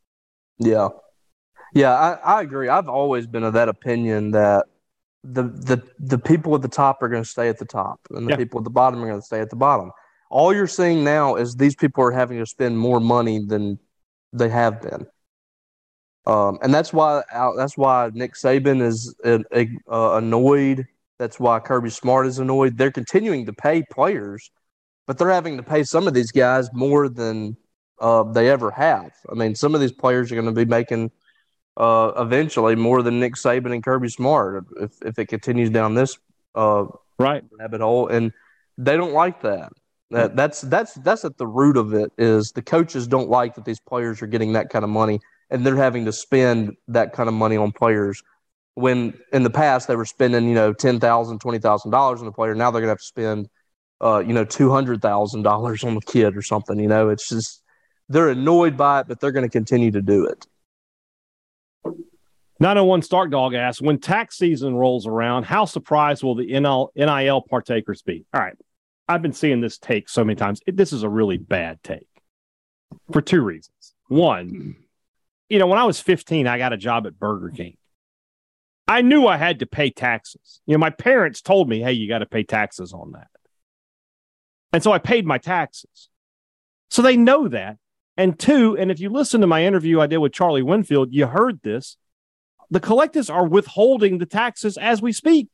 Yeah, 0.58 0.88
yeah. 1.74 1.92
I, 1.92 2.38
I 2.38 2.42
agree. 2.42 2.68
I've 2.68 2.88
always 2.88 3.26
been 3.26 3.44
of 3.44 3.52
that 3.54 3.68
opinion 3.68 4.30
that 4.32 4.66
the 5.22 5.44
the 5.44 5.82
the 5.98 6.18
people 6.18 6.54
at 6.54 6.62
the 6.62 6.68
top 6.68 7.02
are 7.02 7.08
going 7.08 7.22
to 7.22 7.28
stay 7.28 7.48
at 7.48 7.58
the 7.58 7.64
top, 7.64 8.00
and 8.10 8.26
the 8.26 8.30
Yeah. 8.32 8.36
people 8.36 8.60
at 8.60 8.64
the 8.64 8.70
bottom 8.70 9.02
are 9.02 9.06
going 9.08 9.20
to 9.20 9.26
stay 9.26 9.40
at 9.40 9.50
the 9.50 9.56
bottom. 9.56 9.90
All 10.30 10.54
you're 10.54 10.66
seeing 10.66 11.04
now 11.04 11.36
is 11.36 11.54
these 11.54 11.74
people 11.76 12.04
are 12.04 12.10
having 12.10 12.38
to 12.38 12.46
spend 12.46 12.78
more 12.78 13.00
money 13.00 13.44
than 13.44 13.78
they 14.32 14.48
have 14.48 14.82
been. 14.82 15.06
Um, 16.26 16.58
and 16.62 16.72
that's 16.72 16.92
why 16.92 17.22
that's 17.56 17.76
why 17.76 18.10
Nick 18.14 18.34
Saban 18.34 18.82
is 18.82 19.14
uh, 19.24 19.38
uh, 19.90 20.16
annoyed. 20.16 20.86
That's 21.18 21.38
why 21.38 21.60
Kirby 21.60 21.90
Smart 21.90 22.26
is 22.26 22.38
annoyed. 22.38 22.76
They're 22.78 22.90
continuing 22.90 23.46
to 23.46 23.52
pay 23.52 23.82
players, 23.90 24.50
but 25.06 25.18
they're 25.18 25.30
having 25.30 25.56
to 25.58 25.62
pay 25.62 25.84
some 25.84 26.08
of 26.08 26.14
these 26.14 26.32
guys 26.32 26.68
more 26.72 27.08
than 27.08 27.56
uh, 28.00 28.24
they 28.24 28.50
ever 28.50 28.70
have. 28.70 29.12
I 29.30 29.34
mean, 29.34 29.54
some 29.54 29.74
of 29.74 29.80
these 29.80 29.92
players 29.92 30.32
are 30.32 30.34
going 30.34 30.46
to 30.46 30.52
be 30.52 30.64
making 30.64 31.10
uh, 31.76 32.12
eventually 32.16 32.76
more 32.76 33.02
than 33.02 33.20
Nick 33.20 33.34
Saban 33.34 33.72
and 33.72 33.82
Kirby 33.82 34.08
Smart 34.08 34.64
if 34.80 34.92
if 35.02 35.18
it 35.18 35.26
continues 35.26 35.70
down 35.70 35.94
this 35.94 36.18
uh, 36.54 36.84
Right. 37.18 37.44
rabbit 37.58 37.80
hole, 37.80 38.08
and 38.08 38.32
they 38.78 38.96
don't 38.96 39.12
like 39.12 39.42
that. 39.42 39.72
That 40.10 40.36
that's 40.36 40.60
that's 40.60 40.94
that's 40.94 41.24
at 41.24 41.38
the 41.38 41.46
root 41.46 41.76
of 41.76 41.92
it. 41.92 42.12
Is 42.18 42.52
the 42.54 42.62
coaches 42.62 43.08
don't 43.08 43.28
like 43.28 43.56
that 43.56 43.64
these 43.64 43.80
players 43.80 44.22
are 44.22 44.28
getting 44.28 44.52
that 44.52 44.70
kind 44.70 44.84
of 44.84 44.90
money, 44.90 45.18
and 45.50 45.66
they're 45.66 45.76
having 45.76 46.04
to 46.04 46.12
spend 46.12 46.76
that 46.88 47.12
kind 47.12 47.28
of 47.28 47.34
money 47.34 47.56
on 47.56 47.72
players. 47.72 48.22
When 48.74 49.18
in 49.32 49.42
the 49.42 49.50
past 49.50 49.88
they 49.88 49.96
were 49.96 50.04
spending, 50.04 50.48
you 50.48 50.54
know, 50.54 50.72
ten 50.72 51.00
thousand, 51.00 51.40
twenty 51.40 51.58
thousand 51.58 51.90
dollars 51.90 52.20
on 52.20 52.28
a 52.28 52.32
player, 52.32 52.54
now 52.54 52.70
they're 52.70 52.80
gonna 52.80 52.90
have 52.92 52.98
to 52.98 53.04
spend, 53.04 53.48
uh, 54.00 54.22
you 54.24 54.32
know, 54.32 54.44
two 54.44 54.70
hundred 54.70 55.02
thousand 55.02 55.42
dollars 55.42 55.82
on 55.82 55.94
the 55.94 56.00
kid 56.00 56.36
or 56.36 56.42
something. 56.42 56.78
You 56.78 56.88
know, 56.88 57.08
it's 57.08 57.28
just 57.28 57.62
they're 58.08 58.28
annoyed 58.28 58.76
by 58.76 59.00
it, 59.00 59.08
but 59.08 59.20
they're 59.20 59.32
going 59.32 59.46
to 59.46 59.50
continue 59.50 59.90
to 59.90 60.02
do 60.02 60.26
it. 60.26 60.46
901 62.60 63.02
Stark 63.02 63.30
Dog 63.30 63.54
asks 63.54 63.82
When 63.82 63.98
tax 63.98 64.36
season 64.38 64.74
rolls 64.74 65.06
around, 65.06 65.44
how 65.44 65.64
surprised 65.64 66.22
will 66.22 66.34
the 66.34 66.52
NL, 66.52 66.88
NIL 66.94 67.42
partakers 67.42 68.02
be? 68.02 68.24
All 68.32 68.40
right. 68.40 68.56
I've 69.08 69.22
been 69.22 69.32
seeing 69.32 69.60
this 69.60 69.78
take 69.78 70.08
so 70.08 70.24
many 70.24 70.36
times. 70.36 70.60
It- 70.66 70.76
this 70.76 70.92
is 70.92 71.02
a 71.02 71.08
really 71.08 71.36
bad 71.36 71.82
take 71.82 72.08
for 73.12 73.20
two 73.20 73.42
reasons. 73.42 73.94
One, 74.08 74.76
you 75.48 75.58
know, 75.58 75.66
when 75.66 75.78
I 75.78 75.84
was 75.84 76.00
15, 76.00 76.46
I 76.46 76.58
got 76.58 76.72
a 76.72 76.76
job 76.78 77.06
at 77.06 77.18
Burger 77.18 77.50
King. 77.50 77.76
I 78.86 79.02
knew 79.02 79.26
I 79.26 79.36
had 79.36 79.60
to 79.60 79.66
pay 79.66 79.90
taxes. 79.90 80.60
You 80.66 80.74
know, 80.74 80.78
my 80.78 80.90
parents 80.90 81.40
told 81.40 81.68
me, 81.68 81.80
hey, 81.80 81.92
you 81.92 82.08
got 82.08 82.18
to 82.18 82.26
pay 82.26 82.44
taxes 82.44 82.92
on 82.92 83.12
that. 83.12 83.28
And 84.72 84.82
so 84.82 84.92
I 84.92 84.98
paid 84.98 85.26
my 85.26 85.38
taxes. 85.38 86.08
So 86.90 87.00
they 87.00 87.16
know 87.16 87.48
that. 87.48 87.78
And 88.16 88.38
two, 88.38 88.76
and 88.76 88.90
if 88.90 89.00
you 89.00 89.08
listen 89.08 89.40
to 89.40 89.46
my 89.46 89.64
interview 89.64 90.00
I 90.00 90.06
did 90.06 90.18
with 90.18 90.32
Charlie 90.32 90.62
Winfield, 90.62 91.12
you 91.12 91.26
heard 91.26 91.60
this. 91.62 91.96
The 92.74 92.80
collectives 92.80 93.32
are 93.32 93.46
withholding 93.46 94.18
the 94.18 94.26
taxes 94.26 94.76
as 94.76 95.00
we 95.00 95.12
speak. 95.12 95.46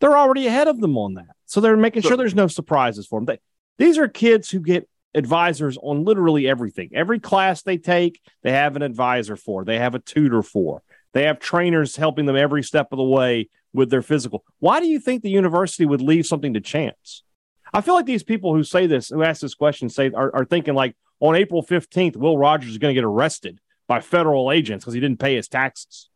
They're 0.00 0.18
already 0.18 0.46
ahead 0.46 0.68
of 0.68 0.82
them 0.82 0.98
on 0.98 1.14
that. 1.14 1.34
So 1.46 1.62
they're 1.62 1.78
making 1.78 2.02
So- 2.02 2.08
sure 2.08 2.16
there's 2.18 2.34
no 2.34 2.46
surprises 2.46 3.06
for 3.06 3.18
them. 3.18 3.24
They, 3.24 3.38
these 3.78 3.96
are 3.96 4.06
kids 4.06 4.50
who 4.50 4.60
get 4.60 4.86
advisors 5.14 5.78
on 5.82 6.04
literally 6.04 6.46
everything. 6.46 6.90
Every 6.92 7.18
class 7.20 7.62
they 7.62 7.78
take, 7.78 8.20
they 8.42 8.52
have 8.52 8.76
an 8.76 8.82
advisor 8.82 9.34
for, 9.34 9.64
they 9.64 9.78
have 9.78 9.94
a 9.94 9.98
tutor 9.98 10.42
for, 10.42 10.82
they 11.14 11.22
have 11.22 11.38
trainers 11.38 11.96
helping 11.96 12.26
them 12.26 12.36
every 12.36 12.62
step 12.62 12.88
of 12.92 12.98
the 12.98 13.02
way 13.02 13.48
with 13.72 13.88
their 13.88 14.02
physical. 14.02 14.44
Why 14.58 14.80
do 14.80 14.86
you 14.88 15.00
think 15.00 15.22
the 15.22 15.30
university 15.30 15.86
would 15.86 16.02
leave 16.02 16.26
something 16.26 16.52
to 16.52 16.60
chance? 16.60 17.22
I 17.72 17.80
feel 17.80 17.94
like 17.94 18.04
these 18.04 18.24
people 18.24 18.54
who 18.54 18.62
say 18.62 18.86
this, 18.86 19.08
who 19.08 19.22
ask 19.22 19.40
this 19.40 19.54
question, 19.54 19.88
say 19.88 20.10
are, 20.10 20.36
are 20.36 20.44
thinking 20.44 20.74
like 20.74 20.96
on 21.18 21.34
April 21.34 21.62
15th, 21.62 22.16
Will 22.16 22.36
Rogers 22.36 22.72
is 22.72 22.76
going 22.78 22.94
to 22.94 23.00
get 23.00 23.04
arrested 23.06 23.58
by 23.88 24.00
federal 24.00 24.52
agents 24.52 24.84
because 24.84 24.92
he 24.92 25.00
didn't 25.00 25.18
pay 25.18 25.36
his 25.36 25.48
taxes. 25.48 26.10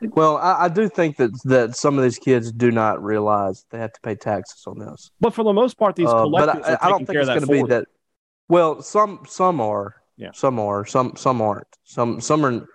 Well, 0.00 0.36
I, 0.36 0.64
I 0.64 0.68
do 0.68 0.88
think 0.88 1.16
that 1.16 1.30
that 1.44 1.76
some 1.76 1.98
of 1.98 2.04
these 2.04 2.18
kids 2.18 2.52
do 2.52 2.70
not 2.70 3.02
realize 3.02 3.64
they 3.70 3.78
have 3.78 3.92
to 3.92 4.00
pay 4.00 4.14
taxes 4.14 4.64
on 4.66 4.78
this. 4.78 5.10
But 5.20 5.34
for 5.34 5.42
the 5.44 5.52
most 5.52 5.76
part, 5.76 5.96
these 5.96 6.08
uh, 6.08 6.28
but 6.28 6.48
I, 6.48 6.74
are 6.74 6.78
I 6.82 6.88
don't 6.88 7.06
think 7.06 7.18
it's 7.18 7.28
going 7.28 7.40
to 7.40 7.46
be 7.46 7.62
that. 7.64 7.86
Well, 8.48 8.82
some 8.82 9.24
some 9.26 9.60
are. 9.60 9.96
Yeah. 10.16 10.30
Some 10.34 10.58
are. 10.58 10.84
Some 10.84 11.14
some 11.16 11.40
aren't. 11.40 11.66
Some 11.84 12.20
some 12.20 12.44
are. 12.44 12.66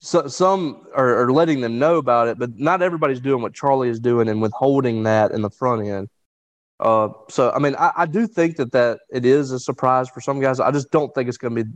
So, 0.00 0.28
some 0.28 0.86
are, 0.94 1.24
are 1.24 1.32
letting 1.32 1.60
them 1.60 1.80
know 1.80 1.96
about 1.96 2.28
it, 2.28 2.38
but 2.38 2.56
not 2.56 2.82
everybody's 2.82 3.20
doing 3.20 3.42
what 3.42 3.52
Charlie 3.52 3.88
is 3.88 3.98
doing 3.98 4.28
and 4.28 4.40
withholding 4.40 5.02
that 5.02 5.32
in 5.32 5.42
the 5.42 5.50
front 5.50 5.88
end. 5.88 6.08
Uh, 6.78 7.08
so 7.28 7.50
I 7.50 7.58
mean, 7.58 7.74
I, 7.76 7.90
I 7.96 8.06
do 8.06 8.28
think 8.28 8.56
that 8.58 8.70
that 8.72 9.00
it 9.10 9.26
is 9.26 9.50
a 9.50 9.58
surprise 9.58 10.08
for 10.08 10.20
some 10.20 10.38
guys. 10.38 10.60
I 10.60 10.70
just 10.70 10.92
don't 10.92 11.12
think 11.14 11.28
it's 11.28 11.38
going 11.38 11.56
to 11.56 11.64
be 11.64 11.70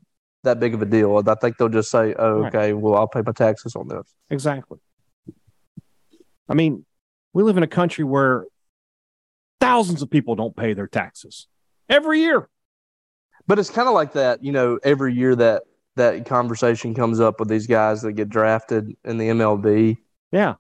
that 0.45 0.61
big 0.61 0.75
of 0.75 0.83
a 0.83 0.87
deal. 0.87 1.23
I 1.27 1.35
think 1.37 1.57
they'll 1.57 1.69
just 1.69 1.91
say, 1.91 2.15
"Oh, 2.19 2.41
Right. 2.41 2.55
okay, 2.55 2.73
well, 2.73 2.95
I'll 2.95 3.09
pay 3.09 3.23
my 3.25 3.33
taxes 3.33 3.77
on 3.77 3.89
this." 3.89 4.15
Exactly. 4.31 4.79
I 6.49 6.55
mean, 6.55 6.85
we 7.33 7.43
live 7.43 7.57
in 7.57 7.63
a 7.63 7.69
country 7.69 8.05
where 8.05 8.45
thousands 9.61 10.03
of 10.03 10.11
people 10.11 10.35
don't 10.35 10.57
pay 10.57 10.75
their 10.75 10.87
taxes 10.89 11.47
every 11.89 12.21
year. 12.21 12.49
But 13.47 13.59
it's 13.59 13.71
kind 13.71 13.89
of 13.89 13.95
like 13.95 14.13
that, 14.13 14.45
you 14.45 14.53
know, 14.53 14.79
every 14.83 15.15
year 15.15 15.35
that 15.37 15.63
that 15.97 16.25
conversation 16.27 16.95
comes 16.95 17.21
up 17.21 17.39
with 17.39 17.49
these 17.49 17.67
guys 17.67 18.03
that 18.03 18.13
get 18.13 18.29
drafted 18.29 18.97
in 19.05 19.19
the 19.19 19.29
MLB 19.29 19.99
Yeah. 20.31 20.55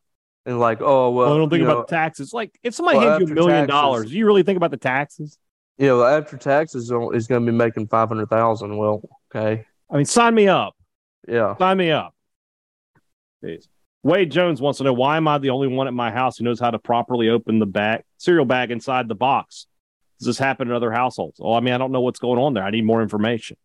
and 0.46 0.60
like, 0.60 0.80
oh 0.82 1.10
well, 1.10 1.26
Well, 1.26 1.34
I 1.34 1.38
don't 1.38 1.50
think 1.50 1.62
about 1.62 1.74
know, 1.74 1.80
the 1.82 1.86
taxes. 1.86 2.32
Like, 2.32 2.58
if 2.62 2.74
somebody 2.74 2.98
Well, 2.98 3.10
hands 3.18 3.28
you 3.28 3.32
a 3.32 3.34
million 3.34 3.66
dollars, 3.68 4.10
do 4.10 4.16
you 4.18 4.26
really 4.26 4.42
think 4.42 4.56
about 4.56 4.70
the 4.70 4.76
taxes? 4.76 5.38
you 5.78 5.86
know, 5.86 6.04
after 6.04 6.36
taxes 6.36 6.84
is 7.12 7.26
going 7.26 7.46
to 7.46 7.50
be 7.52 7.56
making 7.56 7.88
five 7.88 8.08
hundred 8.08 8.28
thousand. 8.28 8.76
Well, 8.76 9.02
okay, 9.34 9.64
I 9.92 9.96
mean, 9.96 10.06
sign 10.06 10.34
me 10.34 10.48
up. 10.48 10.74
yeah, 11.28 11.56
Sign 11.58 11.76
me 11.76 11.90
up. 11.90 12.14
Jeez. 13.44 13.66
Wade 14.02 14.32
Jones 14.32 14.60
wants 14.60 14.78
to 14.78 14.84
know 14.84 14.92
why 14.92 15.16
am 15.16 15.28
I 15.28 15.38
the 15.38 15.50
only 15.50 15.68
one 15.68 15.86
at 15.86 15.94
my 15.94 16.10
house 16.10 16.36
who 16.38 16.44
knows 16.44 16.58
how 16.58 16.70
to 16.70 16.78
properly 16.78 17.28
open 17.28 17.58
the 17.60 17.66
bag 17.66 18.02
cereal 18.18 18.44
bag 18.44 18.70
inside 18.70 19.06
the 19.08 19.14
box? 19.14 19.66
Does 20.18 20.26
this 20.26 20.38
happen 20.38 20.68
in 20.68 20.74
other 20.74 20.90
households? 20.90 21.38
Oh, 21.40 21.52
I 21.54 21.60
mean, 21.60 21.74
I 21.74 21.78
don't 21.78 21.92
know 21.92 22.00
what's 22.00 22.18
going 22.18 22.38
on 22.40 22.54
there. 22.54 22.64
I 22.64 22.70
need 22.70 22.84
more 22.84 23.02
information. 23.02 23.56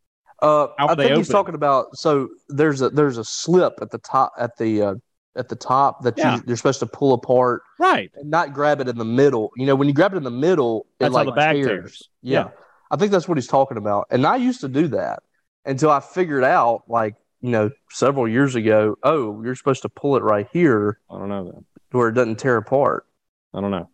Uh, 0.42 0.68
I 0.78 0.94
think 0.96 1.16
he's 1.16 1.30
talking 1.30 1.56
about. 1.56 1.96
So 1.98 2.30
there's 2.50 2.82
a 2.82 2.90
there's 2.90 3.18
a 3.18 3.24
slip 3.24 3.74
at 3.82 3.90
the 3.90 3.98
top 4.00 4.34
at 4.38 4.56
the 4.58 4.82
uh, 4.82 4.96
at 5.36 5.50
the 5.50 5.56
top 5.56 6.04
that 6.04 6.18
Yeah. 6.18 6.36
you, 6.36 6.44
you're 6.48 6.58
supposed 6.58 6.80
to 6.80 6.86
pull 6.88 7.14
apart 7.14 7.62
Right. 7.80 8.12
and 8.16 8.30
not 8.30 8.54
grab 8.54 8.80
it 8.82 8.88
in 8.88 8.98
the 8.98 9.06
middle. 9.06 9.52
You 9.56 9.66
know, 9.66 9.76
when 9.76 9.88
you 9.88 9.94
grab 9.96 10.14
it 10.14 10.18
in 10.18 10.24
the 10.24 10.30
middle, 10.32 10.82
it 11.00 11.04
That's 11.06 11.14
like 11.16 11.26
how 11.26 11.32
the 11.32 11.36
bag 11.36 11.56
tears. 11.56 11.68
tears. 11.68 12.10
Yeah. 12.22 12.40
Yeah. 12.46 12.50
I 12.92 12.98
think 12.98 13.12
that's 13.12 13.28
what 13.28 13.38
he's 13.38 13.48
talking 13.48 13.78
about. 13.78 14.08
And 14.12 14.26
I 14.26 14.36
used 14.36 14.62
to 14.62 14.68
do 14.68 14.88
that 14.90 15.22
until 15.68 15.91
I 15.91 15.99
figured 15.99 16.43
out, 16.43 16.84
like 16.88 17.15
you 17.41 17.51
know, 17.51 17.70
several 17.91 18.28
years 18.28 18.55
ago. 18.55 18.97
Oh, 19.03 19.43
you're 19.43 19.55
supposed 19.55 19.84
to 19.84 19.89
pull 19.89 20.18
it 20.18 20.24
right 20.24 20.47
here 20.51 20.99
I 21.09 21.20
don't 21.20 21.30
know 21.30 21.45
that. 21.45 21.63
where 21.95 22.09
it 22.09 22.13
doesn't 22.13 22.39
tear 22.39 22.57
apart. 22.57 23.05
I 23.53 23.61
don't 23.61 23.72
know. 23.72 23.89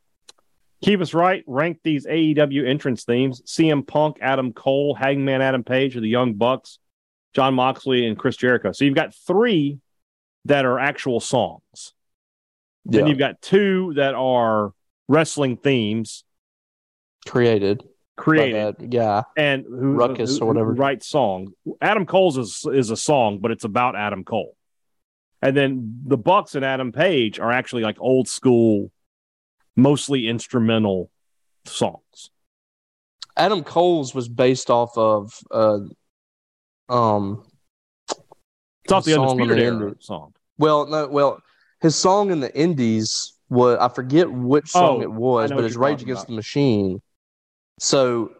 Keep 0.81 1.01
us 1.01 1.13
right. 1.13 1.43
Rank 1.47 1.79
these 1.83 2.05
AEW 2.05 2.67
entrance 2.67 3.03
themes: 3.03 3.41
CM 3.45 3.85
Punk, 3.85 4.17
Adam 4.21 4.53
Cole, 4.53 4.95
Hangman 4.95 5.41
Adam 5.41 5.63
Page, 5.63 5.95
or 5.97 6.01
the 6.01 6.09
Young 6.09 6.33
Bucks, 6.33 6.79
Jon 7.33 7.53
Moxley, 7.53 8.05
and 8.05 8.17
Chris 8.17 8.37
Jericho. 8.37 8.71
So 8.71 8.85
you've 8.85 8.95
got 8.95 9.13
three 9.13 9.79
that 10.45 10.65
are 10.65 10.79
actual 10.79 11.19
songs. 11.19 11.93
Then 12.85 13.07
you've 13.07 13.17
got 13.17 13.41
two 13.41 13.93
that 13.95 14.13
are 14.13 14.73
wrestling 15.07 15.55
themes 15.55 16.25
created. 17.25 17.83
Created 18.15 18.75
that 18.79 18.89
guy. 18.89 19.23
and 19.37 19.65
who 19.65 19.93
Ruckus 19.93 20.37
who- 20.37 20.45
or 20.45 20.47
whatever. 20.49 20.73
writes 20.73 21.07
song. 21.07 21.53
Adam 21.81 22.05
Cole's 22.05 22.37
is 22.37 22.65
is 22.71 22.89
a 22.91 22.97
song, 22.97 23.39
but 23.39 23.51
it's 23.51 23.63
about 23.63 23.95
Adam 23.95 24.23
Cole. 24.23 24.55
And 25.41 25.57
then 25.57 26.01
the 26.05 26.17
Bucks 26.17 26.55
and 26.55 26.63
Adam 26.63 26.91
Page 26.91 27.39
are 27.39 27.51
actually 27.51 27.83
like 27.83 27.97
old 27.99 28.27
school, 28.29 28.91
mostly 29.75 30.27
instrumental 30.27 31.09
songs. 31.65 32.29
Adam 33.35 33.63
Cole's 33.63 34.13
was 34.13 34.29
based 34.29 34.69
off 34.69 34.95
of 34.97 35.33
uh, 35.51 35.79
um 36.89 37.43
It's 38.83 38.91
off 38.93 39.05
the 39.05 39.19
Undisputed 39.19 39.57
the 39.57 39.63
Era 39.63 39.95
song. 39.99 40.33
well 40.57 40.85
no 40.85 41.07
well 41.07 41.39
his 41.81 41.95
song 41.95 42.31
in 42.31 42.39
the 42.39 42.55
Indies 42.55 43.33
was 43.49 43.77
I 43.79 43.87
forget 43.89 44.31
which 44.31 44.69
song 44.69 44.97
Oh, 44.99 45.01
it 45.01 45.11
was, 45.11 45.51
but 45.51 45.63
it's 45.63 45.75
Rage 45.75 46.01
Against 46.03 46.23
about. 46.23 46.27
the 46.29 46.35
Machine. 46.35 47.01
So 47.79 48.31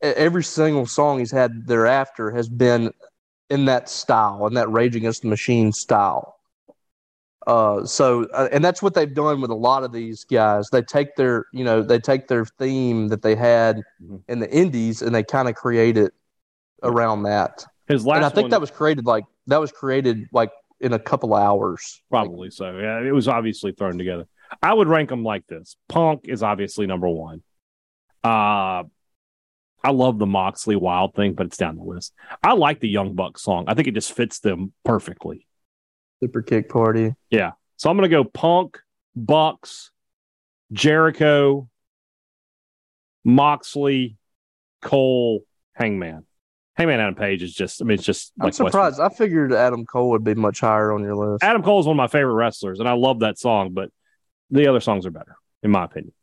every 0.00 0.42
single 0.44 0.86
song 0.86 1.18
he's 1.18 1.30
had 1.30 1.66
thereafter 1.66 2.30
has 2.30 2.48
been 2.48 2.92
in 3.50 3.66
that 3.66 3.88
style, 3.88 4.46
in 4.46 4.54
that 4.54 4.70
Rage 4.70 4.96
Against 4.96 5.22
the 5.22 5.28
Machine 5.28 5.72
style. 5.72 6.36
Uh, 7.46 7.84
so 7.84 8.24
uh, 8.32 8.48
and 8.52 8.64
that's 8.64 8.80
what 8.82 8.94
they've 8.94 9.12
done 9.14 9.40
with 9.40 9.50
a 9.50 9.54
lot 9.54 9.82
of 9.82 9.92
these 9.92 10.24
guys. 10.24 10.68
They 10.70 10.80
take 10.82 11.16
their, 11.16 11.46
you 11.52 11.64
know, 11.64 11.82
they 11.82 11.98
take 11.98 12.28
their 12.28 12.44
theme 12.44 13.08
that 13.08 13.22
they 13.22 13.34
had 13.34 13.82
Mhm. 14.00 14.22
in 14.28 14.38
the 14.38 14.50
Indies 14.50 15.02
and 15.02 15.12
they 15.14 15.24
kind 15.24 15.48
of 15.48 15.56
create 15.56 15.96
it 15.96 16.14
around 16.84 17.24
that. 17.24 17.64
His 17.88 18.06
last 18.06 18.16
and 18.16 18.24
I 18.24 18.28
think 18.28 18.44
one, 18.44 18.50
that 18.50 18.60
was 18.60 18.70
created 18.70 19.06
like 19.06 19.24
that 19.48 19.60
was 19.60 19.72
created 19.72 20.28
like 20.32 20.50
in 20.80 20.92
a 20.92 20.98
couple 21.00 21.34
hours. 21.34 22.00
probably 22.10 22.50
so. 22.50 22.78
Yeah, 22.78 23.00
it 23.00 23.12
was 23.12 23.26
obviously 23.26 23.72
thrown 23.72 23.98
together. 23.98 24.26
I 24.62 24.72
would 24.72 24.86
rank 24.88 25.08
them 25.08 25.24
like 25.24 25.46
this. 25.48 25.76
Punk 25.88 26.22
is 26.24 26.42
obviously 26.44 26.86
number 26.86 27.08
one. 27.08 27.42
Uh 28.24 28.84
I 29.84 29.90
love 29.90 30.18
the 30.18 30.26
Moxley 30.26 30.76
Wild 30.76 31.14
thing, 31.14 31.34
but 31.34 31.46
it's 31.46 31.56
down 31.56 31.76
the 31.76 31.82
list. 31.82 32.12
I 32.42 32.52
like 32.52 32.78
the 32.78 32.88
Young 32.88 33.14
Bucks 33.14 33.42
song. 33.42 33.64
I 33.66 33.74
think 33.74 33.88
it 33.88 33.94
just 33.94 34.12
fits 34.12 34.38
them 34.38 34.72
perfectly. 34.84 35.46
Super 36.20 36.40
Kick 36.40 36.68
Party. 36.68 37.14
Yeah. 37.30 37.52
So 37.78 37.90
I'm 37.90 37.96
going 37.96 38.08
to 38.08 38.16
go 38.16 38.22
Punk, 38.22 38.78
Bucks, 39.16 39.90
Jericho, 40.72 41.68
Moxley, 43.24 44.16
Cole, 44.82 45.44
Hangman. 45.72 46.26
Hangman 46.76 47.00
Adam 47.00 47.16
Page 47.16 47.42
is 47.42 47.52
just, 47.52 47.82
I 47.82 47.84
mean, 47.84 47.96
it's 47.96 48.04
just 48.04 48.32
I'm 48.38 48.44
like 48.44 48.48
Western. 48.50 48.66
surprised. 48.68 49.00
I 49.00 49.08
figured 49.08 49.52
Adam 49.52 49.84
Cole 49.84 50.10
would 50.10 50.22
be 50.22 50.34
much 50.34 50.60
higher 50.60 50.92
on 50.92 51.02
your 51.02 51.16
list. 51.16 51.42
Adam 51.42 51.62
Cole 51.62 51.80
is 51.80 51.86
one 51.86 51.94
of 51.94 51.98
my 51.98 52.06
favorite 52.06 52.34
wrestlers, 52.34 52.78
and 52.78 52.88
I 52.88 52.92
love 52.92 53.20
that 53.20 53.38
song, 53.38 53.72
but 53.72 53.90
the 54.50 54.68
other 54.68 54.80
songs 54.80 55.06
are 55.06 55.10
better, 55.10 55.36
in 55.62 55.72
my 55.72 55.84
opinion. 55.84 56.14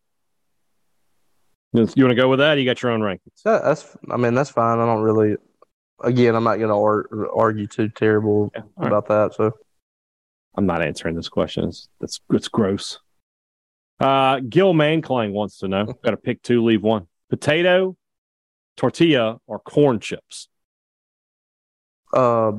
You 1.73 1.81
want 1.81 1.95
to 1.95 2.15
go 2.15 2.27
with 2.29 2.39
that? 2.39 2.55
You 2.57 2.65
got 2.65 2.81
your 2.81 2.91
own 2.91 3.01
rankings. 3.01 3.43
That- 3.45 3.63
that's. 3.63 3.95
I 4.09 4.17
mean, 4.17 4.33
that's 4.33 4.49
fine. 4.49 4.79
I 4.79 4.85
don't 4.85 5.01
really. 5.03 5.35
Again, 6.01 6.33
I'm 6.35 6.43
not 6.45 6.55
going 6.57 6.69
to 6.69 6.75
ar- 6.75 7.29
argue 7.35 7.67
too 7.67 7.89
terrible 7.89 8.51
Yeah, 8.55 8.61
all 8.61 8.83
right. 8.83 8.87
about 8.87 9.07
that. 9.09 9.35
So 9.35 9.51
I'm 10.55 10.65
not 10.65 10.81
answering 10.81 11.15
this 11.15 11.27
question. 11.29 11.65
It's, 11.67 11.89
that's 11.99 12.21
it's 12.31 12.47
gross. 12.47 12.99
Uh, 13.99 14.39
Gil 14.47 14.73
Manclang 14.73 15.33
wants 15.33 15.57
to 15.59 15.67
know. 15.67 15.85
Got 16.03 16.11
to 16.11 16.17
pick 16.17 16.41
two, 16.41 16.63
leave 16.63 16.81
one. 16.81 17.07
Potato, 17.29 17.97
tortilla, 18.77 19.39
or 19.45 19.59
corn 19.59 19.99
chips. 19.99 20.47
uh, 22.13 22.51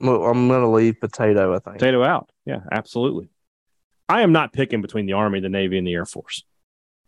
I'm 0.00 0.48
going 0.48 0.48
to 0.62 0.68
leave 0.68 1.00
potato. 1.00 1.54
I 1.54 1.58
think. 1.58 1.78
Potato 1.78 2.02
out. 2.02 2.30
Yeah, 2.46 2.60
absolutely. 2.70 3.28
I 4.08 4.22
am 4.22 4.32
not 4.32 4.52
picking 4.52 4.82
between 4.82 5.06
the 5.06 5.12
Army, 5.14 5.40
the 5.40 5.48
Navy, 5.48 5.78
and 5.78 5.86
the 5.86 5.94
Air 5.94 6.06
Force. 6.06 6.44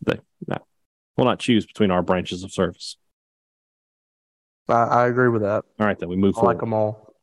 They, 0.07 0.19
no, 0.47 0.59
we'll 1.17 1.27
not 1.27 1.39
choose 1.39 1.67
between 1.67 1.91
our 1.91 2.03
branches 2.03 2.43
of 2.45 2.53
service. 2.53 2.97
I, 4.69 4.73
I 4.73 5.07
agree 5.09 5.29
with 5.29 5.43
that. 5.43 5.65
All 5.79 5.87
right, 5.87 5.99
then 5.99 6.09
we 6.09 6.17
move 6.17 6.35
I 6.37 6.41
forward. 6.41 6.53
like 6.55 6.61
them 6.61 6.73
all. 6.73 7.15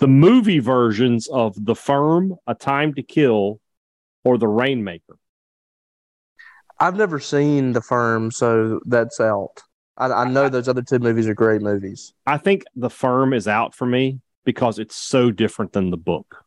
the 0.00 0.08
movie 0.08 0.58
versions 0.58 1.28
of 1.28 1.54
The 1.64 1.74
Firm, 1.74 2.34
A 2.46 2.54
Time 2.54 2.94
to 2.94 3.02
Kill, 3.02 3.60
or 4.24 4.38
The 4.38 4.48
Rainmaker. 4.48 5.16
I've 6.80 6.96
never 6.96 7.18
seen 7.20 7.72
The 7.72 7.80
Firm, 7.82 8.30
so 8.30 8.80
that's 8.86 9.20
out. 9.20 9.62
I, 9.96 10.06
I 10.12 10.28
know 10.28 10.48
those 10.48 10.68
other 10.68 10.82
two 10.82 10.98
movies 10.98 11.26
are 11.28 11.34
great 11.34 11.62
movies. 11.62 12.12
I 12.26 12.38
think 12.38 12.64
The 12.76 12.90
Firm 12.90 13.32
is 13.32 13.48
out 13.48 13.74
for 13.74 13.86
me 13.86 14.20
because 14.44 14.78
it's 14.78 14.94
so 14.96 15.30
different 15.30 15.72
than 15.72 15.90
the 15.90 15.96
book. 15.96 16.44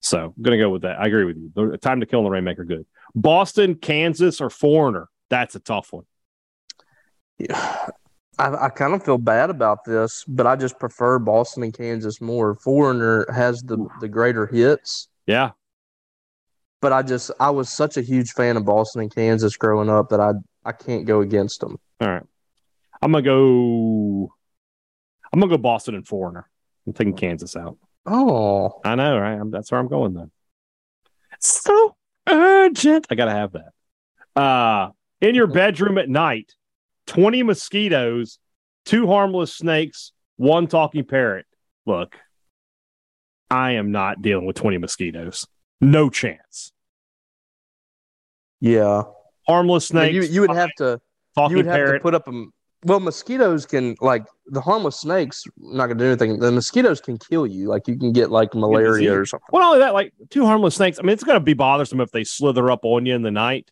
So 0.00 0.32
I'm 0.36 0.42
going 0.42 0.58
to 0.58 0.64
go 0.64 0.70
with 0.70 0.82
that. 0.82 0.98
I 0.98 1.06
agree 1.06 1.24
with 1.24 1.36
you. 1.36 1.50
The 1.54 1.76
Time 1.78 2.00
to 2.00 2.06
Kill 2.06 2.20
and 2.20 2.26
The 2.26 2.30
Rainmaker, 2.30 2.64
good. 2.64 2.86
Boston, 3.14 3.74
Kansas, 3.74 4.40
or 4.40 4.48
Foreigner? 4.48 5.08
That's 5.30 5.54
a 5.54 5.60
tough 5.60 5.92
one. 5.92 6.04
Yeah. 7.38 7.86
I, 8.38 8.66
I 8.66 8.68
kind 8.68 8.94
of 8.94 9.04
feel 9.04 9.18
bad 9.18 9.50
about 9.50 9.84
this, 9.84 10.24
but 10.26 10.46
I 10.46 10.56
just 10.56 10.78
prefer 10.78 11.18
Boston 11.18 11.62
and 11.62 11.72
Kansas 11.74 12.20
more. 12.20 12.54
Foreigner 12.54 13.26
has 13.32 13.62
the, 13.62 13.86
the 14.00 14.08
greater 14.08 14.46
hits, 14.46 15.08
Yeah. 15.26 15.50
but 16.80 16.92
I 16.92 17.02
just 17.02 17.30
I 17.38 17.50
was 17.50 17.68
such 17.68 17.96
a 17.96 18.02
huge 18.02 18.32
fan 18.32 18.56
of 18.56 18.64
Boston 18.64 19.02
and 19.02 19.14
Kansas 19.14 19.56
growing 19.56 19.88
up 19.90 20.08
that 20.10 20.20
I 20.20 20.32
I 20.64 20.72
can't 20.72 21.06
go 21.06 21.20
against 21.20 21.60
them. 21.60 21.78
All 22.00 22.08
right. 22.08 22.22
I'm 23.02 23.12
going 23.12 23.24
to 23.24 23.30
go. 23.30 24.32
I'm 25.32 25.40
going 25.40 25.48
to 25.50 25.56
go 25.56 25.62
Boston 25.62 25.94
and 25.94 26.06
Foreigner. 26.06 26.48
I'm 26.86 26.92
taking 26.92 27.16
Kansas 27.16 27.56
out. 27.56 27.78
Oh, 28.04 28.80
I 28.84 28.94
know, 28.94 29.18
right? 29.18 29.34
I'm, 29.38 29.50
that's 29.50 29.70
where 29.70 29.80
I'm 29.80 29.88
going 29.88 30.12
then. 30.14 30.30
So 31.38 31.96
urgent. 32.26 33.06
I 33.10 33.14
gotta 33.14 33.30
have 33.32 33.52
that. 33.52 34.40
Uh 34.40 34.90
in 35.20 35.34
your 35.34 35.46
mm-hmm. 35.46 35.54
bedroom 35.54 35.98
at 35.98 36.08
night, 36.08 36.54
20 37.06 37.42
mosquitoes, 37.42 38.38
two 38.84 39.06
harmless 39.06 39.54
snakes, 39.54 40.12
one 40.36 40.66
talking 40.66 41.04
parrot. 41.04 41.46
Look, 41.86 42.16
I 43.50 43.72
am 43.72 43.90
not 43.90 44.22
dealing 44.22 44.46
with 44.46 44.56
20 44.56 44.78
mosquitoes. 44.78 45.46
No 45.80 46.10
chance. 46.10 46.72
yeah. 48.60 49.02
Harmless 49.46 49.88
snakes. 49.88 50.14
you 50.14 50.22
you 50.22 50.40
would 50.42 50.50
have 50.50 50.70
to 50.76 51.00
talking 51.34 51.56
you 51.56 51.56
would 51.56 51.66
have 51.66 51.74
parrot. 51.74 51.98
to 51.98 52.02
put 52.02 52.14
up 52.14 52.28
a 52.28 52.44
well 52.84 53.00
mosquitoes 53.00 53.66
can 53.66 53.96
like 54.00 54.24
the 54.46 54.60
harmless 54.60 55.00
snakes 55.00 55.44
not 55.56 55.86
gonna 55.86 55.98
do 55.98 56.06
anything. 56.06 56.38
The 56.38 56.52
mosquitoes 56.52 57.00
can 57.00 57.18
kill 57.18 57.46
you. 57.46 57.66
Like 57.66 57.88
you 57.88 57.96
can 57.96 58.12
get 58.12 58.30
like 58.30 58.54
malaria 58.54 59.18
or 59.18 59.26
something. 59.26 59.46
well, 59.50 59.62
not 59.62 59.68
only 59.68 59.78
that, 59.80 59.94
like 59.94 60.12
two 60.28 60.46
harmless 60.46 60.76
snakes. 60.76 60.98
I 60.98 61.02
mean, 61.02 61.14
it's 61.14 61.24
gonna 61.24 61.40
be 61.40 61.54
bothersome 61.54 62.00
if 62.00 62.10
they 62.12 62.22
slither 62.22 62.70
up 62.70 62.80
on 62.84 63.06
you 63.06 63.14
in 63.14 63.22
the 63.22 63.30
night, 63.30 63.70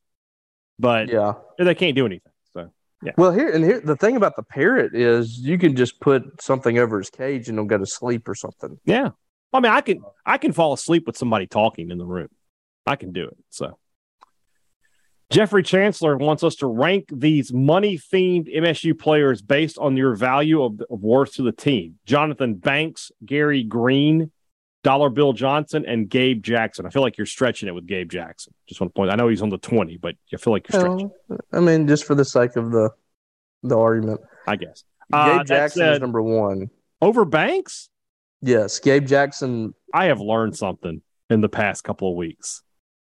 but 0.79 1.09
Yeah. 1.09 1.35
they 1.59 1.75
can't 1.75 1.95
do 1.97 2.07
anything. 2.07 2.33
So 2.55 2.71
yeah. 3.03 3.13
Well, 3.17 3.33
here 3.33 3.51
and 3.51 3.65
here, 3.65 3.81
the 3.81 3.97
thing 3.97 4.17
about 4.17 4.37
the 4.37 4.43
parrot 4.43 4.95
is 4.95 5.39
you 5.39 5.59
can 5.59 5.77
just 5.77 6.01
put 6.01 6.41
something 6.43 6.79
over 6.79 6.99
his 6.99 7.11
cage 7.11 7.49
and 7.49 7.59
he'll 7.59 7.67
go 7.67 7.79
to 7.79 7.87
sleep 7.87 8.29
or 8.29 8.35
something. 8.35 8.79
Yeah. 8.85 9.11
I 9.53 9.61
mean, 9.61 9.73
I 9.73 9.81
can 9.81 10.03
I 10.27 10.39
can 10.39 10.53
fall 10.53 10.73
asleep 10.73 11.07
with 11.07 11.17
somebody 11.17 11.47
talking 11.47 11.91
in 11.91 11.99
the 11.99 12.05
room. 12.07 12.29
I 12.87 12.97
can 12.97 13.13
do 13.13 13.25
it. 13.27 13.37
So 13.51 13.79
Jeffrey 15.31 15.63
Chancellor 15.63 16.17
wants 16.17 16.43
us 16.43 16.55
to 16.57 16.67
rank 16.67 17.09
these 17.13 17.53
money 17.53 17.99
themed 17.99 18.49
MSU 18.55 18.99
players 18.99 19.43
based 19.43 19.77
on 19.79 19.95
your 19.97 20.15
value 20.15 20.63
of, 20.63 20.81
of 20.91 21.01
worth 21.03 21.35
to 21.35 21.43
the 21.43 21.53
team. 21.53 21.99
Johnthan 22.07 22.61
Banks, 22.61 23.13
Gary 23.25 23.63
Green, 23.63 24.31
Dollar 24.85 25.11
Bill 25.11 25.33
Johnson, 25.33 25.85
and 25.87 26.09
Gabe 26.09 26.43
Jackson. 26.43 26.87
I 26.87 26.91
feel 26.91 27.03
like 27.03 27.19
you're 27.19 27.27
stretching 27.27 27.69
it 27.69 27.75
with 27.75 27.87
Gabe 27.87 28.11
Jackson. 28.11 28.55
Just 28.69 28.81
want 28.81 28.95
to 28.95 28.97
point. 28.99 29.11
I 29.11 29.17
know 29.17 29.29
he's 29.29 29.43
on 29.43 29.49
the 29.49 29.59
20, 29.59 29.97
but 29.99 30.15
I 30.33 30.37
feel 30.37 30.53
like 30.53 30.67
you're 30.71 30.81
stretching. 30.81 31.11
Well, 31.29 31.39
I 31.53 31.61
mean, 31.61 31.89
just 31.89 32.05
for 32.05 32.15
the 32.15 32.25
sake 32.25 32.57
of 32.57 32.71
the 32.71 32.91
the 33.65 33.77
argument, 33.77 34.21
I 34.47 34.57
guess. 34.57 34.85
Uh, 35.13 35.39
Gabe 35.39 35.39
that 35.39 35.47
Jackson 35.47 35.89
is 35.89 36.01
number 36.01 36.23
one. 36.23 36.71
Over 37.03 37.25
Banks, 37.25 37.89
Yes, 38.41 38.79
Gabe 38.79 39.07
Jackson. 39.07 39.75
I 39.93 40.07
have 40.07 40.21
learned 40.21 40.57
something. 40.57 41.03
in 41.31 41.41
the 41.41 41.49
past 41.49 41.83
couple 41.85 42.11
of 42.11 42.17
weeks 42.17 42.63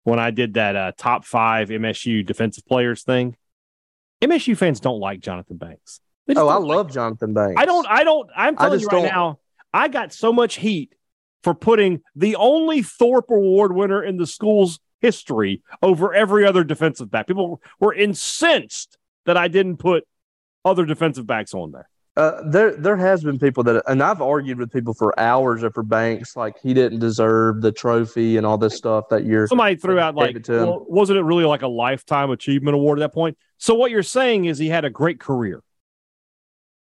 when 0.03 0.19
I 0.19 0.29
did 0.31 0.53
that 0.53 0.75
uh, 0.75 0.91
top 0.97 1.25
five 1.25 1.69
MSU 1.69 2.23
defensive 2.25 2.65
players 2.67 3.03
thing. 3.03 3.35
MSU 4.21 4.55
fans 4.55 4.79
don't 4.79 4.99
like 4.99 5.19
Johnthan 5.19 5.57
Banks. 5.59 5.99
Oh, 6.35 6.47
I 6.47 6.55
like 6.57 6.67
love 6.67 6.91
Johnthan 6.91 7.33
Banks. 7.33 7.59
I 7.59 7.65
don't. 7.65 7.87
I 7.87 8.03
don't. 8.03 8.29
I'm 8.35 8.55
telling 8.55 8.79
you 8.79 8.85
right 8.87 9.01
don't- 9.01 9.05
now. 9.11 9.39
I 9.73 9.87
got 9.89 10.13
so 10.13 10.31
much 10.31 10.55
heat 10.55 10.93
for 11.45 11.53
putting 11.53 12.01
the 12.15 12.35
only 12.37 12.81
Thorpe 12.81 13.29
Award 13.29 13.75
winner 13.75 14.03
in 14.03 14.17
the 14.17 14.25
school's 14.25 14.79
history 14.99 15.61
over 15.83 16.11
every 16.11 16.43
other 16.43 16.63
defensive 16.63 17.11
back. 17.11 17.27
People 17.27 17.61
were 17.79 17.93
incensed 17.93 18.97
that 19.27 19.37
I 19.37 19.47
didn't 19.47 19.77
put 19.77 20.07
other 20.65 20.85
defensive 20.85 21.27
backs 21.27 21.53
on 21.53 21.71
there. 21.71 21.87
Uh, 22.17 22.41
there, 22.49 22.75
there 22.75 22.97
has 22.97 23.23
been 23.23 23.37
people 23.37 23.61
that, 23.61 23.83
and 23.87 24.01
I've 24.01 24.23
argued 24.23 24.57
with 24.57 24.73
people 24.73 24.95
for 24.95 25.17
hours 25.19 25.63
over 25.63 25.83
Banks, 25.83 26.35
like 26.35 26.55
he 26.63 26.73
didn't 26.73 26.97
deserve 26.97 27.61
the 27.61 27.71
trophy 27.71 28.37
and 28.37 28.45
all 28.45 28.57
this 28.57 28.75
stuff 28.75 29.09
that 29.09 29.25
year. 29.25 29.45
Somebody 29.45 29.75
threw 29.75 29.99
out 29.99 30.15
like, 30.15 30.35
it 30.35 30.49
well, 30.49 30.83
wasn't 30.89 31.19
it 31.19 31.23
really 31.23 31.45
like 31.45 31.61
a 31.61 31.67
lifetime 31.67 32.31
achievement 32.31 32.73
award 32.73 32.97
at 32.97 33.01
that 33.01 33.13
point? 33.13 33.37
So 33.59 33.75
what 33.75 33.91
you're 33.91 34.01
saying 34.01 34.45
is 34.45 34.57
he 34.57 34.69
had 34.69 34.83
a 34.83 34.89
great 34.89 35.19
career. 35.19 35.61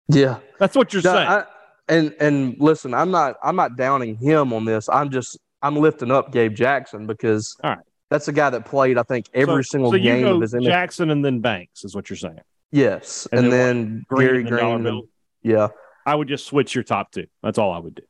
Yeah, 0.08 0.38
That's 0.58 0.74
what 0.74 0.92
you're 0.92 1.02
No, 1.04 1.12
saying. 1.12 1.28
I- 1.28 1.44
and 1.90 2.14
and 2.20 2.56
listen, 2.58 2.94
I'm 2.94 3.10
not, 3.10 3.36
I'm 3.42 3.56
not 3.56 3.76
downing 3.76 4.16
him 4.16 4.52
on 4.52 4.64
this. 4.64 4.88
I'm 4.88 5.10
just, 5.10 5.38
I'm 5.62 5.76
lifting 5.76 6.10
up 6.10 6.32
Gabe 6.32 6.54
Jackson 6.54 7.06
because 7.06 7.56
All 7.62 7.70
right. 7.70 7.80
that's 8.08 8.28
a 8.28 8.32
guy 8.32 8.48
that 8.50 8.64
played, 8.64 8.96
I 8.96 9.02
think, 9.02 9.26
every 9.34 9.64
so, 9.64 9.72
single 9.72 9.90
so 9.90 9.96
you 9.96 10.02
game 10.04 10.26
of 10.26 10.40
his. 10.40 10.54
Jackson 10.62 11.10
and 11.10 11.24
then 11.24 11.40
Banks 11.40 11.84
is 11.84 11.94
what 11.94 12.08
you're 12.08 12.16
saying. 12.16 12.40
yes, 12.70 13.28
And 13.32 13.44
and, 13.44 13.52
then 13.52 13.76
then, 13.76 14.04
Green 14.08 14.26
Gary 14.28 14.38
and 14.38 14.46
then 14.48 14.58
Dollar 14.58 14.78
Green. 14.78 14.86
And- 14.86 15.08
yeah. 15.42 15.68
I 16.06 16.14
would 16.14 16.28
just 16.28 16.46
switch 16.46 16.74
your 16.74 16.84
top 16.84 17.12
two. 17.12 17.26
That's 17.42 17.58
all 17.58 17.72
I 17.72 17.78
would 17.78 17.94
do. 17.94 18.02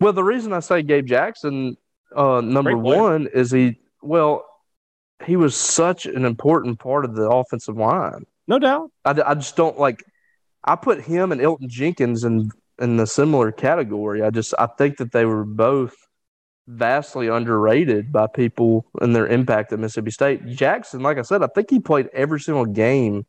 Well, 0.00 0.12
the 0.12 0.24
reason 0.24 0.52
I 0.52 0.60
say 0.60 0.82
Gabe 0.82 1.06
Jackson, 1.06 1.76
uh, 2.14 2.40
number 2.40 2.76
one, 2.76 3.28
is 3.32 3.50
he 3.50 3.78
well, 4.02 4.44
he 5.24 5.36
was 5.36 5.54
such 5.56 6.06
an 6.06 6.24
important 6.24 6.78
part 6.78 7.04
of 7.04 7.14
the 7.14 7.28
offensive 7.28 7.76
line. 7.76 8.24
No 8.46 8.58
doubt. 8.58 8.90
I, 9.04 9.10
I 9.24 9.34
just 9.34 9.56
don't 9.56 9.78
like. 9.78 10.02
I 10.64 10.76
put 10.76 11.02
him 11.02 11.30
and 11.32 11.40
Elgton 11.40 11.68
Jenkins 11.68 12.24
in 12.24 12.50
in 12.78 12.96
the 12.96 13.06
similar 13.06 13.52
category. 13.52 14.22
I 14.22 14.30
just 14.30 14.54
I 14.58 14.66
think 14.66 14.98
that 14.98 15.12
they 15.12 15.24
were 15.24 15.44
both 15.44 15.94
vastly 16.68 17.28
underrated 17.28 18.10
by 18.12 18.26
people 18.26 18.86
and 19.00 19.14
their 19.14 19.26
impact 19.26 19.72
at 19.72 19.78
Mississippi 19.78 20.10
State. 20.10 20.46
Jackson, 20.46 21.00
like 21.00 21.18
I 21.18 21.22
said, 21.22 21.42
I 21.42 21.46
think 21.48 21.70
he 21.70 21.78
played 21.80 22.08
every 22.12 22.40
single 22.40 22.66
game 22.66 23.24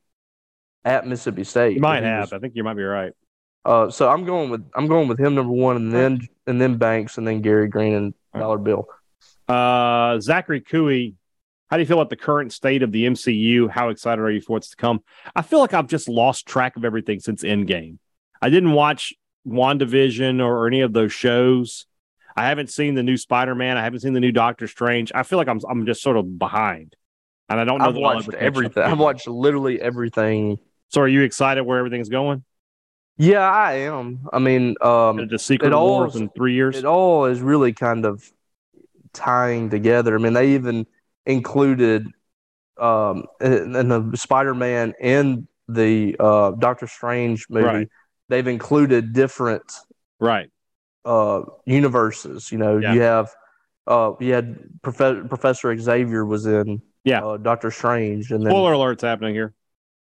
at 0.83 1.05
Mississippi 1.07 1.43
State. 1.43 1.75
You 1.75 1.81
might 1.81 2.03
have. 2.03 2.21
was- 2.31 2.33
I 2.33 2.39
think 2.39 2.55
you 2.55 2.63
might 2.63 2.75
be 2.75 2.83
right. 2.83 3.13
uh, 3.65 3.89
so 3.89 4.09
I'm 4.09 4.25
going 4.25 4.49
with 4.49 4.65
I'm 4.75 4.87
going 4.87 5.07
with 5.07 5.19
him 5.19 5.35
number 5.35 5.53
one, 5.53 5.75
and 5.75 5.91
then 5.93 6.27
and 6.47 6.59
then 6.59 6.77
Banks, 6.77 7.17
and 7.17 7.27
then 7.27 7.41
Gary 7.41 7.67
Green 7.67 7.93
and 7.93 8.13
Dollar 8.33 8.57
Bill. 8.57 8.87
Uh, 9.47 10.19
Zachary 10.19 10.61
Cooey, 10.61 11.15
how 11.69 11.77
do 11.77 11.81
you 11.81 11.87
feel 11.87 11.99
about 11.99 12.09
the 12.09 12.15
current 12.17 12.51
state 12.51 12.81
of 12.83 12.91
the 12.91 13.05
MCU? 13.05 13.69
How 13.69 13.89
excited 13.89 14.21
are 14.21 14.29
you 14.31 14.41
for 14.41 14.53
what's 14.53 14.69
to 14.71 14.75
come? 14.75 15.01
I 15.35 15.41
feel 15.41 15.59
like 15.59 15.73
I've 15.73 15.87
just 15.87 16.09
lost 16.09 16.45
track 16.47 16.75
of 16.75 16.83
everything 16.85 17.19
since 17.19 17.43
Endgame. 17.43 17.97
I 18.41 18.49
didn't 18.49 18.73
watch 18.73 19.13
WandaVision 19.47 20.41
or, 20.41 20.57
or 20.63 20.67
any 20.67 20.81
of 20.81 20.93
those 20.93 21.13
shows. 21.13 21.85
I 22.35 22.45
haven't 22.47 22.69
seen 22.69 22.93
the 22.95 23.03
new 23.03 23.17
Spider 23.17 23.55
Man. 23.55 23.77
I 23.77 23.83
haven't 23.83 24.01
seen 24.01 24.13
the 24.13 24.19
new 24.19 24.31
Doctor 24.31 24.67
Strange. 24.67 25.11
I 25.15 25.23
feel 25.23 25.37
like 25.37 25.47
I'm 25.47 25.59
I'm 25.69 25.85
just 25.85 26.01
sort 26.03 26.17
of 26.17 26.37
behind, 26.37 26.95
and 27.49 27.59
I 27.59 27.63
don't 27.63 27.79
know 27.79 27.85
I've 27.85 27.95
watched 27.95 28.33
everything. 28.33 28.83
I've 28.83 28.99
watched 28.99 29.27
literally 29.27 29.81
everything. 29.81 30.59
So, 30.89 31.01
are 31.01 31.07
you 31.07 31.21
excited 31.23 31.63
where 31.63 31.79
everything's 31.79 32.09
going? 32.09 32.43
Yeah, 33.17 33.49
I 33.49 33.73
am. 33.73 34.27
I 34.31 34.37
mean, 34.37 34.75
um, 34.81 35.27
The 35.27 35.39
Secret 35.39 35.69
it 35.69 35.73
all- 35.73 35.97
Wars 35.97 36.15
in 36.15 36.29
three 36.29 36.53
years. 36.53 36.77
it 36.77 36.85
all 36.85 37.25
is 37.25 37.41
really 37.41 37.73
kind 37.73 38.05
of 38.05 38.31
tying 39.13 39.71
together. 39.71 40.13
I 40.15 40.19
mean, 40.19 40.33
they 40.33 40.53
even 40.53 40.85
included 41.25 42.05
um, 42.77 43.25
in, 43.41 43.75
in 43.75 43.87
the 43.89 44.11
Spider-Man 44.15 44.93
and 45.01 45.47
the 45.67 46.15
uh, 46.19 46.51
Doctor 46.51 46.85
Strange 46.85 47.47
movie. 47.49 47.65
Right. 47.65 47.89
They've 48.29 48.47
included 48.47 49.13
different 49.13 49.63
right. 50.19 50.49
uh, 51.05 51.43
universes. 51.65 52.51
You 52.51 52.57
know, 52.57 52.77
Yeah. 52.77 52.93
you 52.93 53.01
have 53.01 53.29
uh, 53.87 54.11
you 54.19 54.33
had 54.33 54.57
Profe- 54.81 55.29
Professor 55.29 55.75
Xavier 55.77 56.25
was 56.25 56.45
in 56.45 56.81
Yeah. 57.05 57.23
uh, 57.25 57.37
Doctor 57.37 57.71
Strange, 57.71 58.31
and 58.31 58.41
then 58.45 58.51
Spoiler 58.51 58.73
alerts 58.73 59.01
happening 59.01 59.33
here. 59.33 59.53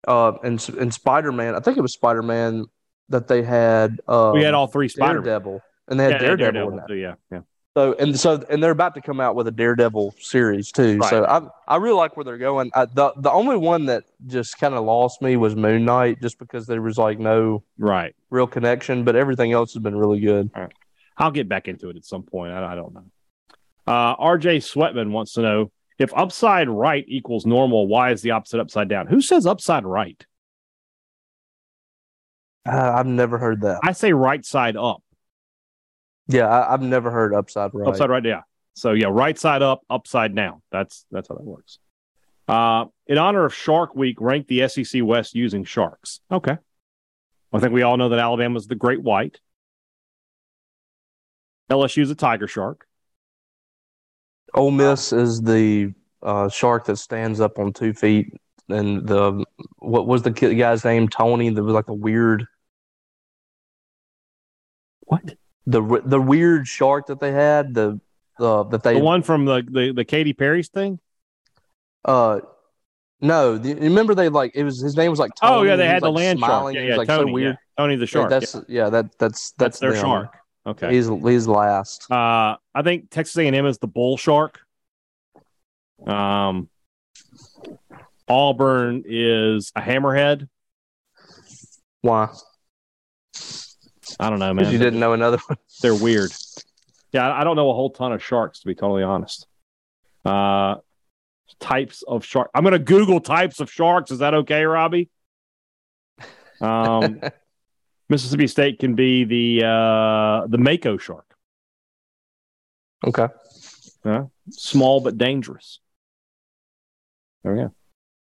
uh, 0.06 0.32
and 0.44 0.66
and 0.78 0.92
Spider 0.92 1.32
Man. 1.32 1.54
I 1.54 1.60
think 1.60 1.78
it 1.78 1.80
was 1.80 1.92
Spider 1.94 2.22
Man 2.22 2.66
that 3.08 3.26
they 3.28 3.42
had. 3.42 4.00
Uh, 4.06 4.32
We 4.34 4.42
had 4.42 4.54
all 4.54 4.66
three 4.66 4.88
Spider. 4.88 5.20
Daredevil, 5.20 5.62
and 5.88 5.98
they 5.98 6.04
had 6.12 6.20
Daredevil, 6.20 6.70
in 6.70 6.76
that. 6.76 6.88
too. 6.88 6.94
Yeah. 6.94 7.14
Yeah. 7.32 7.40
So 7.76 7.94
and 7.94 8.18
so 8.18 8.42
and 8.50 8.60
they're 8.62 8.72
about 8.72 8.94
to 8.96 9.00
come 9.00 9.20
out 9.20 9.36
with 9.36 9.46
a 9.46 9.52
Daredevil 9.52 10.16
series 10.18 10.72
too. 10.72 11.00
So 11.02 11.24
I 11.24 11.74
I 11.74 11.76
really 11.76 11.96
like 11.96 12.16
where 12.16 12.24
they're 12.24 12.36
going. 12.36 12.70
I, 12.74 12.86
the 12.86 13.12
the 13.16 13.30
only 13.30 13.56
one 13.56 13.86
that 13.86 14.04
just 14.26 14.58
kind 14.58 14.74
of 14.74 14.84
lost 14.84 15.22
me 15.22 15.36
was 15.36 15.54
Moon 15.54 15.84
Knight, 15.84 16.20
just 16.20 16.38
because 16.38 16.66
there 16.66 16.82
was 16.82 16.98
like 16.98 17.20
no 17.20 17.62
Right. 17.78 18.14
real 18.28 18.48
connection. 18.48 19.04
But 19.04 19.14
everything 19.14 19.52
else 19.52 19.72
has 19.74 19.82
been 19.82 19.96
really 19.96 20.18
good. 20.18 20.50
I'll 21.16 21.30
get 21.30 21.48
back 21.48 21.68
into 21.68 21.90
it 21.90 21.96
at 21.96 22.04
some 22.04 22.24
point. 22.24 22.52
I, 22.52 22.72
I 22.72 22.74
don't 22.74 22.92
know. 22.92 23.04
Uh, 23.86 24.16
RJ 24.16 24.58
Sweatman 24.58 25.10
wants 25.10 25.34
to 25.34 25.42
know 25.42 25.70
if 25.98 26.12
upside 26.16 26.68
right 26.68 27.04
equals 27.06 27.46
normal, 27.46 27.86
why 27.86 28.10
is 28.10 28.22
the 28.22 28.32
opposite 28.32 28.58
upside 28.58 28.88
down? 28.88 29.06
Who 29.06 29.20
says 29.20 29.46
upside 29.46 29.84
right? 29.84 30.24
Uh, 32.66 32.92
I've 32.96 33.06
never 33.06 33.38
heard 33.38 33.60
that. 33.62 33.80
I 33.84 33.92
say 33.92 34.12
right 34.12 34.44
side 34.44 34.76
up. 34.76 35.02
Yeah, 36.30 36.46
I, 36.46 36.72
I've 36.72 36.82
never 36.82 37.10
heard 37.10 37.34
upside 37.34 37.72
right. 37.74 37.88
Upside 37.88 38.10
right, 38.10 38.24
yeah. 38.24 38.42
So 38.74 38.92
yeah, 38.92 39.08
right 39.10 39.38
side 39.38 39.62
up, 39.62 39.82
upside 39.90 40.34
down. 40.34 40.62
That's 40.70 41.04
that's 41.10 41.28
how 41.28 41.34
that 41.34 41.44
works. 41.44 41.78
Uh, 42.48 42.86
in 43.06 43.18
honor 43.18 43.44
of 43.44 43.54
Shark 43.54 43.94
Week, 43.94 44.20
rank 44.20 44.48
the 44.48 44.66
SEC 44.68 45.02
West 45.04 45.34
using 45.34 45.64
sharks. 45.64 46.20
Okay. 46.30 46.56
I 47.52 47.58
think 47.58 47.72
we 47.72 47.82
all 47.82 47.96
know 47.96 48.08
that 48.08 48.18
Alabama's 48.18 48.68
the 48.68 48.76
great 48.76 49.02
white. 49.02 49.40
LSU's 51.70 52.10
a 52.10 52.14
tiger 52.14 52.46
shark. 52.46 52.86
Ole 54.54 54.70
Miss 54.70 55.12
is 55.12 55.40
the 55.42 55.92
uh, 56.22 56.48
shark 56.48 56.86
that 56.86 56.96
stands 56.96 57.40
up 57.40 57.58
on 57.58 57.72
two 57.72 57.92
feet, 57.92 58.32
and 58.68 59.06
the 59.06 59.44
what 59.78 60.06
was 60.06 60.22
the 60.22 60.30
guy's 60.30 60.84
name? 60.84 61.08
Tony. 61.08 61.50
That 61.50 61.62
was 61.62 61.74
like 61.74 61.88
a 61.88 61.94
weird 61.94 62.46
What? 65.10 65.34
The 65.66 66.02
the 66.04 66.20
weird 66.20 66.66
shark 66.66 67.06
that 67.06 67.20
they 67.20 67.32
had. 67.32 67.74
The 67.74 68.00
the 68.38 68.64
that 68.64 68.82
they 68.82 68.94
The 68.94 69.00
one 69.00 69.22
from 69.22 69.44
the 69.44 69.62
the, 69.68 69.92
the 69.92 70.04
Katy 70.04 70.32
Perry's 70.32 70.68
thing? 70.68 70.98
uh 72.04 72.40
no. 73.20 73.58
The, 73.58 73.74
remember 73.74 74.14
they 74.14 74.28
like 74.28 74.52
it 74.54 74.64
was 74.64 74.80
his 74.80 74.96
name 74.96 75.10
was 75.10 75.20
like 75.20 75.32
Tony. 75.40 75.54
Oh 75.54 75.62
yeah, 75.62 75.76
they 75.76 75.86
had 75.86 76.02
the 76.02 76.10
like, 76.10 76.24
land 76.24 76.38
smiling. 76.38 76.74
shark. 76.74 76.82
Yeah, 76.82 76.82
was 76.82 76.90
yeah, 76.90 76.96
like 76.96 77.08
Tony. 77.08 77.30
so 77.30 77.34
weird. 77.34 77.54
yeah. 77.54 77.82
Tony 77.82 77.96
the 77.96 78.06
shark. 78.06 78.30
That's 78.30 78.54
yeah. 78.54 78.60
yeah. 78.68 78.90
That 78.90 79.18
that's 79.18 79.52
That's 79.52 79.54
that's, 79.56 79.78
their 79.78 79.92
them. 79.92 80.00
shark. 80.00 80.36
Okay. 80.66 80.94
He's 80.94 81.08
he's 81.08 81.46
last. 81.46 82.10
Uh, 82.10 82.56
I 82.74 82.82
think 82.82 83.10
Texas 83.10 83.36
A&M 83.36 83.66
is 83.66 83.78
the 83.78 83.86
bull 83.86 84.16
shark. 84.16 84.60
Um, 86.06 86.68
Auburn 88.28 89.02
is 89.06 89.72
a 89.74 89.80
hammerhead. 89.80 90.48
Why? 92.02 92.28
I 94.18 94.30
don't 94.30 94.38
know, 94.38 94.52
man. 94.52 94.72
you 94.72 94.78
didn't 94.78 95.00
know 95.00 95.12
another 95.12 95.38
one. 95.46 95.58
They're 95.82 95.94
weird. 95.94 96.32
Yeah, 97.12 97.32
I 97.32 97.44
don't 97.44 97.56
know 97.56 97.70
a 97.70 97.74
whole 97.74 97.90
ton 97.90 98.12
of 98.12 98.22
sharks 98.22 98.60
to 98.60 98.66
be 98.66 98.74
totally 98.74 99.02
honest. 99.02 99.46
Uh, 100.24 100.76
types 101.58 102.02
of 102.06 102.24
shark. 102.24 102.50
I'm 102.54 102.64
gonna 102.64 102.78
Google 102.78 103.20
types 103.20 103.60
of 103.60 103.70
sharks. 103.70 104.10
Is 104.10 104.20
that 104.20 104.34
okay, 104.34 104.64
Robbie? 104.64 105.10
Um, 106.60 107.20
Mississippi 108.08 108.46
State 108.46 108.78
can 108.78 108.94
be 108.94 109.24
the 109.24 109.66
uh 109.66 110.46
the 110.46 110.58
Mako 110.58 110.98
shark. 110.98 111.26
okay. 113.06 113.28
small 114.50 115.00
but 115.00 115.16
dangerous. 115.16 115.80
There 117.42 117.54
we 117.54 117.58
go. 117.60 117.74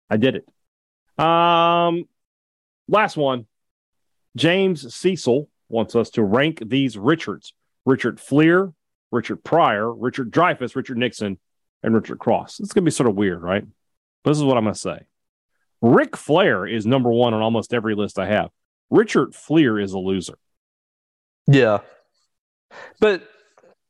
I 0.10 0.18
did 0.18 0.36
it. 0.36 1.24
Um, 1.24 2.06
last 2.88 3.18
one. 3.18 3.46
James 4.36 4.94
Cecil 4.94 5.50
wants 5.70 5.96
us 5.96 6.10
to 6.12 6.24
rank 6.24 6.62
these 6.66 6.98
Richards: 6.98 7.54
Richard 7.86 8.18
Fliehr, 8.18 8.74
Richard 9.12 9.44
Pryor, 9.44 9.94
Richard 9.94 10.32
Dreyfuss, 10.32 10.76
Richard 10.76 10.98
Nixon, 10.98 11.40
and 11.84 11.96
Richard 11.96 12.20
Cross. 12.20 12.60
It's 12.60 12.74
gonna 12.74 12.86
be 12.86 12.92
sort 12.92 13.10
of 13.10 13.16
weird, 13.16 13.42
right? 13.42 13.66
But 14.24 14.32
this 14.32 14.38
is 14.38 14.44
what 14.44 14.58
I'm 14.58 14.66
gonna 14.66 14.76
say. 14.76 15.08
Ric 15.82 16.18
Flair 16.18 16.66
is 16.66 16.86
number 16.86 17.10
one 17.10 17.34
on 17.34 17.42
almost 17.42 17.74
every 17.74 17.96
list 17.96 18.20
I 18.20 18.26
have. 18.26 18.50
Richard 18.90 19.32
Fliehr 19.32 19.82
is 19.82 19.94
a 19.94 20.00
loser. 20.00 20.38
Yeah. 21.48 21.80
But 23.00 23.24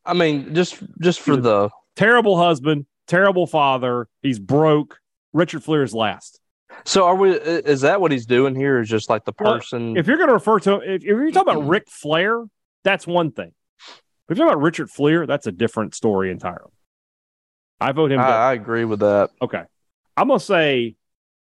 I 0.06 0.14
mean, 0.14 0.54
just 0.54 0.82
just 1.00 1.20
for 1.20 1.36
the 1.36 1.70
Terrible 2.00 2.38
husband, 2.38 2.86
terrible 3.08 3.46
father. 3.46 4.08
He's 4.22 4.40
broke. 4.40 5.00
Richard 5.34 5.64
Fliehr 5.64 5.84
is 5.84 5.94
last. 5.94 6.40
So 6.86 7.06
are 7.06 7.16
we? 7.16 7.32
Is 7.32 7.82
that 7.82 8.00
what 8.02 8.12
he's 8.12 8.26
doing 8.26 8.56
here? 8.56 8.80
Is 8.80 8.90
just 8.90 9.10
like 9.10 9.26
the 9.26 9.34
Well, 9.40 9.56
person? 9.56 9.98
if 9.98 10.08
you're 10.08 10.18
going 10.18 10.30
to 10.30 10.34
refer 10.34 10.60
to 10.62 10.76
if, 10.82 11.02
if 11.02 11.04
you're 11.04 11.32
talking 11.32 11.54
about 11.54 11.68
Ric 11.68 11.90
Flair, 11.90 12.46
that's 12.84 13.06
one 13.08 13.32
thing. 13.32 13.52
If 14.30 14.38
you're 14.38 14.46
talking 14.46 14.54
about 14.54 14.62
Richard 14.62 14.90
Fliehr, 14.90 15.26
that's 15.26 15.48
a 15.48 15.52
different 15.52 15.96
story 15.96 16.30
entirely. 16.32 16.72
I 17.82 17.92
vote 17.92 18.12
him. 18.12 18.20
I, 18.20 18.24
I 18.30 18.54
agree 18.54 18.86
with 18.86 19.00
that. 19.00 19.32
Okay. 19.42 19.64
I'm 20.16 20.28
gonna 20.28 20.40
say 20.40 20.96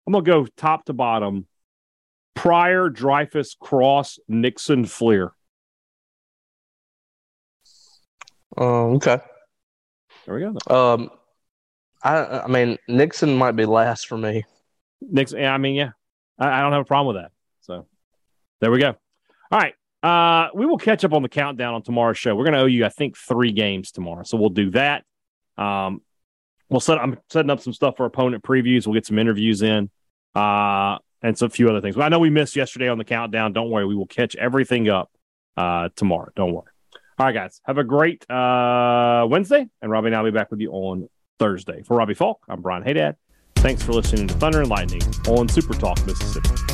I'm 0.06 0.12
gonna 0.12 0.24
go 0.24 0.46
top 0.56 0.84
to 0.86 0.92
bottom. 0.92 1.46
Pryor, 2.34 2.90
Dreyfuss, 2.90 3.56
Cross, 3.58 4.18
Nixon, 4.28 4.84
Fliehr. 4.84 5.30
Um, 8.56 8.96
okay. 8.96 9.18
There 10.26 10.34
we 10.34 10.40
go. 10.40 10.74
Um, 10.74 11.10
I 12.02 12.40
I 12.40 12.46
mean 12.48 12.78
Nixon 12.88 13.36
might 13.36 13.52
be 13.52 13.66
last 13.66 14.06
for 14.06 14.16
me. 14.18 14.44
Yeah, 15.10 15.52
I 15.52 15.58
mean, 15.58 15.74
yeah, 15.74 15.90
I, 16.38 16.58
I 16.58 16.60
don't 16.60 16.72
have 16.72 16.82
a 16.82 16.86
problem 16.86 17.14
with 17.14 17.22
that. 17.22 17.32
So 17.62 17.86
there 18.60 18.70
we 18.70 18.78
go. 18.78 18.94
All 19.50 19.58
right. 19.58 19.74
Uh, 20.02 20.50
we 20.54 20.66
will 20.66 20.76
catch 20.76 21.04
up 21.04 21.14
on 21.14 21.22
the 21.22 21.28
countdown 21.28 21.72
on 21.74 21.82
tomorrow's 21.82 22.18
show. 22.18 22.34
We're 22.34 22.44
going 22.44 22.54
to 22.54 22.60
owe 22.60 22.66
you, 22.66 22.84
I 22.84 22.90
think, 22.90 23.16
three 23.16 23.52
games 23.52 23.90
tomorrow. 23.90 24.22
So 24.22 24.36
we'll 24.36 24.50
do 24.50 24.70
that. 24.70 25.04
Um, 25.56 26.02
we'll 26.68 26.80
set. 26.80 26.98
I'm 26.98 27.18
setting 27.30 27.50
up 27.50 27.60
some 27.60 27.72
stuff 27.72 27.96
for 27.96 28.04
opponent 28.04 28.42
previews. 28.42 28.86
We'll 28.86 28.94
get 28.94 29.06
some 29.06 29.18
interviews 29.18 29.62
in, 29.62 29.90
uh, 30.34 30.98
and 31.22 31.38
some 31.38 31.48
few 31.48 31.70
other 31.70 31.80
things. 31.80 31.96
But 31.96 32.02
I 32.02 32.08
know 32.08 32.18
we 32.18 32.28
missed 32.28 32.54
yesterday 32.54 32.88
on 32.88 32.98
the 32.98 33.04
countdown. 33.04 33.54
Don't 33.54 33.70
worry, 33.70 33.86
we 33.86 33.94
will 33.94 34.06
catch 34.06 34.36
everything 34.36 34.90
up 34.90 35.10
uh, 35.56 35.88
tomorrow. 35.96 36.30
Don't 36.36 36.52
worry. 36.52 36.70
All 37.18 37.26
right, 37.26 37.32
guys. 37.32 37.62
Have 37.64 37.78
a 37.78 37.84
great 37.84 38.28
uh, 38.30 39.26
Wednesday, 39.30 39.66
and 39.80 39.90
Robbie 39.90 40.08
and 40.08 40.16
I'll 40.16 40.24
be 40.24 40.32
back 40.32 40.50
with 40.50 40.60
you 40.60 40.70
on 40.72 41.08
Thursday. 41.38 41.82
For 41.82 41.96
Robbie 41.96 42.14
Falk, 42.14 42.44
I'm 42.48 42.60
Brian 42.60 42.82
Haydad. 42.82 43.14
Thanks 43.64 43.82
for 43.82 43.94
listening 43.94 44.28
to 44.28 44.34
Thunder 44.34 44.60
and 44.60 44.68
Lightning 44.68 45.00
on 45.26 45.48
Super 45.48 45.72
Talk 45.72 45.96
Mississippi. 46.06 46.73